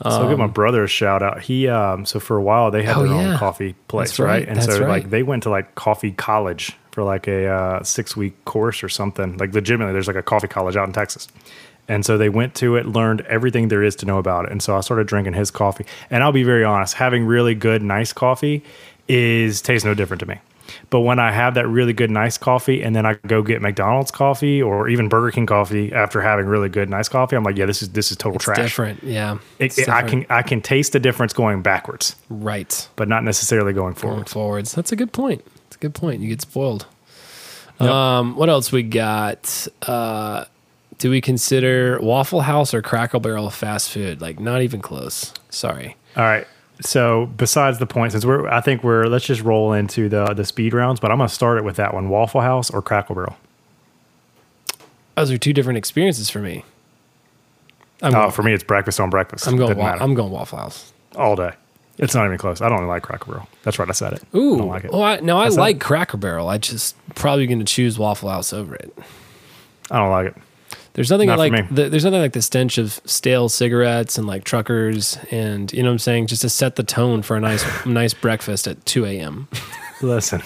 [0.03, 1.41] so I'll give my brother a shout out.
[1.41, 3.31] He um so for a while they had Oh, their yeah.
[3.31, 4.27] own coffee place, right?
[4.27, 4.47] right.
[4.47, 4.89] And That's so right.
[4.89, 8.89] like they went to like coffee college for like a uh, six week course or
[8.89, 9.38] something.
[9.38, 11.27] Like legitimately, there's like a coffee college out in Texas.
[11.88, 14.51] And so they went to it, learned everything there is to know about it.
[14.51, 15.86] And so I started drinking his coffee.
[16.09, 18.63] And I'll be very honest, having really good, nice coffee
[19.07, 20.39] is tastes no different to me.
[20.89, 24.11] But when I have that really good, nice coffee, and then I go get McDonald's
[24.11, 27.65] coffee or even Burger King coffee after having really good, nice coffee, I'm like, yeah,
[27.65, 28.57] this is this is total trash.
[28.57, 29.03] Different.
[29.03, 29.36] Yeah.
[29.59, 32.88] It- It's it- I can I can taste the difference going backwards, Right.
[32.95, 34.29] but not necessarily going Going forward.
[34.29, 34.73] forwards.
[34.73, 35.43] That's a good point.
[35.67, 36.21] It's a good point.
[36.21, 36.86] You get spoiled.
[37.81, 37.89] Yep.
[37.89, 39.67] Um, what else we got?
[39.86, 40.45] Uh,
[40.97, 44.21] do we consider Waffle House or Cracker Barrel fast food?
[44.21, 45.33] Like not even close.
[45.49, 45.97] Sorry.
[46.15, 46.47] All right.
[46.82, 50.43] So besides the point, since we're I think we're let's just roll into the the
[50.45, 53.38] speed rounds, but I'm gonna start it with that one: Waffle House or Crackle Barrel.
[55.15, 56.65] Those are two different experiences for me.
[58.01, 59.47] I'm Oh, going, for me, it's breakfast on breakfast.
[59.47, 59.78] I'm going.
[59.78, 60.91] Wa- I'm going Waffle House.
[61.15, 61.51] all day.
[61.97, 62.59] It's not even close.
[62.59, 63.47] I don't like Cracker Barrel.
[63.63, 63.88] That's right.
[63.88, 64.23] I said it.
[64.36, 64.55] Ooh.
[64.55, 64.91] I don't like it.
[64.91, 65.82] Well, I, no, I That's like it.
[65.82, 66.49] Cracker Barrel.
[66.49, 68.93] I just probably going to choose Waffle House over it.
[69.89, 70.36] I don't like it.
[70.95, 74.45] There's nothing Not like the, there's nothing like the stench of stale cigarettes and like
[74.45, 77.65] truckers and you know what I'm saying just to set the tone for a nice
[77.85, 79.49] nice breakfast at 2 a.m.
[80.01, 80.41] Listen,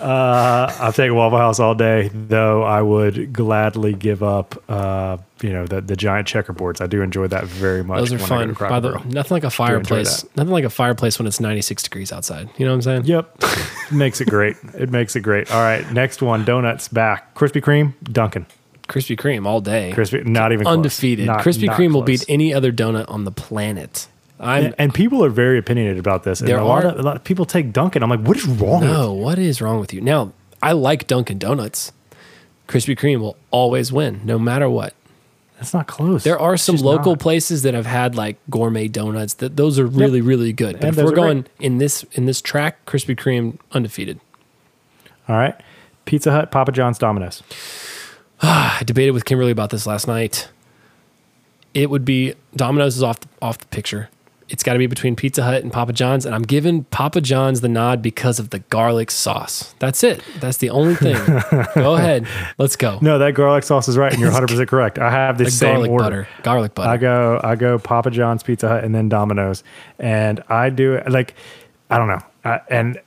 [0.00, 5.18] uh, I'll take a Waffle House all day, though I would gladly give up, uh,
[5.42, 6.80] you know, the, the giant checkerboards.
[6.80, 7.98] I do enjoy that very much.
[7.98, 8.54] Those are fun.
[8.54, 10.24] By the nothing like a fireplace.
[10.36, 12.48] Nothing like a fireplace when it's 96 degrees outside.
[12.56, 13.04] You know what I'm saying?
[13.04, 13.42] Yep.
[13.92, 14.56] makes it great.
[14.74, 15.52] It makes it great.
[15.52, 15.90] All right.
[15.92, 17.34] Next one donuts back.
[17.34, 18.46] Krispy Kreme, Dunkin'.
[18.90, 19.92] Krispy Kreme all day.
[19.94, 20.76] Krispy, not even close.
[20.76, 21.26] Undefeated.
[21.26, 24.08] Not- Krispy not Kreme will beat any other donut on the planet.
[24.38, 26.40] I'm And, and people are very opinionated about this.
[26.40, 28.02] And There a lot, are- of, a lot of people take Dunkin'.
[28.02, 29.12] I'm like, what is wrong with no.
[29.12, 30.00] What is wrong with you?
[30.00, 30.32] Now
[30.62, 31.92] I like Dunkin' Donuts.
[32.68, 34.94] Krispy Kreme will always win, no matter what.
[35.58, 36.24] That's not close.
[36.24, 37.20] There are some local not.
[37.20, 40.76] places that have had like gourmet donuts that those are really really good.
[40.80, 41.50] But And if we're going great.
[41.60, 44.20] in this in this track, Krispy Kreme undefeated.
[45.28, 45.54] All right.
[46.06, 47.42] Pizza Hut, Papa John's, Domino's.
[48.42, 50.48] I debated with Kimberly about this last night.
[51.74, 54.08] It would be Domino's is off the, off the picture.
[54.48, 57.60] It's got to be between Pizza Hut and Papa John's, and I'm giving Papa John's
[57.60, 59.76] the nod because of the garlic sauce.
[59.78, 60.24] That's it.
[60.40, 61.14] That's the only thing.
[61.76, 62.26] go ahead,
[62.58, 62.98] let's go.
[63.00, 64.98] No, that garlic sauce is right, and you're 100 percent correct.
[64.98, 66.04] I have the the same garlic order.
[66.04, 66.90] butter, garlic butter.
[66.90, 69.62] I go, I go Papa John's, Pizza Hut, and then Domino's,
[70.00, 71.34] and I do it like,
[71.88, 73.00] I don't know, I, and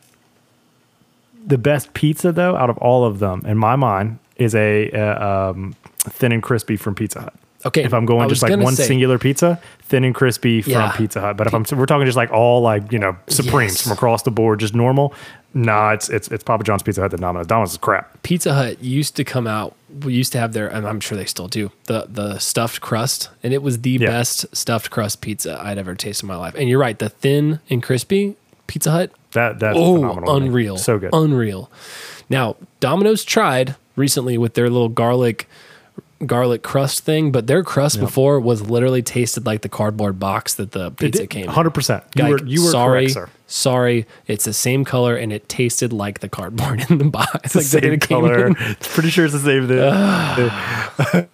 [1.45, 5.49] the best pizza though out of all of them in my mind is a uh,
[5.51, 7.33] um, thin and crispy from Pizza Hut.
[7.65, 10.91] Okay, if I'm going just like one say- singular pizza, thin and crispy from Yeah.
[10.91, 11.37] Pizza Hut.
[11.37, 13.81] But if I'm we're talking just like all like you know supremes Yes.
[13.83, 15.13] from across the board, just normal.
[15.53, 17.47] Nah, it's it's it's Papa John's Pizza Hut than Domino's.
[17.47, 18.21] Domino's is crap.
[18.23, 19.75] Pizza Hut used to come out.
[20.03, 23.29] We used to have their, and I'm sure they still do the the stuffed crust,
[23.43, 24.07] and it was the Yeah.
[24.09, 26.55] best stuffed crust pizza I'd ever tasted in my life.
[26.55, 28.35] And you're right, the thin and crispy
[28.67, 30.35] Pizza Hut, That that's oh, phenomenal.
[30.35, 31.11] unreal, So good.
[31.13, 31.69] unreal.
[32.29, 35.47] Now Domino's tried recently with their little garlic
[36.25, 40.71] garlic crust thing, but their crust before was literally tasted like the cardboard box that
[40.71, 41.43] the pizza came.
[41.43, 41.49] in.
[41.49, 42.03] Hundred percent.
[42.15, 43.29] You Like, were you were sorry, correct, sir.
[43.47, 44.05] sorry.
[44.27, 47.55] It's the same color and it tasted like the cardboard in the box.
[47.55, 48.53] It's the like that same color.
[48.79, 51.27] Pretty sure it's the same thing.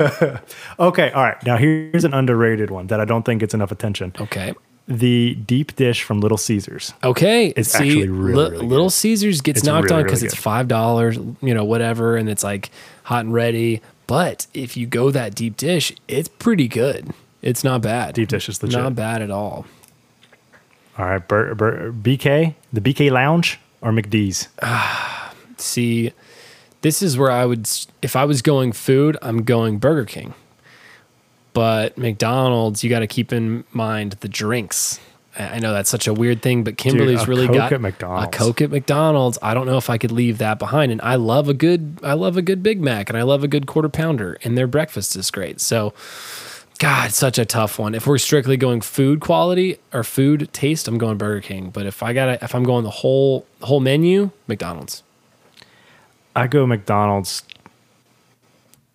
[0.80, 1.44] okay, all right.
[1.44, 4.14] Now here's an underrated one that I don't think gets enough attention.
[4.18, 4.54] Okay.
[4.92, 6.92] The deep dish from Little Caesars.
[7.04, 7.48] Okay.
[7.56, 8.92] It's See, actually really, Li- really Little good.
[8.92, 12.28] Caesars gets It's knocked really, on really because it's five dollars, you know, whatever, and
[12.28, 12.70] it's like
[13.04, 13.80] hot and ready.
[14.08, 17.14] But if you go that deep dish, it's pretty good.
[17.40, 18.14] It's not bad.
[18.16, 18.80] Deep dish is legit.
[18.80, 19.64] Not bad at all.
[20.98, 24.48] All right, bur- bur- BK, the BK Lounge or McD's?
[25.56, 26.12] See,
[26.82, 27.68] this is where I would,
[28.02, 30.34] if I was going food, I'm going Burger King.
[31.52, 35.00] But McDonald's, you got to keep in mind the drinks.
[35.38, 38.36] I know that's such a weird thing, but Kimberly's a really Coke got at McDonald's.
[38.36, 39.38] a Coke at McDonald's.
[39.40, 40.90] I don't know if I could leave that behind.
[40.92, 43.48] And I love a good, I love a good Big Mac, and I love a
[43.48, 45.60] good quarter pounder, and their breakfast is great.
[45.60, 45.94] So,
[46.78, 47.94] God, such a tough one.
[47.94, 51.70] If we're strictly going food quality or food taste, I'm going Burger King.
[51.70, 55.02] But if I got if I'm going the whole whole menu, McDonald's.
[56.34, 57.42] I go McDonald's,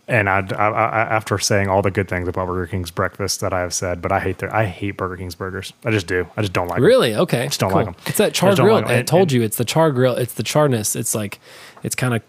[0.07, 3.53] and I, I, I after saying all the good things about Burger King's breakfast that
[3.53, 5.73] I have said, but I hate their I hate Burger King's burgers.
[5.83, 6.27] I just do.
[6.37, 6.79] I just don't like.
[6.79, 7.15] Really?
[7.15, 7.43] Okay.
[7.43, 7.85] I Just don't cool.
[7.85, 7.95] them.
[8.05, 8.75] It's that I char grill.
[8.75, 8.87] like.
[8.87, 10.15] I told and- you it's the char grill.
[10.15, 10.95] It's the charness.
[10.95, 11.39] It's like
[11.83, 12.21] it's kind of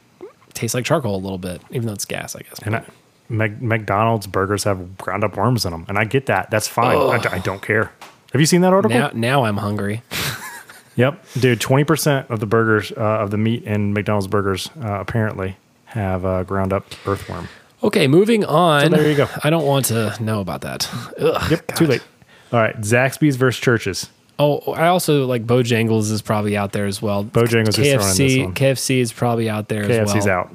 [0.54, 2.58] tastes like charcoal a little bit, even though it's gas, I guess.
[2.64, 2.84] And I,
[3.28, 6.50] Mac, McDonald's burgers have ground up worms in them, and I get that.
[6.50, 6.96] That's fine.
[6.96, 7.92] I don't care.
[8.32, 8.98] Have you seen that article?
[8.98, 10.02] now, now I'm hungry.
[10.96, 11.60] Yep, dude.
[11.60, 16.24] Twenty percent of the burgers, uh, of the meat in McDonald's burgers, uh, apparently have
[16.24, 17.48] uh, ground up earthworm.
[17.86, 18.90] Okay, moving on.
[18.90, 19.28] there you go.
[19.44, 20.88] I don't want to know about that.
[21.18, 22.02] Ugh, Yep, too late.
[22.52, 24.10] All right, Zaxby's versus Church's.
[24.38, 27.24] Oh, I also like Bojangles is probably out there as well.
[27.24, 28.54] Bojangles is thrown in this KFC.
[28.54, 30.16] KFC is probably out there as well.
[30.16, 30.52] KFC's out.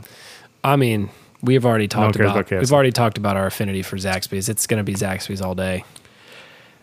[0.63, 1.09] I mean,
[1.41, 4.49] we've already talked cares about, about we've already talked about our affinity for Zaxby's.
[4.49, 5.83] It's going to be Zaxby's all day.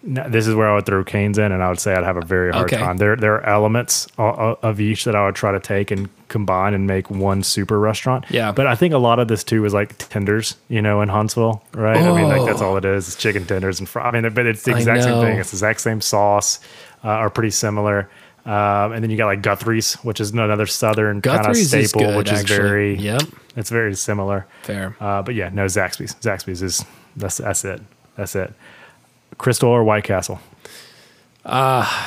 [0.03, 2.16] No, this is where I would throw Cane's in, and I would say I'd have
[2.16, 2.77] a very hard Okay.
[2.83, 2.99] time.
[2.99, 6.09] There, there are elements o- o- of each that I would try to take and
[6.29, 8.25] combine and make one super restaurant.
[8.31, 8.53] Yeah.
[8.53, 11.62] but I think a lot of this too is like tenders, you know, in Huntsville,
[11.75, 11.97] right?
[11.97, 13.09] I mean, like that's all it is.
[13.09, 14.05] It's chicken tenders and fry.
[14.09, 15.39] I mean, but it's the exact same thing.
[15.39, 16.61] It's the exact same sauce,
[17.05, 18.09] uh, are pretty similar.
[18.47, 21.91] Um, and then you got like Guthrie's, which is another southern kind of Guthrie's is
[21.91, 22.57] staple, good, which is actually.
[22.57, 23.23] very, Yep.
[23.57, 24.47] it's very similar.
[24.62, 24.97] Fair.
[25.01, 26.15] Uh, but yeah, no Zaxby's.
[26.15, 26.85] Zaxby's is
[27.16, 27.83] that's that's it.
[28.16, 28.53] That's it.
[29.39, 30.40] Krystal or White Castle.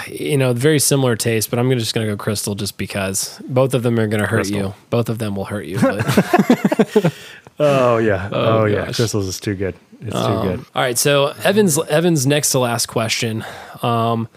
[0.08, 3.40] you know, very similar taste, but I'm gonna- just going to go Krystal just because
[3.48, 4.56] both of them are going to hurt Krystal.
[4.56, 4.74] you.
[4.90, 5.80] Both of them will hurt you.
[7.60, 8.30] Oh yeah.
[8.34, 8.86] Oh, yeah.
[8.88, 8.98] gosh.
[8.98, 9.76] Krystals is too good.
[10.02, 10.66] It's too good.
[10.74, 13.46] All right, so Evan's Evan's next to last question.
[13.84, 14.28] Um,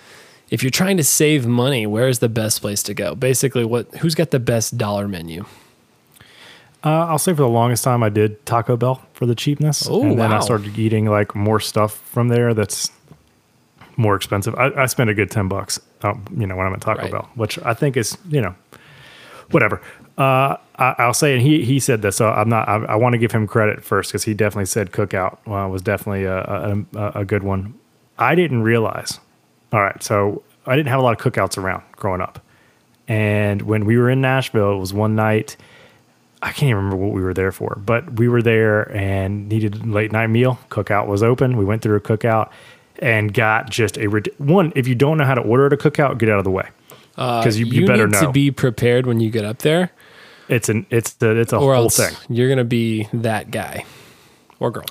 [0.50, 3.14] if you're trying to save money, where is the best place to go?
[3.14, 5.46] Basically, what who's got the best dollar menu?
[6.84, 10.02] Uh, I'll say for the longest time I did Taco Bell for the cheapness, Oh,
[10.02, 12.90] and then I started eating like more stuff from there that's
[13.96, 14.54] more expensive.
[14.56, 17.10] I, I spend a good ten bucks, uh, you know, when I'm at Taco Right.
[17.12, 18.54] Bell, which I think is you know,
[19.50, 19.80] whatever.
[20.18, 22.68] Uh, I, I'll say, and he he said this, so I'm not.
[22.68, 25.80] I, I want to give him credit first because he definitely said Cookout uh, was
[25.80, 27.74] definitely a a a good one.
[28.18, 29.18] I didn't realize.
[29.72, 32.40] All right, so I didn't have a lot of cookouts around growing up,
[33.08, 35.56] and when we were in Nashville, it was one night.
[36.44, 39.76] I can't even remember what we were there for, but we were there and needed
[39.76, 40.58] a late night meal.
[40.68, 41.56] Cookout was open.
[41.56, 42.50] We went through a cookout
[42.98, 44.70] and got just a one.
[44.76, 46.68] If you don't know how to order at a cookout, get out of the way
[47.16, 49.90] uh, because you, you, better need know to be prepared when you get up there,
[50.48, 52.14] it's an it's the it's a or whole thing.
[52.28, 53.86] you're gonna be that guy
[54.60, 54.84] or girl.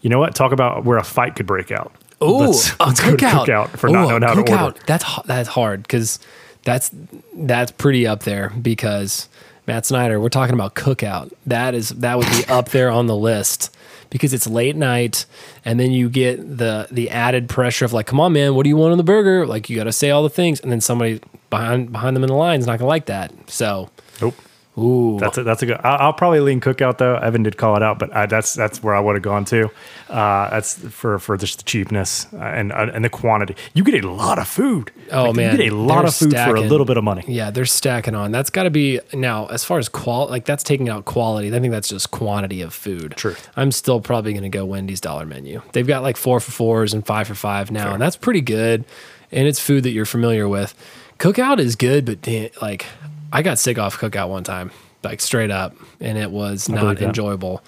[0.00, 0.34] You know what?
[0.34, 1.92] Talk about where a fight could break out.
[2.20, 3.46] Oh, let's, a let's go to cookout.
[3.46, 4.80] cookout for Ooh, not knowing how to order.
[4.86, 6.18] That's that's hard because
[6.64, 6.90] that's
[7.34, 9.28] that's pretty up there because
[9.68, 10.18] Matt Snyder.
[10.18, 11.32] We're talking about cookout.
[11.46, 13.74] That is that would be up there on the list
[14.10, 15.26] because it's late night
[15.64, 18.70] and then you get the the added pressure of like, come on, man, what do
[18.70, 19.46] you want on the burger?
[19.46, 21.20] Like you got to say all the things, and then somebody
[21.50, 23.32] behind behind them in the line is not gonna like that.
[23.48, 23.90] So,
[24.20, 24.34] Nope.
[24.78, 25.80] Ooh, That's a, that's a good.
[25.84, 27.16] I'll, I'll probably lean cookout though.
[27.16, 29.70] Evan did call it out, but I, that's that's where I would have gone to.
[30.08, 33.56] Uh, that's for for just the cheapness uh, and uh, and the quantity.
[33.74, 34.90] You get a lot of food.
[35.12, 35.52] Oh, Like, man.
[35.56, 37.24] you get a lot They're of food for a little bit of money.
[37.26, 38.30] Yeah, they're stacking on.
[38.30, 41.48] That's got to be now as far as qual like that's taking out quality.
[41.54, 43.12] I think that's just quantity of food.
[43.16, 43.48] Truth.
[43.56, 45.62] I'm still probably going to go Wendy's dollar menu.
[45.72, 48.84] They've got like 4 for 4s and 5 for 5 now, and that's pretty good.
[49.30, 50.74] And it's food that you're familiar with.
[51.18, 52.26] Cookout is good, but
[52.62, 52.86] like
[53.32, 54.70] I got sick off cookout one time,
[55.02, 57.06] like straight up, and it was not believe that.
[57.06, 57.62] enjoyable.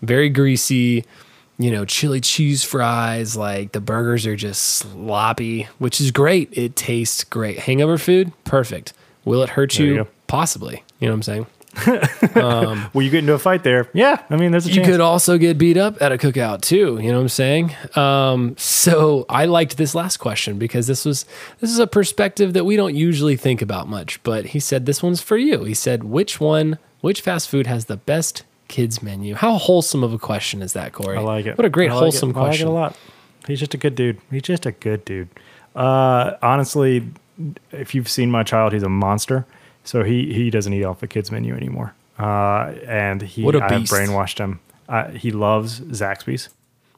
[0.00, 1.04] Very greasy,
[1.58, 3.36] you know, chili cheese fries.
[3.36, 6.48] Like the burgers are just sloppy, which is great.
[6.52, 7.60] It tastes great.
[7.60, 8.92] Hangover food, perfect.
[9.24, 9.94] Will it hurt you?
[9.94, 10.08] you.
[10.26, 10.82] Possibly.
[10.98, 11.46] You know what I'm saying?
[12.92, 13.88] Will you get into a fight there?
[13.92, 14.88] Yeah, I mean, there's a You chance.
[14.88, 16.98] could also get beat up at a cookout too.
[17.00, 17.74] You know what I'm saying?
[17.96, 21.24] Um, so I liked this last question because this was
[21.60, 24.22] this is a perspective that we don't usually think about much.
[24.22, 25.64] But he said this one's for you.
[25.64, 29.34] He said, which one, which fast food has the best kids menu?
[29.34, 31.16] How wholesome of a question is that, Corey?
[31.16, 31.56] I like it.
[31.56, 32.36] What a great like wholesome it.
[32.36, 32.68] I like question.
[32.68, 32.96] it a lot.
[33.46, 34.18] He's just a good dude.
[34.30, 35.28] He's just a good dude.
[35.74, 37.08] Uh, honestly,
[37.72, 39.46] if you've seen my child, he's a monster.
[39.84, 41.94] So he he doesn't eat off the kids menu anymore.
[42.18, 43.92] Uh, and he What a I have beast.
[43.92, 44.60] brainwashed him.
[44.88, 46.48] Uh, he loves Zaxby's.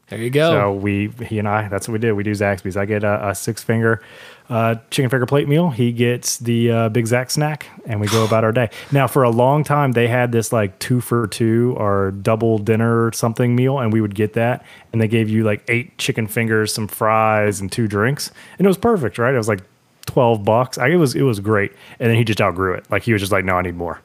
[0.09, 0.51] There you go.
[0.51, 2.12] So we, he and I, that's what we did.
[2.12, 2.77] We do Zaxby's.
[2.77, 4.02] I get a, a six finger
[4.51, 5.70] uh, chicken finger plate meal.
[5.70, 8.69] He gets the uh, Big Zax snack, and we go about our day.
[8.93, 13.06] Now, for a long time, they had this like two for two or double dinner
[13.06, 14.62] or something meal, and we would get that,
[14.93, 18.69] and they gave you like eight chicken fingers, some fries, and two drinks, and it
[18.69, 19.32] was perfect, right?
[19.32, 19.62] It was like
[20.07, 20.79] twelve bucks.
[20.79, 22.91] I, it was it was great, and then he just outgrew it.
[22.91, 24.01] Like he was just like, no, I need more.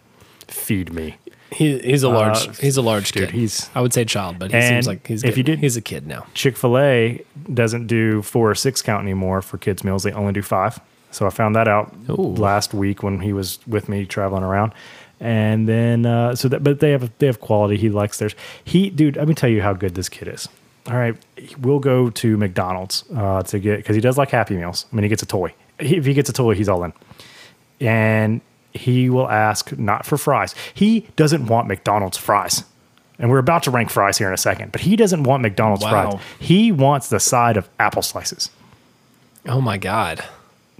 [0.47, 1.15] Feed me.
[1.51, 2.47] he, he's a large.
[2.47, 3.35] Uh, he's a large dude, kid.
[3.35, 5.23] he's- I would say child, but he seems like he's.
[5.23, 6.25] if you did- he's a kid now.
[6.33, 7.23] Chick fil A
[7.53, 10.03] doesn't do four or six count anymore for kids' meals.
[10.03, 10.79] They only do five.
[11.11, 12.35] So I found that out Ooh.
[12.35, 14.73] last week when he was with me traveling around.
[15.19, 17.77] And then, uh, so that, but they have, they have quality.
[17.77, 18.35] He likes theirs.
[18.63, 20.47] He, dude, let me tell you how good this kid is.
[20.87, 21.15] All right.
[21.59, 24.85] We'll go to McDonald's uh, to get, because he does like Happy Meals.
[24.91, 25.53] I mean, he gets a toy.
[25.79, 26.93] He, if he gets a toy, he's all in.
[27.81, 28.41] And
[28.73, 30.53] he will ask not for fries.
[30.73, 32.63] He doesn't want McDonald's fries.
[33.17, 35.83] And we're about to rank fries here in a second, but he doesn't want McDonald's
[35.83, 36.11] Wow.
[36.11, 36.21] fries.
[36.39, 38.49] He wants the side of apple slices.
[39.47, 40.23] Oh my god,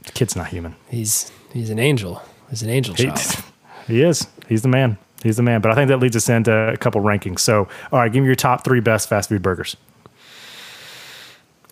[0.06, 0.76] The kid's not human.
[0.90, 2.22] he's he's an angel.
[2.50, 3.44] He's an angel He, child.
[3.88, 4.28] he is.
[4.48, 4.98] He's the man.
[5.24, 5.60] He's the man.
[5.62, 7.40] But I think that leads us into a couple rankings.
[7.40, 9.76] So, all right, give me your top three best fast food burgers.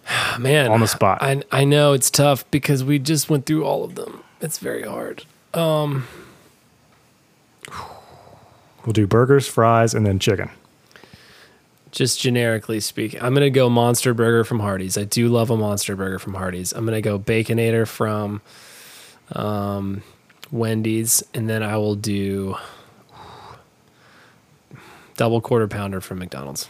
[0.39, 1.19] Man, On the spot.
[1.21, 4.23] I I know it's tough because we just went through all of them.
[4.41, 5.25] It's very hard.
[8.85, 10.49] We'll do burgers, fries, and then chicken.
[11.91, 14.97] Just generically speaking, I'm gonna go Monster Burger from Hardee's.
[14.97, 16.71] I do love a Monster Burger from Hardee's.
[16.71, 18.41] I'm gonna go Baconator from
[19.33, 20.03] um,
[20.51, 22.55] Wendy's, and then I will do
[25.17, 26.69] double quarter pounder from McDonald's.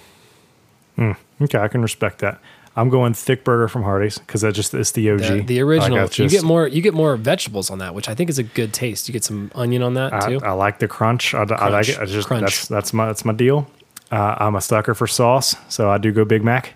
[1.00, 2.40] Okay, I can respect that.
[2.78, 5.20] I'm going thick burger from Hardee's because that just it's the OG.
[5.20, 6.10] The, the Like, original.
[6.14, 6.68] you get more.
[6.68, 9.10] You get more vegetables on that, which I think is a good taste.
[9.10, 10.40] You get some onion on that I, too.
[10.44, 11.34] I like the crunch.
[11.34, 11.98] I, I like it.
[12.00, 12.42] I just Crunch.
[12.44, 13.68] that's that's my that's my deal.
[14.12, 16.76] Uh, I'm a sucker for sauce, so I do go Big Mac.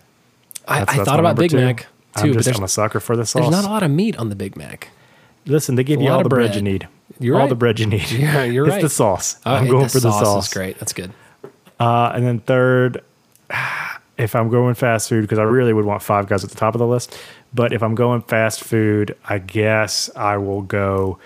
[0.68, 1.58] I, That's- I that's thought about Big two.
[1.58, 1.88] Mac too,
[2.28, 3.44] I'm just there's, I'm a sucker for the sauce.
[3.44, 4.90] there's not a lot of meat on the Big Mac.
[5.46, 6.48] Listen, they give you all the bread.
[6.52, 6.56] bread.
[6.56, 6.88] you need.
[7.20, 7.50] You're all right.
[7.50, 8.10] the bread you need.
[8.12, 8.82] Yeah, you're it's right.
[8.82, 9.38] the sauce.
[9.46, 10.24] Oh, I'm going the for the sauce.
[10.24, 10.48] sauce.
[10.48, 10.78] Is great.
[10.80, 11.12] That's good.
[11.80, 13.04] Uh, and then third,
[14.22, 16.76] if I'm going fast food, because I really would want Five Guys at the top
[16.76, 17.18] of the list,
[17.54, 21.18] but if I'm going fast food, I guess I will go.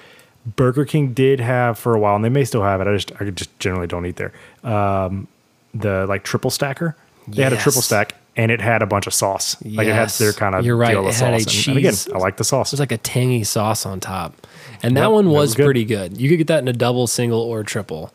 [0.56, 2.88] Burger King did have for a while, and they may still have it.
[2.88, 4.32] I just I just generally don't eat there.
[4.64, 5.28] Um,
[5.74, 6.96] the like triple stacker,
[7.28, 9.56] they had a triple stack, and it had a bunch of sauce.
[9.64, 10.92] Like it had their kind of You're right.
[10.92, 11.68] deal It had a sauce.
[11.68, 12.72] And, again, cheese- I like the sauce.
[12.72, 14.36] There's like a tangy sauce on top,
[14.84, 15.66] and that Yep, one was, was good.
[15.66, 16.22] pretty good.
[16.22, 18.12] You could get that in a double, single, or triple.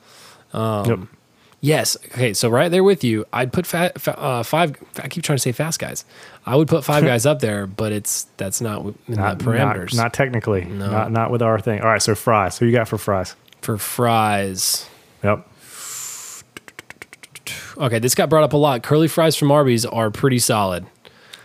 [0.54, 1.00] Yep.
[1.62, 1.96] Yes.
[2.06, 2.32] Okay.
[2.32, 4.76] So right there with you, I'd put fat, fa uh, five.
[5.02, 6.06] I keep trying to say fast guys.
[6.46, 9.94] I would put five guys up there, but it's that's not in Not, the parameters.
[9.94, 11.80] not, not technically, not not with our thing.
[11.82, 12.58] All right, so fries.
[12.58, 13.36] Who you got for fries?
[13.60, 14.88] for fries.
[15.22, 15.46] Yep.
[17.76, 18.82] Okay, this got brought up a lot.
[18.82, 20.86] Curly fries from Arby's are pretty solid.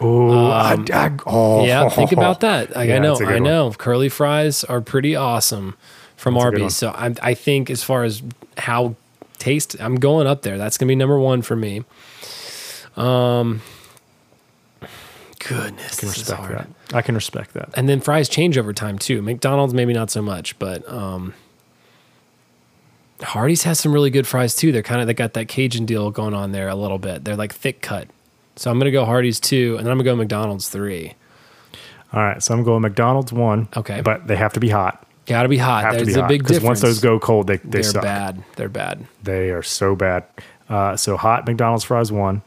[0.02, 2.70] Ooh, I, I, oh, Um, Yeah, think about that.
[2.76, 3.44] Like, Yeah, I know, that's a good I one.
[3.44, 3.72] know.
[3.72, 5.76] Curly fries are pretty awesome
[6.18, 6.54] from That's one.
[6.54, 6.76] Arby's.
[6.76, 8.22] So I, I think as far as
[8.58, 8.96] how
[9.46, 10.58] taste, I'm going up there.
[10.58, 11.84] That's gonna be number one for me.
[12.98, 13.62] Um,
[15.40, 16.58] goodness, I can this is respect hard.
[16.58, 16.96] that.
[16.96, 17.70] I can respect that.
[17.76, 19.22] And then fries change over time too.
[19.22, 21.34] McDonald's maybe not so much, but um,
[23.22, 24.72] Hardee's has some really good fries too.
[24.72, 27.24] They're kind of they got that Cajun deal going on there a little bit.
[27.24, 28.08] They're like thick cut.
[28.56, 31.14] So I'm gonna go Hardee's two, and then I'm gonna go McDonald's three.
[32.14, 33.68] All right, so I'm going McDonald's one.
[33.76, 34.02] Okay.
[34.02, 35.05] but they have to be hot.
[35.26, 35.84] Got to be hot.
[35.84, 36.68] Have There's to be a hot big because difference.
[36.68, 38.04] once those go cold, they they they're suck.
[38.04, 38.44] bad.
[38.56, 39.06] They're bad.
[39.24, 40.24] They are so bad.
[40.70, 42.42] Uh, so hot McDonald's fries one.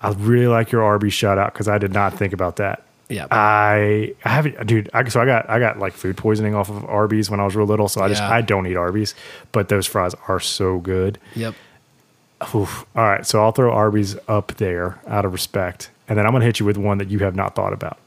[0.00, 2.82] I really like your Arby's shout out because I did not think about that.
[3.08, 3.26] Yeah.
[3.30, 4.88] I I haven't, dude.
[4.94, 7.54] I, so I got I got like food poisoning off of Arby's when I was
[7.54, 7.88] real little.
[7.88, 8.30] So I just Yeah.
[8.32, 9.14] I don't eat Arby's,
[9.52, 11.18] but those fries are so good.
[11.34, 11.54] Yep.
[12.54, 12.86] Oof.
[12.96, 16.44] All right, so I'll throw Arby's up there out of respect, and then I'm gonna
[16.44, 17.98] hit you with one that you have not thought about.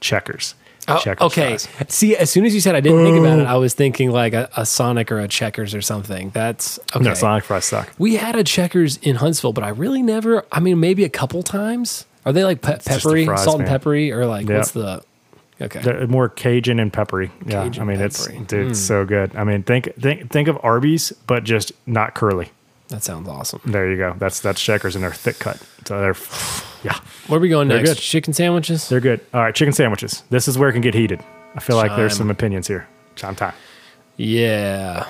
[0.00, 0.54] Checkers.
[0.88, 1.48] Oh, Checkers okay.
[1.56, 1.68] fries.
[1.88, 4.32] See, as soon as you said I didn't think about it, I was thinking like
[4.34, 6.30] a, a Sonic or a Checkers or something.
[6.30, 7.04] That's okay.
[7.04, 7.92] No, Sonic fries suck.
[7.98, 10.44] We had a Checkers in Huntsville, but I really never.
[10.52, 12.04] I mean, maybe a couple times.
[12.24, 14.56] Are they like pe- just the peppery, fries, salt and peppery, or like Yeah.
[14.58, 15.02] what's the?
[15.60, 15.80] Okay.
[15.80, 17.30] They're more Cajun and peppery.
[17.46, 18.38] Yeah, Cajun I mean it's peppery.
[18.38, 18.44] Hmm.
[18.44, 19.34] dude, it's so good.
[19.34, 22.50] I mean think think think of Arby's, but just not curly.
[22.88, 23.60] That sounds awesome.
[23.64, 24.14] There you go.
[24.18, 25.60] That's that's Checkers and they're thick cut.
[25.86, 26.16] So they're
[26.84, 27.94] yeah, Where are we going They're next?
[27.94, 27.98] good.
[27.98, 28.88] Chicken sandwiches.
[28.88, 29.20] they're good.
[29.34, 30.22] All right, chicken sandwiches.
[30.30, 31.20] This is where it can get heated.
[31.54, 32.18] I feel like there's Chime.
[32.18, 32.86] some opinions here.
[33.16, 33.54] Chime time.
[34.16, 35.06] Yeah.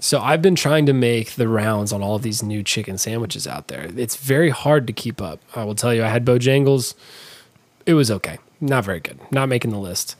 [0.00, 3.46] So I've been trying to make the rounds on all of these new chicken sandwiches
[3.48, 3.88] out there.
[3.96, 5.40] It's very hard to keep up.
[5.56, 6.94] I will tell you, I had Bojangles.
[7.84, 8.38] It was okay.
[8.60, 9.18] Not very good.
[9.32, 10.14] Not making the list.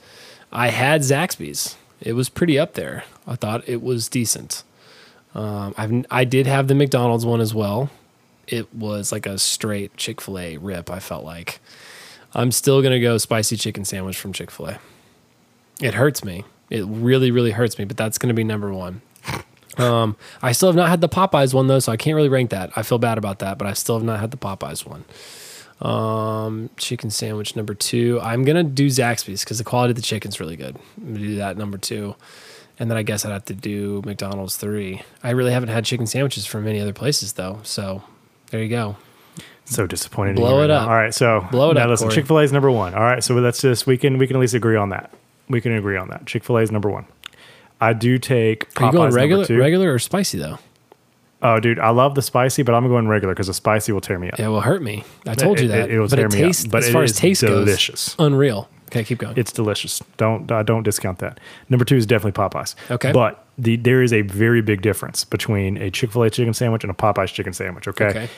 [0.51, 1.77] I had Zaxby's.
[2.01, 3.03] It was pretty up there.
[3.27, 4.63] I thought it was decent.
[5.35, 7.89] Um, I've I did have the McDonald's one as well.
[8.47, 11.59] it was like a straight Chick fil A rip, I felt like.
[12.33, 14.79] I'm still to go spicy chicken sandwich from Chick fil A.
[15.81, 16.43] It hurts me.
[16.69, 19.01] It really, really hurts me, but that's to be number one.
[19.77, 22.49] Um, I still have not had the Popeyes one though, so I can't really rank
[22.49, 22.71] that.
[22.75, 25.05] I feel bad about that, but I still have not had the Popeyes one.
[25.81, 28.19] Um, chicken sandwich number two.
[28.21, 30.75] I'm gonna do Zaxby's because the quality of the chicken's really good.
[30.97, 32.15] I'm gonna do that number two,
[32.79, 35.01] and then I guess I'd have to do McDonald's three.
[35.23, 38.03] I really haven't had chicken sandwiches from any other places though, so
[38.51, 38.95] there you go.
[39.65, 40.35] So disappointed.
[40.35, 40.87] Blow it up.
[40.87, 42.09] All right, so Blow it now up, listen.
[42.09, 42.95] Chick Fil A is number one.
[42.95, 45.13] All right, so let's just we can we can at least agree on that.
[45.47, 46.25] We can agree on that.
[46.25, 47.05] Chick Fil A is number one.
[47.81, 48.67] I do take.
[48.81, 50.57] Are you going regular, regular or spicy though?
[51.41, 54.19] Oh, dude, I love the spicy, but I'm going regular because the spicy will tear
[54.19, 54.39] me up.
[54.39, 55.05] Yeah, it will hurt me.
[55.25, 55.89] I told you that.
[55.89, 58.15] it- it'll but tear it me up, but as it far as taste delicious.
[58.15, 58.67] goes, unreal.
[58.89, 59.35] Okay, keep going.
[59.37, 60.01] It's delicious.
[60.17, 61.39] Don't uh, don't discount that.
[61.69, 62.75] Number two is definitely Popeyes.
[62.91, 63.11] Okay.
[63.11, 66.83] but the there is a very big difference between a Chick Fil A chicken sandwich
[66.83, 67.87] and a Popeyes chicken sandwich.
[67.87, 68.29] Okay, Okay.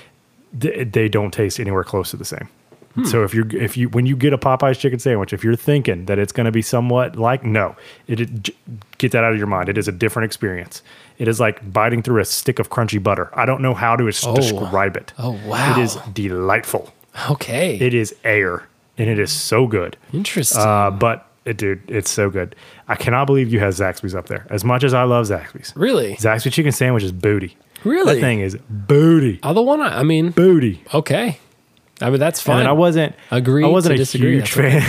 [0.54, 2.50] They, they don't taste anywhere close to the same.
[2.96, 3.06] Hmm.
[3.06, 6.06] So if you if you when you get a Popeyes chicken sandwich, if you're thinking
[6.08, 8.50] that it's going to be somewhat like no, it, it
[8.98, 9.70] get that out of your mind.
[9.70, 10.82] It is a different experience.
[11.18, 13.30] It is like biting through a stick of crunchy butter.
[13.34, 14.36] I don't know how to Oh.
[14.36, 15.14] describe it.
[15.18, 15.72] Oh, wow.
[15.78, 16.92] It is delightful.
[17.30, 18.68] okay, It is air,
[18.98, 19.98] and it is so good.
[20.14, 20.62] interesting.
[20.62, 22.56] Uh, but it, dude, it's so good.
[22.88, 24.46] I cannot believe you have Zaxby's up there.
[24.50, 27.58] As much as I love Zaxby's, really, Zaxby chicken sandwich is booty.
[27.84, 28.14] Really?
[28.16, 29.82] that thing is booty, other one.
[29.82, 30.84] I, I mean, booty.
[30.94, 31.40] okay.
[32.00, 32.62] I mean, that's fine.
[32.62, 33.14] And I wasn't.
[33.30, 34.82] Agree I wasn't a disagree, huge fan.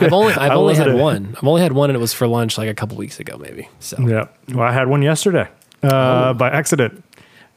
[0.00, 1.34] I've only I've I only had a- one.
[1.36, 3.68] I've only had one, and it was for lunch like a couple weeks ago, maybe.
[3.78, 4.28] So yeah.
[4.48, 5.48] Well, I had one yesterday
[5.82, 5.88] Oh.
[5.88, 7.04] uh, by accident.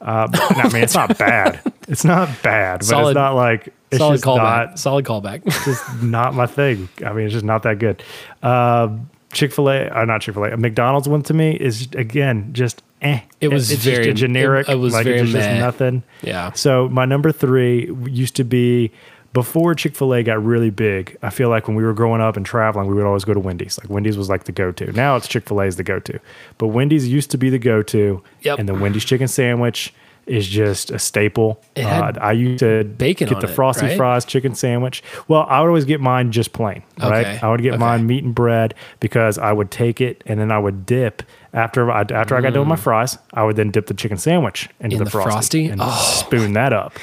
[0.02, 1.60] Uh, I mean, it's not bad.
[1.88, 4.68] It's not bad, but Solid- it's not like it's solid callback.
[4.68, 5.44] not solid callback.
[5.64, 6.88] just not my thing.
[7.04, 8.02] I mean, it's just not that good.
[8.42, 8.96] Uh,
[9.32, 12.82] Chick Fil A, uh, not Chick Fil A, McDonald's one to me is again just
[13.02, 13.20] eh.
[13.40, 14.68] It was it's very- just a generic.
[14.68, 15.58] it- it was like very it's just meh.
[15.58, 16.02] nothing.
[16.22, 16.52] Yeah.
[16.52, 18.92] So my number three used to be
[19.32, 21.16] before Chick Fil A got really big.
[21.20, 23.40] I feel like when we were growing up and traveling, we would always go to
[23.40, 23.76] Wendy's.
[23.78, 24.92] Like Wendy's was like the go to.
[24.92, 26.20] Now it's Chick Fil A is the go to,
[26.58, 28.22] but Wendy's used to be the go to.
[28.42, 28.60] Yep.
[28.60, 29.92] And the Wendy's chicken sandwich
[30.26, 31.62] is just a staple.
[31.76, 33.96] Uh, I used to bacon get the it, frosty right?
[33.96, 35.02] fries chicken sandwich.
[35.28, 37.26] Well, I would always get mine just plain, right?
[37.26, 37.80] Okay, I would get okay.
[37.80, 41.22] mine meat and bread because I would take it and then I would dip
[41.52, 43.18] after I after I got done with my fries.
[43.32, 44.98] I would then dip the chicken sandwich into Mm.
[44.98, 45.66] In the, the frosty, Frosty?
[45.66, 45.90] and Oh.
[46.24, 46.94] spoon that up.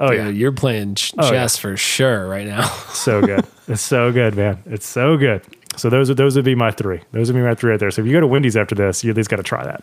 [0.00, 1.30] Oh Dude, yeah, you're playing ch- Oh, yeah.
[1.30, 2.68] chess for sure right now.
[2.92, 3.44] so good.
[3.66, 4.62] it's so good, man.
[4.66, 5.42] It's so good.
[5.76, 7.00] So those are those would be my three.
[7.12, 7.90] Those would be my three right there.
[7.90, 9.82] So if you go to Wendy's after this, you at least got to try that.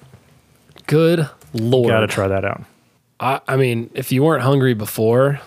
[0.88, 1.90] Good lord.
[1.90, 2.64] Got to try that out.
[3.20, 5.40] I, I mean, if you weren't hungry before,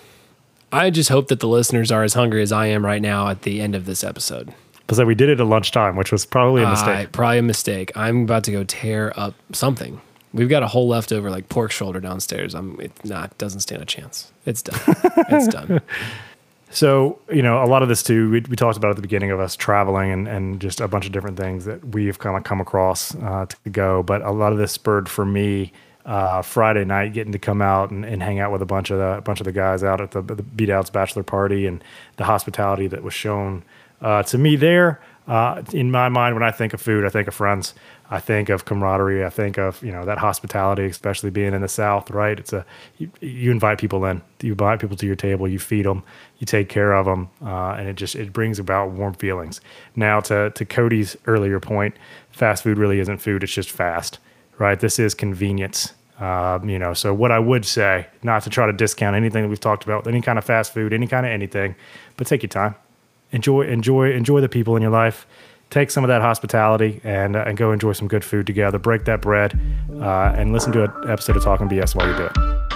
[0.72, 3.42] I just hope that the listeners are as hungry as I am right now at
[3.42, 4.52] the end of this episode.
[4.86, 6.88] But we did it at lunchtime, which was probably a mistake.
[6.88, 7.92] I- probably a mistake.
[7.94, 10.00] I'm about to go tear up something.
[10.32, 12.54] We've got a whole leftover like pork shoulder downstairs.
[12.54, 14.30] I'm it not doesn't stand a chance.
[14.46, 14.80] It's done.
[15.30, 15.80] it's done.
[16.70, 19.30] So, you know, a lot of this too, we, we talked about at the beginning
[19.30, 22.44] of us traveling and, and just a bunch of different things that we've kind of
[22.44, 24.02] come across uh, to go.
[24.02, 25.72] But a lot of this spurred for me
[26.08, 28.98] uh, Friday night getting to come out and, and hang out with a bunch of
[28.98, 31.84] the, a bunch of the guys out at the, the Beat Outs bachelor party and
[32.16, 33.62] the hospitality that was shown
[34.00, 35.00] uh, to me there.
[35.26, 37.74] Uh, in my mind, when I think of food, I think of friends.
[38.10, 39.22] I think of camaraderie.
[39.22, 42.10] I think of you know that hospitality, especially being in the South.
[42.10, 42.40] Right?
[42.40, 42.64] It's a
[42.96, 46.02] you, you invite people in, you invite people to your table, you feed them,
[46.38, 49.60] you take care of them, uh, and it just it brings about warm feelings.
[49.94, 51.94] Now, to to Cody's earlier point,
[52.30, 54.18] fast food really isn't food; it's just fast.
[54.56, 54.80] Right?
[54.80, 55.92] This is convenience.
[56.18, 59.48] Um, you know, so what I would say, not to try to discount anything that
[59.48, 61.76] we've talked about, any kind of fast food, any kind of anything,
[62.16, 62.74] but take your time.
[63.30, 65.26] Enjoy enjoy enjoy the people in your life.
[65.70, 68.78] Take some of that hospitality and uh, and go enjoy some good food together.
[68.78, 69.58] Break that bread
[69.92, 72.67] uh, and listen to an episode of talking bs while you do it